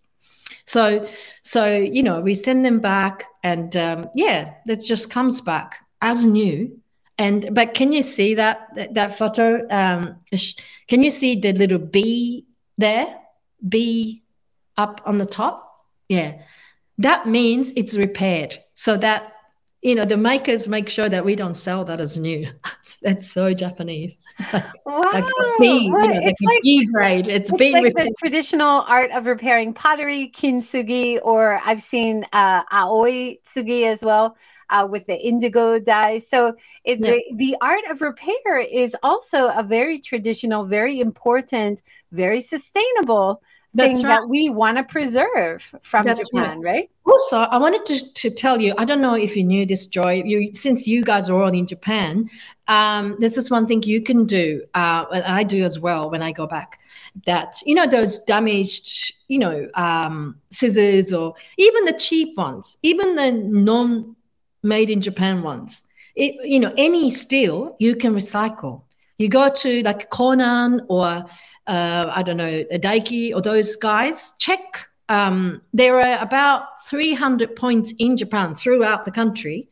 so, 0.65 1.09
so 1.43 1.77
you 1.77 2.03
know, 2.03 2.21
we 2.21 2.35
send 2.35 2.65
them 2.65 2.81
back, 2.81 3.25
and 3.43 3.75
um, 3.77 4.11
yeah, 4.15 4.55
that 4.67 4.81
just 4.81 5.11
comes 5.11 5.41
back 5.41 5.77
as 6.01 6.25
new. 6.25 6.81
And 7.23 7.55
but 7.55 7.73
can 7.73 7.93
you 7.93 8.03
see 8.03 8.35
that 8.35 8.75
that, 8.75 8.95
that 8.95 9.17
photo? 9.17 9.65
Um, 9.71 10.17
can 10.89 11.05
you 11.05 11.11
see 11.11 11.39
the 11.39 11.53
little 11.53 11.79
B 11.79 12.47
there? 12.79 13.07
B 13.67 14.25
up 14.77 15.01
on 15.07 15.19
the 15.19 15.27
top. 15.27 15.87
Yeah, 16.09 16.43
that 16.99 17.29
means 17.29 17.73
it's 17.77 17.95
repaired. 17.95 18.59
So 18.75 18.97
that 18.97 19.33
you 19.83 19.95
know 19.95 20.05
the 20.05 20.17
makers 20.17 20.67
make 20.67 20.89
sure 20.89 21.09
that 21.09 21.25
we 21.25 21.37
don't 21.37 21.55
sell 21.55 21.85
that 21.85 22.01
as 22.01 22.19
new 22.19 22.49
that's 23.03 23.31
so 23.33 23.53
japanese 23.53 24.17
wow. 24.53 25.11
like 25.13 25.25
B, 25.59 25.87
you 25.87 25.93
know, 25.93 26.09
it's 26.09 26.41
like 26.41 26.63
B 26.63 26.87
grade 26.93 27.27
it's, 27.27 27.51
it's 27.51 27.59
being 27.59 27.73
like 27.73 27.95
the 27.95 28.15
traditional 28.17 28.85
art 28.87 29.11
of 29.11 29.27
repairing 29.27 29.75
pottery 29.75 30.31
kintsugi 30.33 31.19
or 31.21 31.61
i've 31.65 31.83
seen 31.83 32.25
uh, 32.33 32.63
aoi 32.71 33.39
tsugi 33.45 33.83
as 33.83 34.05
well 34.05 34.37
uh, 34.73 34.87
with 34.87 35.07
the 35.07 35.17
indigo 35.17 35.79
dye. 35.79 36.19
So 36.19 36.57
it, 36.85 36.99
yeah. 36.99 37.13
the, 37.13 37.35
the 37.37 37.57
art 37.61 37.85
of 37.91 38.01
repair 38.01 38.59
is 38.59 38.97
also 39.03 39.49
a 39.49 39.63
very 39.63 39.99
traditional, 39.99 40.65
very 40.65 41.01
important, 41.01 41.83
very 42.11 42.41
sustainable 42.41 43.43
thing 43.77 43.95
right. 43.95 44.03
that 44.03 44.29
we 44.29 44.51
want 44.51 44.77
to 44.77 44.85
preserve 44.85 45.75
from 45.83 46.05
That's 46.05 46.21
Japan, 46.21 46.61
right. 46.61 46.73
right. 46.73 46.91
Also, 47.05 47.39
I 47.39 47.59
wanted 47.59 47.85
to, 47.87 48.13
to 48.13 48.31
tell 48.31 48.61
you, 48.61 48.75
I 48.79 48.85
don't 48.85 49.01
know 49.01 49.15
if 49.15 49.37
you 49.37 49.45
knew 49.45 49.67
this, 49.67 49.87
Joy. 49.87 50.23
You 50.25 50.55
since 50.55 50.87
you 50.87 51.03
guys 51.03 51.29
are 51.31 51.41
all 51.41 51.49
in 51.49 51.67
Japan, 51.67 52.29
um, 52.69 53.17
this 53.19 53.37
is 53.37 53.51
one 53.51 53.67
thing 53.67 53.83
you 53.83 54.03
can 54.03 54.25
do. 54.27 54.63
Uh, 54.75 55.07
I 55.11 55.43
do 55.43 55.65
as 55.65 55.79
well 55.79 56.11
when 56.11 56.23
I 56.23 56.33
go 56.33 56.47
back. 56.47 56.81
That 57.27 57.57
you 57.65 57.75
know 57.75 57.87
those 57.87 58.19
damaged, 58.21 59.15
you 59.29 59.39
know, 59.39 59.69
um, 59.75 60.39
scissors 60.51 61.13
or 61.13 61.35
even 61.59 61.85
the 61.85 61.93
cheap 61.95 62.37
ones, 62.37 62.77
even 62.83 63.17
the 63.17 63.33
non 63.33 64.17
made 64.63 64.91
in 64.91 65.01
Japan 65.01 65.43
ones. 65.43 65.83
It, 66.15 66.35
you 66.47 66.61
know, 66.61 66.73
any 66.77 67.11
steel 67.11 67.77
you 67.79 67.97
can 67.97 68.15
recycle. 68.15 68.83
You 69.19 69.29
go 69.29 69.51
to 69.51 69.83
like 69.83 70.11
Kohnan 70.11 70.81
or 70.89 71.25
uh, 71.67 72.13
I 72.15 72.23
don't 72.23 72.37
know, 72.37 72.65
Daiki 72.73 73.35
or 73.35 73.41
those 73.41 73.77
guys, 73.77 74.35
check. 74.39 74.89
Um, 75.09 75.63
there 75.73 76.01
are 76.01 76.23
about 76.23 76.83
300 76.87 77.55
points 77.55 77.93
in 77.99 78.17
Japan 78.17 78.55
throughout 78.55 79.05
the 79.05 79.11
country. 79.11 79.69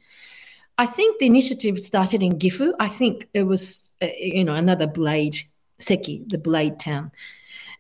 I 0.79 0.87
think 0.87 1.19
the 1.19 1.27
initiative 1.27 1.79
started 1.79 2.23
in 2.23 2.39
Gifu. 2.39 2.73
I 2.79 2.89
think 2.89 3.29
it 3.35 3.43
was, 3.43 3.91
uh, 4.03 4.09
you 4.19 4.45
know, 4.45 4.55
another 4.55 4.87
blade, 4.87 5.37
Seki, 5.79 6.25
the 6.27 6.39
blade 6.39 6.79
town, 6.81 7.11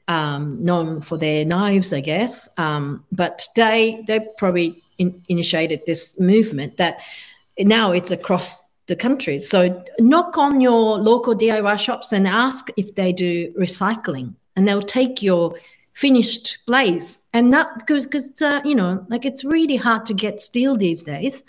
um, 0.09 0.63
known 0.65 1.01
for 1.01 1.17
their 1.17 1.45
knives, 1.45 1.93
I 1.93 2.01
guess. 2.01 2.49
Um, 2.59 3.05
but 3.13 3.47
they 3.57 4.05
they 4.07 4.21
probably 4.37 4.83
in, 5.01 5.21
initiated 5.29 5.81
this 5.87 6.21
movement 6.21 6.77
that 6.77 7.01
now 7.59 7.91
it's 7.93 8.11
across 8.11 8.63
the 8.87 8.95
country. 8.95 9.41
So 9.41 9.83
knock 9.99 10.37
on 10.37 10.61
your 10.61 10.99
local 10.99 11.35
DIY 11.35 11.79
shops 11.79 12.13
and 12.13 12.29
ask 12.29 12.69
if 12.77 12.95
they 12.95 13.13
do 13.13 13.53
recycling, 13.59 14.35
and 14.55 14.69
they'll 14.69 14.83
take 14.83 15.23
your 15.23 15.55
finished 15.95 16.59
blades. 16.67 17.25
And 17.33 17.53
that 17.55 17.69
because 17.79 18.07
because 18.07 18.43
uh, 18.43 18.61
you 18.65 18.75
know 18.75 19.05
like 19.09 19.25
it's 19.25 19.45
really 19.45 19.77
hard 19.77 20.05
to 20.07 20.15
get 20.15 20.43
steel 20.43 20.77
these 20.77 21.03
days, 21.03 21.45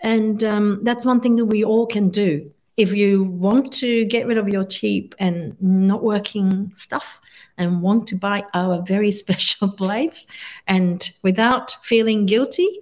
and 0.00 0.44
um, 0.44 0.80
that's 0.82 1.06
one 1.06 1.20
thing 1.20 1.36
that 1.36 1.46
we 1.46 1.64
all 1.64 1.86
can 1.86 2.10
do. 2.10 2.50
If 2.76 2.94
you 2.94 3.24
want 3.24 3.72
to 3.74 4.04
get 4.06 4.26
rid 4.26 4.38
of 4.38 4.48
your 4.48 4.64
cheap 4.64 5.14
and 5.18 5.56
not 5.60 6.02
working 6.02 6.72
stuff 6.74 7.20
and 7.60 7.80
want 7.80 8.08
to 8.08 8.16
buy 8.16 8.42
our 8.54 8.82
very 8.82 9.10
special 9.22 9.68
blades 9.68 10.26
and 10.66 11.10
without 11.22 11.70
feeling 11.84 12.26
guilty, 12.26 12.80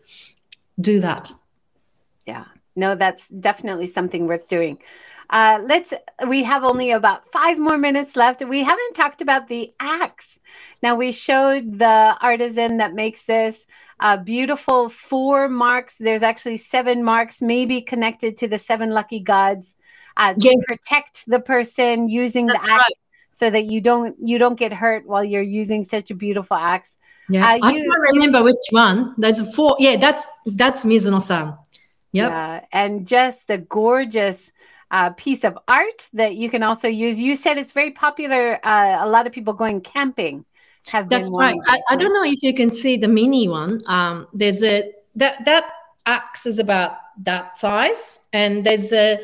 do 0.80 1.00
that. 1.00 1.30
Yeah 2.24 2.46
no, 2.78 2.94
that's 2.94 3.28
definitely 3.28 3.88
something 3.88 4.26
worth 4.26 4.46
doing. 4.46 4.78
Uh, 5.30 5.58
let's. 5.62 5.92
We 6.26 6.42
have 6.44 6.64
only 6.64 6.92
about 6.92 7.30
five 7.30 7.58
more 7.58 7.76
minutes 7.76 8.16
left. 8.16 8.42
We 8.42 8.62
haven't 8.62 8.94
talked 8.94 9.20
about 9.20 9.48
the 9.48 9.74
axe. 9.78 10.40
Now 10.82 10.94
we 10.94 11.12
showed 11.12 11.78
the 11.78 12.16
artisan 12.22 12.78
that 12.78 12.94
makes 12.94 13.24
this 13.24 13.66
uh, 14.00 14.16
beautiful 14.16 14.88
four 14.88 15.48
marks. 15.48 15.98
There's 15.98 16.22
actually 16.22 16.56
seven 16.56 17.04
marks, 17.04 17.42
maybe 17.42 17.82
connected 17.82 18.38
to 18.38 18.48
the 18.48 18.58
seven 18.58 18.90
lucky 18.90 19.20
gods 19.20 19.76
uh, 20.16 20.32
to 20.32 20.40
yes. 20.40 20.64
protect 20.66 21.26
the 21.26 21.40
person 21.40 22.08
using 22.08 22.46
That's 22.46 22.64
the 22.64 22.72
axe. 22.72 22.84
Right. 22.88 23.07
So 23.38 23.50
that 23.50 23.66
you 23.66 23.80
don't 23.80 24.16
you 24.18 24.36
don't 24.36 24.56
get 24.58 24.72
hurt 24.72 25.06
while 25.06 25.22
you're 25.22 25.42
using 25.60 25.84
such 25.84 26.10
a 26.10 26.14
beautiful 26.16 26.56
axe. 26.56 26.96
Yeah, 27.28 27.46
uh, 27.46 27.58
I 27.62 27.72
can't 27.72 27.86
remember 28.12 28.42
which 28.42 28.66
one. 28.70 29.14
There's 29.16 29.40
four. 29.54 29.76
Yeah, 29.78 29.94
that's 29.96 30.26
that's 30.44 30.84
Mizuno-san. 30.84 31.56
Yep. 32.10 32.30
Yeah. 32.30 32.64
And 32.72 33.06
just 33.06 33.46
the 33.46 33.58
gorgeous 33.58 34.50
uh, 34.90 35.10
piece 35.10 35.44
of 35.44 35.56
art 35.68 36.10
that 36.14 36.34
you 36.34 36.50
can 36.50 36.64
also 36.64 36.88
use. 36.88 37.22
You 37.22 37.36
said 37.36 37.58
it's 37.58 37.70
very 37.70 37.92
popular. 37.92 38.58
Uh, 38.66 38.96
a 38.98 39.08
lot 39.08 39.28
of 39.28 39.32
people 39.32 39.52
going 39.52 39.82
camping 39.82 40.44
have 40.88 41.08
That's 41.08 41.32
right. 41.32 41.60
I, 41.68 41.80
I, 41.90 41.96
don't 41.96 42.12
know 42.12 42.24
if 42.24 42.42
you 42.42 42.52
can 42.54 42.72
see 42.72 42.96
the 42.96 43.06
mini 43.06 43.46
one. 43.46 43.82
Um, 43.86 44.26
there's 44.32 44.64
a 44.64 44.90
that 45.14 45.44
that 45.44 45.70
axe 46.06 46.44
is 46.44 46.58
about 46.58 46.96
that 47.22 47.56
size, 47.56 48.26
and 48.32 48.66
there's 48.66 48.92
a 48.92 49.20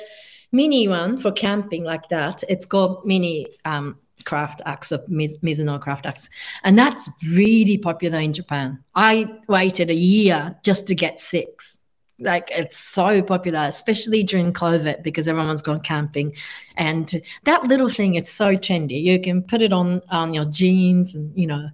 mini 0.52 0.86
one 0.86 1.18
for 1.18 1.32
camping 1.32 1.82
like 1.82 2.08
that. 2.10 2.44
It's 2.48 2.64
called 2.64 3.04
mini 3.04 3.48
um, 3.64 3.98
craft 4.24 4.60
Mizuno 4.64 5.80
craft 5.80 6.06
axe, 6.06 6.30
and 6.62 6.78
that's 6.78 7.08
really 7.34 7.78
popular 7.78 8.20
in 8.20 8.32
Japan. 8.32 8.82
I 8.94 9.28
waited 9.48 9.90
a 9.90 9.94
year 9.94 10.56
just 10.62 10.86
to 10.88 10.94
get 10.94 11.20
six 11.20 11.80
like 12.20 12.50
it's 12.52 12.78
so 12.78 13.22
popular, 13.22 13.60
especially 13.60 14.22
during 14.22 14.52
COVID 14.52 15.02
because 15.02 15.26
everyone's 15.28 15.62
gone 15.62 15.80
camping. 15.80 16.34
And 16.76 17.12
that 17.44 17.64
little 17.64 17.88
thing 17.88 18.14
is 18.14 18.28
so 18.28 18.56
trendy. 18.56 19.02
You 19.02 19.20
can 19.20 19.42
put 19.42 19.62
it 19.62 19.72
on 19.72 20.02
on 20.10 20.34
your 20.34 20.44
jeans, 20.46 21.14
and 21.14 21.36
you 21.36 21.46
know. 21.46 21.68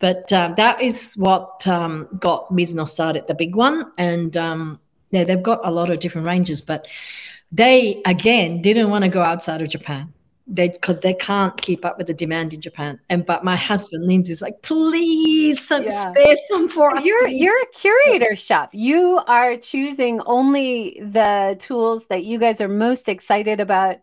But 0.00 0.32
um, 0.32 0.54
that 0.56 0.82
is 0.82 1.14
what 1.14 1.66
um, 1.66 2.08
got 2.18 2.50
Mizuno 2.50 2.88
started, 2.88 3.26
the 3.26 3.34
big 3.34 3.56
one, 3.56 3.92
and 3.96 4.36
um, 4.36 4.80
yeah, 5.10 5.24
they've 5.24 5.42
got 5.42 5.60
a 5.62 5.70
lot 5.70 5.90
of 5.90 6.00
different 6.00 6.26
ranges. 6.26 6.60
But 6.60 6.88
they 7.52 8.02
again 8.04 8.62
didn't 8.62 8.90
want 8.90 9.04
to 9.04 9.10
go 9.10 9.22
outside 9.22 9.62
of 9.62 9.68
Japan 9.68 10.13
they 10.46 10.68
because 10.68 11.00
they 11.00 11.14
can't 11.14 11.56
keep 11.60 11.84
up 11.84 11.96
with 11.96 12.06
the 12.06 12.14
demand 12.14 12.52
in 12.52 12.60
Japan. 12.60 13.00
And 13.08 13.24
but 13.24 13.44
my 13.44 13.56
husband 13.56 14.06
Lindsey's 14.06 14.42
like, 14.42 14.60
please 14.62 15.66
some 15.66 15.84
yeah. 15.84 16.12
spare 16.12 16.36
some 16.48 16.68
for 16.68 16.94
us. 16.94 17.04
You're 17.04 17.26
please. 17.26 17.42
you're 17.42 17.62
a 17.62 17.66
curator 17.66 18.36
shop. 18.36 18.70
You 18.72 19.20
are 19.26 19.56
choosing 19.56 20.20
only 20.26 21.00
the 21.00 21.56
tools 21.60 22.06
that 22.06 22.24
you 22.24 22.38
guys 22.38 22.60
are 22.60 22.68
most 22.68 23.08
excited 23.08 23.60
about. 23.60 23.96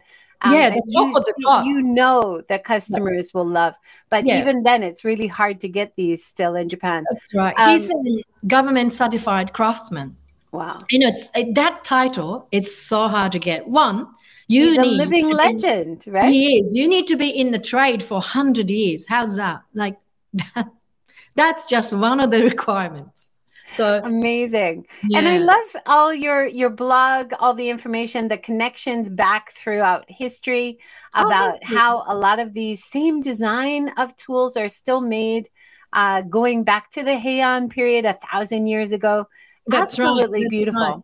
Um, 0.43 0.53
yeah, 0.53 0.71
the 0.71 0.91
top 0.95 1.07
you, 1.07 1.13
the 1.13 1.33
top. 1.43 1.65
you 1.67 1.83
know 1.83 2.41
that 2.49 2.63
customers 2.63 3.29
yeah. 3.31 3.39
will 3.39 3.47
love, 3.47 3.75
but 4.09 4.25
yeah. 4.25 4.41
even 4.41 4.63
then, 4.63 4.81
it's 4.81 5.03
really 5.03 5.27
hard 5.27 5.59
to 5.59 5.69
get 5.69 5.95
these 5.95 6.25
still 6.25 6.55
in 6.55 6.67
Japan. 6.67 7.03
That's 7.11 7.35
right. 7.35 7.53
Um, 7.59 7.77
He's 7.77 7.91
a 7.91 8.47
government 8.47 8.95
certified 8.95 9.53
craftsman. 9.53 10.17
Wow. 10.51 10.81
You 10.89 10.99
know, 10.99 11.09
it's, 11.09 11.29
that 11.53 11.83
title 11.83 12.47
is 12.51 12.75
so 12.75 13.07
hard 13.07 13.31
to 13.33 13.39
get. 13.39 13.67
One, 13.67 14.07
you 14.51 14.71
He's 14.71 14.79
a 14.79 14.85
living 14.85 15.29
legend, 15.29 16.03
be, 16.05 16.11
right? 16.11 16.29
He 16.29 16.59
is. 16.59 16.75
You 16.75 16.87
need 16.87 17.07
to 17.07 17.15
be 17.15 17.29
in 17.29 17.51
the 17.51 17.59
trade 17.59 18.03
for 18.03 18.15
100 18.15 18.69
years. 18.69 19.05
How's 19.07 19.35
that? 19.35 19.61
Like, 19.73 19.97
that, 20.33 20.67
that's 21.35 21.65
just 21.67 21.93
one 21.93 22.19
of 22.19 22.31
the 22.31 22.43
requirements. 22.43 23.29
So 23.71 24.01
amazing. 24.03 24.85
Yeah. 25.07 25.19
And 25.19 25.29
I 25.29 25.37
love 25.37 25.75
all 25.85 26.13
your 26.13 26.45
your 26.45 26.69
blog, 26.69 27.31
all 27.39 27.53
the 27.53 27.69
information, 27.69 28.27
the 28.27 28.37
connections 28.37 29.07
back 29.07 29.51
throughout 29.51 30.03
history 30.09 30.79
oh, 31.15 31.25
about 31.25 31.55
oh, 31.55 31.75
how 31.75 32.03
a 32.05 32.15
lot 32.15 32.39
of 32.39 32.53
these 32.53 32.83
same 32.83 33.21
design 33.21 33.93
of 33.97 34.13
tools 34.17 34.57
are 34.57 34.67
still 34.67 34.99
made 34.99 35.47
uh, 35.93 36.21
going 36.21 36.65
back 36.65 36.89
to 36.91 37.03
the 37.03 37.11
Heian 37.11 37.69
period 37.69 38.03
a 38.03 38.13
thousand 38.13 38.67
years 38.67 38.91
ago. 38.91 39.27
That's 39.67 39.97
Absolutely 39.97 40.41
right. 40.41 40.49
beautiful. 40.49 40.81
Right. 40.81 40.99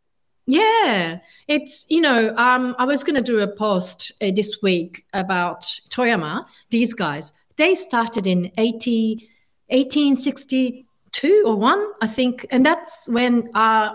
Yeah, 0.48 1.20
it's 1.50 1.86
you 1.89 2.00
know, 2.00 2.34
um, 2.38 2.74
I 2.80 2.86
was 2.86 3.04
going 3.04 3.16
to 3.16 3.22
do 3.22 3.39
a 3.39 3.48
post 3.48 4.14
uh, 4.22 4.32
this 4.34 4.62
week 4.64 5.06
about 5.14 5.62
Toyama. 5.89 6.45
These 6.70 6.93
guys, 6.93 7.34
they 7.58 7.76
started 7.76 8.26
in 8.26 8.52
80, 8.58 9.30
1862 9.68 11.43
or 11.45 11.56
one, 11.58 11.86
I 12.02 12.08
think, 12.08 12.45
and 12.50 12.66
that's 12.66 13.10
when 13.10 13.50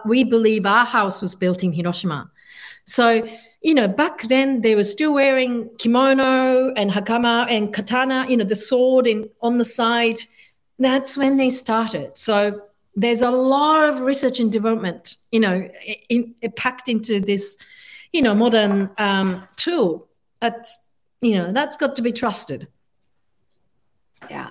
we 0.04 0.24
believe 0.24 0.66
our 0.66 0.84
house 0.84 1.22
was 1.22 1.34
built 1.34 1.64
in 1.64 1.72
Hiroshima. 1.72 2.30
So 2.84 3.26
you 3.62 3.74
know, 3.74 3.88
back 3.88 4.22
then 4.22 4.60
they 4.60 4.74
were 4.74 4.84
still 4.84 5.14
wearing 5.14 5.70
kimono 5.78 6.72
and 6.74 6.90
hakama 6.90 7.46
and 7.48 7.72
katana, 7.72 8.26
you 8.28 8.36
know, 8.36 8.44
the 8.44 8.56
sword 8.56 9.06
in 9.06 9.30
on 9.40 9.58
the 9.58 9.64
side. 9.64 10.18
That's 10.78 11.16
when 11.16 11.36
they 11.36 11.50
started. 11.50 12.18
So 12.18 12.60
there's 12.94 13.22
a 13.22 13.30
lot 13.30 13.88
of 13.88 14.00
research 14.00 14.40
and 14.40 14.52
development, 14.52 15.16
you 15.30 15.40
know, 15.40 15.68
in, 16.08 16.34
in, 16.40 16.52
packed 16.52 16.88
into 16.88 17.20
this, 17.20 17.56
you 18.12 18.22
know, 18.22 18.34
modern 18.34 18.90
um, 18.98 19.46
tool. 19.56 20.08
That's, 20.40 20.92
you 21.20 21.36
know, 21.36 21.52
that's 21.52 21.76
got 21.76 21.96
to 21.96 22.02
be 22.02 22.12
trusted. 22.12 22.68
Yeah. 24.28 24.50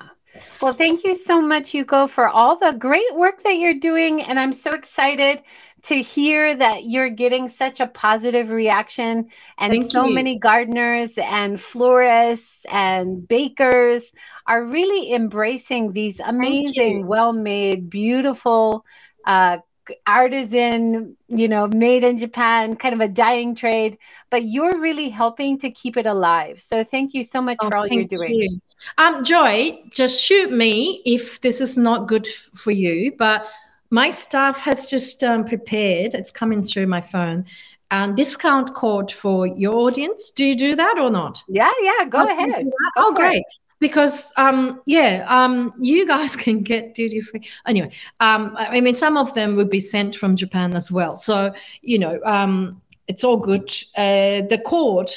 Well, 0.61 0.73
thank 0.73 1.03
you 1.03 1.13
so 1.13 1.41
much, 1.41 1.71
Yuko, 1.71 2.09
for 2.09 2.29
all 2.29 2.55
the 2.55 2.71
great 2.71 3.15
work 3.15 3.43
that 3.43 3.57
you're 3.57 3.79
doing. 3.79 4.21
And 4.21 4.39
I'm 4.39 4.53
so 4.53 4.73
excited 4.73 5.43
to 5.83 5.95
hear 5.95 6.55
that 6.55 6.85
you're 6.85 7.09
getting 7.09 7.47
such 7.47 7.79
a 7.79 7.87
positive 7.87 8.49
reaction 8.49 9.29
and 9.57 9.73
Thank 9.73 9.91
so 9.91 10.05
you. 10.05 10.13
many 10.13 10.37
gardeners 10.37 11.17
and 11.17 11.59
florists 11.59 12.65
and 12.71 13.27
bakers 13.27 14.11
are 14.45 14.63
really 14.63 15.13
embracing 15.13 15.93
these 15.93 16.19
amazing 16.19 17.07
well-made 17.07 17.89
beautiful 17.89 18.85
uh, 19.25 19.57
artisan 20.05 21.17
you 21.27 21.47
know 21.47 21.67
made 21.67 22.03
in 22.03 22.17
japan 22.17 22.75
kind 22.75 22.93
of 22.93 23.01
a 23.01 23.07
dying 23.07 23.55
trade 23.55 23.97
but 24.29 24.43
you're 24.43 24.79
really 24.79 25.09
helping 25.09 25.57
to 25.57 25.71
keep 25.71 25.97
it 25.97 26.05
alive 26.05 26.61
so 26.61 26.83
thank 26.83 27.13
you 27.13 27.23
so 27.23 27.41
much 27.41 27.57
oh, 27.61 27.69
for 27.69 27.75
all 27.75 27.87
you're 27.87 28.05
doing 28.05 28.33
you. 28.33 28.61
um 28.99 29.23
joy 29.23 29.77
just 29.93 30.21
shoot 30.21 30.51
me 30.51 31.01
if 31.03 31.41
this 31.41 31.59
is 31.59 31.77
not 31.77 32.07
good 32.07 32.27
for 32.53 32.71
you 32.71 33.11
but 33.17 33.47
my 33.91 34.09
staff 34.09 34.59
has 34.61 34.89
just 34.89 35.23
um, 35.23 35.45
prepared. 35.45 36.15
It's 36.15 36.31
coming 36.31 36.63
through 36.63 36.87
my 36.87 37.01
phone. 37.01 37.45
And 37.91 38.15
discount 38.15 38.73
code 38.73 39.11
for 39.11 39.45
your 39.45 39.75
audience. 39.75 40.31
Do 40.31 40.45
you 40.45 40.55
do 40.55 40.75
that 40.77 40.97
or 40.97 41.11
not? 41.11 41.43
Yeah, 41.49 41.69
yeah. 41.81 42.05
Go 42.05 42.25
ahead. 42.25 42.63
Go 42.63 42.71
oh, 42.95 43.13
great. 43.13 43.39
It 43.39 43.43
because 43.81 44.31
um 44.37 44.79
yeah 44.85 45.25
um 45.27 45.73
you 45.77 46.07
guys 46.07 46.35
can 46.45 46.61
get 46.61 46.95
duty 46.95 47.19
free 47.19 47.41
anyway 47.67 47.91
um 48.21 48.55
i 48.57 48.79
mean 48.79 48.95
some 48.95 49.17
of 49.17 49.33
them 49.33 49.57
would 49.57 49.69
be 49.69 49.81
sent 49.81 50.15
from 50.15 50.37
japan 50.37 50.73
as 50.73 50.89
well 50.91 51.15
so 51.15 51.53
you 51.81 51.99
know 51.99 52.19
um 52.23 52.79
it's 53.07 53.23
all 53.23 53.37
good 53.37 53.69
uh 53.97 54.41
the 54.47 54.61
code 54.65 55.09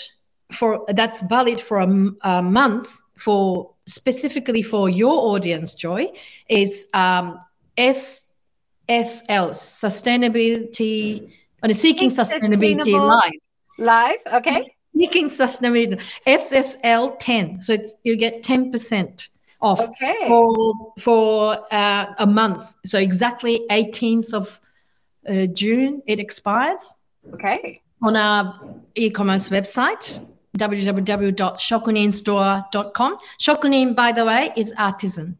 for 0.50 0.84
that's 0.88 1.20
valid 1.28 1.60
for 1.60 1.78
a, 1.78 2.10
a 2.22 2.42
month 2.42 3.00
for 3.16 3.70
specifically 3.86 4.62
for 4.62 4.88
your 4.88 5.34
audience 5.34 5.74
joy 5.74 6.10
is 6.48 6.88
um 6.94 7.38
ssl 8.88 9.50
sustainability 9.50 11.30
on 11.62 11.70
a 11.70 11.74
seeking 11.74 12.10
sustainability 12.10 12.92
live 12.92 13.32
live 13.78 14.18
okay 14.32 14.74
Seeking 14.96 15.28
sustainability 15.28 16.00
SSL 16.26 17.16
10. 17.18 17.62
So 17.62 17.72
it's, 17.72 17.96
you 18.04 18.16
get 18.16 18.44
10% 18.44 19.28
off 19.60 19.80
okay. 19.80 20.28
for, 20.28 20.92
for 21.00 21.58
uh, 21.72 22.14
a 22.18 22.26
month. 22.26 22.72
So 22.86 23.00
exactly 23.00 23.66
18th 23.70 24.32
of 24.32 24.60
uh, 25.28 25.46
June, 25.46 26.00
it 26.06 26.20
expires. 26.20 26.94
Okay. 27.32 27.80
On 28.02 28.14
our 28.14 28.60
e 28.94 29.10
commerce 29.10 29.48
website, 29.48 30.24
www.shokuninstore.com. 30.56 33.18
Shokunin, 33.40 33.96
by 33.96 34.12
the 34.12 34.24
way, 34.24 34.52
is 34.56 34.72
artisan. 34.78 35.36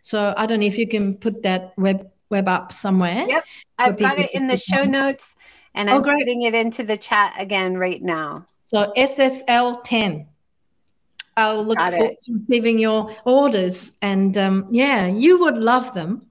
So 0.00 0.32
I 0.34 0.46
don't 0.46 0.60
know 0.60 0.66
if 0.66 0.78
you 0.78 0.88
can 0.88 1.16
put 1.16 1.42
that 1.42 1.74
web 1.76 2.10
web 2.30 2.48
up 2.48 2.72
somewhere. 2.72 3.26
Yep, 3.28 3.44
I've 3.78 3.98
got 3.98 4.18
it 4.18 4.30
in 4.32 4.46
the 4.46 4.56
show 4.56 4.84
notes. 4.84 5.36
And 5.74 5.88
oh, 5.88 5.96
I'm 5.96 6.02
great. 6.02 6.18
putting 6.18 6.42
it 6.42 6.54
into 6.54 6.82
the 6.82 6.96
chat 6.96 7.34
again 7.38 7.76
right 7.76 8.02
now. 8.02 8.44
So 8.64 8.92
SSL 8.96 9.82
10. 9.84 10.26
I'll 11.36 11.64
look 11.64 11.78
Got 11.78 11.92
forward 11.92 12.12
it. 12.12 12.20
to 12.24 12.32
receiving 12.34 12.78
your 12.78 13.10
orders. 13.24 13.92
And 14.02 14.36
um, 14.36 14.66
yeah, 14.70 15.06
you 15.06 15.40
would 15.40 15.56
love 15.56 15.94
them. 15.94 16.26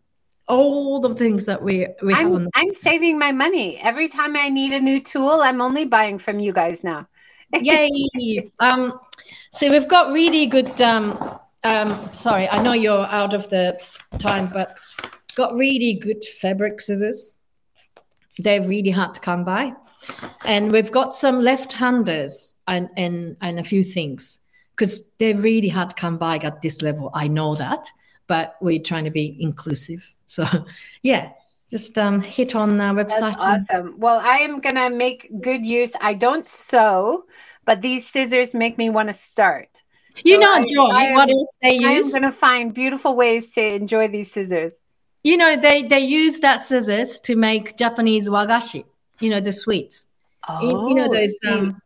All 0.47 0.99
the 0.99 1.13
things 1.13 1.45
that 1.45 1.61
we, 1.61 1.87
we 2.01 2.13
I'm, 2.13 2.33
have. 2.33 2.47
I'm 2.55 2.73
saving 2.73 3.19
my 3.19 3.31
money. 3.31 3.77
Every 3.77 4.07
time 4.07 4.35
I 4.35 4.49
need 4.49 4.73
a 4.73 4.79
new 4.79 4.99
tool, 4.99 5.41
I'm 5.41 5.61
only 5.61 5.85
buying 5.85 6.17
from 6.17 6.39
you 6.39 6.51
guys 6.53 6.83
now. 6.83 7.07
Yay. 7.53 8.51
um, 8.59 8.99
so 9.51 9.69
we've 9.69 9.87
got 9.87 10.11
really 10.11 10.47
good. 10.47 10.81
Um, 10.81 11.39
um, 11.63 12.09
sorry, 12.13 12.49
I 12.49 12.61
know 12.63 12.73
you're 12.73 13.05
out 13.07 13.33
of 13.33 13.49
the 13.49 13.79
time, 14.17 14.49
but 14.51 14.77
got 15.41 15.55
really 15.55 15.93
good 16.07 16.23
fabric 16.41 16.81
scissors 16.81 17.35
they're 18.39 18.61
really 18.61 18.89
hard 18.89 19.13
to 19.13 19.19
come 19.19 19.43
by. 19.43 19.73
And 20.45 20.71
we've 20.71 20.91
got 20.91 21.13
some 21.13 21.41
left-handers 21.41 22.55
and 22.67 22.89
and, 22.95 23.35
and 23.41 23.59
a 23.59 23.63
few 23.63 23.83
things 23.83 24.41
because 24.75 25.11
they're 25.19 25.37
really 25.37 25.67
hard 25.67 25.89
to 25.89 25.95
come 25.95 26.17
by 26.17 26.37
at 26.37 26.61
this 26.61 26.81
level. 26.81 27.11
I 27.13 27.27
know 27.27 27.55
that, 27.55 27.85
but 28.27 28.55
we're 28.61 28.81
trying 28.81 29.03
to 29.05 29.11
be 29.11 29.37
inclusive. 29.39 30.15
So 30.29 30.45
yeah, 31.01 31.31
just 31.71 31.97
um, 31.97 32.21
hit 32.21 32.53
on 32.53 32.79
our 32.79 32.93
website. 32.93 33.19
That's 33.19 33.43
awesome. 33.43 33.95
Well, 33.97 34.19
I 34.19 34.37
am 34.47 34.59
gonna 34.59 34.91
make 34.91 35.27
good 35.41 35.65
use. 35.65 35.91
I 35.99 36.13
don't 36.13 36.45
sew, 36.45 37.23
but 37.65 37.81
these 37.81 38.07
scissors 38.07 38.53
make 38.53 38.77
me 38.77 38.91
want 38.91 39.09
to 39.09 39.13
start. 39.15 39.81
So 40.19 40.29
you 40.29 40.37
know, 40.37 40.63
John, 40.71 41.13
what 41.15 41.31
else 41.31 41.57
they 41.63 41.79
use? 41.79 42.13
I'm 42.13 42.21
gonna 42.21 42.31
find 42.31 42.75
beautiful 42.75 43.15
ways 43.15 43.49
to 43.55 43.73
enjoy 43.73 44.07
these 44.07 44.31
scissors 44.31 44.79
you 45.23 45.37
know 45.37 45.55
they 45.55 45.83
they 45.83 45.99
use 45.99 46.39
that 46.39 46.61
scissors 46.61 47.19
to 47.21 47.35
make 47.35 47.77
Japanese 47.77 48.29
wagashi. 48.29 48.85
You 49.19 49.29
know 49.29 49.41
the 49.41 49.51
sweets. 49.51 50.05
Oh, 50.47 50.87
you 50.89 50.95
know 50.95 51.07
oh, 51.09 51.13
those. 51.13 51.37
Um, 51.47 51.81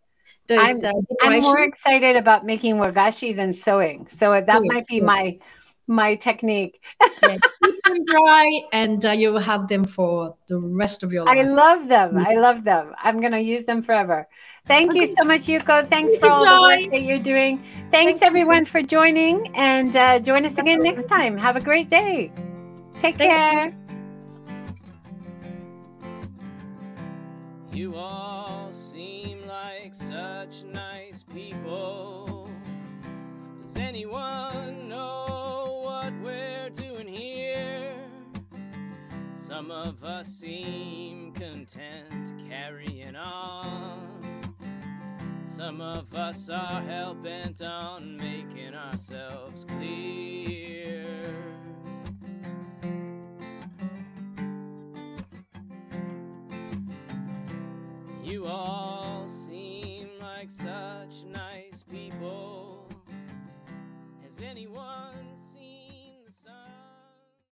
those 0.47 0.83
I'm, 0.83 0.85
uh, 0.85 1.01
I'm, 1.21 1.41
more 1.41 1.63
excited 1.63 2.17
about 2.17 2.45
making 2.45 2.75
wagashi 2.75 3.35
than 3.35 3.53
sewing, 3.53 4.07
so 4.07 4.39
that 4.41 4.61
might 4.65 4.85
be 4.87 4.99
my 4.99 5.39
my 5.87 6.15
technique. 6.15 6.81
yeah, 7.23 7.37
keep 7.63 7.83
them 7.83 8.05
dry, 8.05 8.61
and 8.71 9.05
uh, 9.05 9.11
you 9.11 9.31
will 9.31 9.39
have 9.39 9.67
them 9.67 9.85
for 9.85 10.35
the 10.47 10.57
rest 10.57 11.03
of 11.03 11.11
your 11.11 11.23
life. 11.23 11.37
I 11.37 11.43
love 11.43 11.87
them. 11.87 12.17
Yes. 12.17 12.27
I 12.27 12.39
love 12.39 12.63
them. 12.63 12.93
I'm 13.01 13.21
gonna 13.21 13.39
use 13.39 13.63
them 13.65 13.81
forever. 13.81 14.27
Thank 14.65 14.91
okay. 14.91 15.01
you 15.01 15.05
so 15.07 15.23
much, 15.23 15.41
Yuko. 15.41 15.87
Thanks 15.87 16.15
for 16.17 16.29
all 16.29 16.43
the 16.43 16.61
work 16.61 16.91
that 16.91 17.03
you're 17.03 17.19
doing. 17.19 17.63
Thanks 17.89 18.19
Thank 18.19 18.23
everyone 18.23 18.59
you. 18.59 18.65
for 18.65 18.81
joining, 18.81 19.47
and 19.55 19.95
uh, 19.95 20.19
join 20.19 20.45
us 20.45 20.57
again 20.57 20.81
next 20.83 21.07
time. 21.07 21.37
Have 21.37 21.55
a 21.55 21.61
great 21.61 21.89
day. 21.89 22.31
Take 22.97 23.17
care. 23.17 23.73
You 27.73 27.95
all 27.95 28.71
seem 28.71 29.45
like 29.47 29.95
such 29.95 30.63
nice 30.63 31.23
people. 31.23 32.49
Does 33.61 33.77
anyone 33.77 34.87
know 34.87 35.81
what 35.83 36.13
we're 36.21 36.69
doing 36.69 37.07
here? 37.07 37.95
Some 39.35 39.71
of 39.71 40.03
us 40.03 40.27
seem 40.27 41.33
content 41.33 42.33
carrying 42.47 43.15
on. 43.15 44.41
Some 45.45 45.81
of 45.81 46.13
us 46.13 46.49
are 46.49 46.81
hell 46.81 47.13
bent 47.15 47.61
on 47.61 48.17
making 48.17 48.75
ourselves 48.75 49.65
clear. 49.65 51.52
You 58.23 58.45
all 58.45 59.27
seem 59.27 60.07
like 60.21 60.49
such 60.49 61.25
nice 61.29 61.83
people. 61.83 62.87
Has 64.23 64.41
anyone 64.41 65.35
seen? 65.35 65.62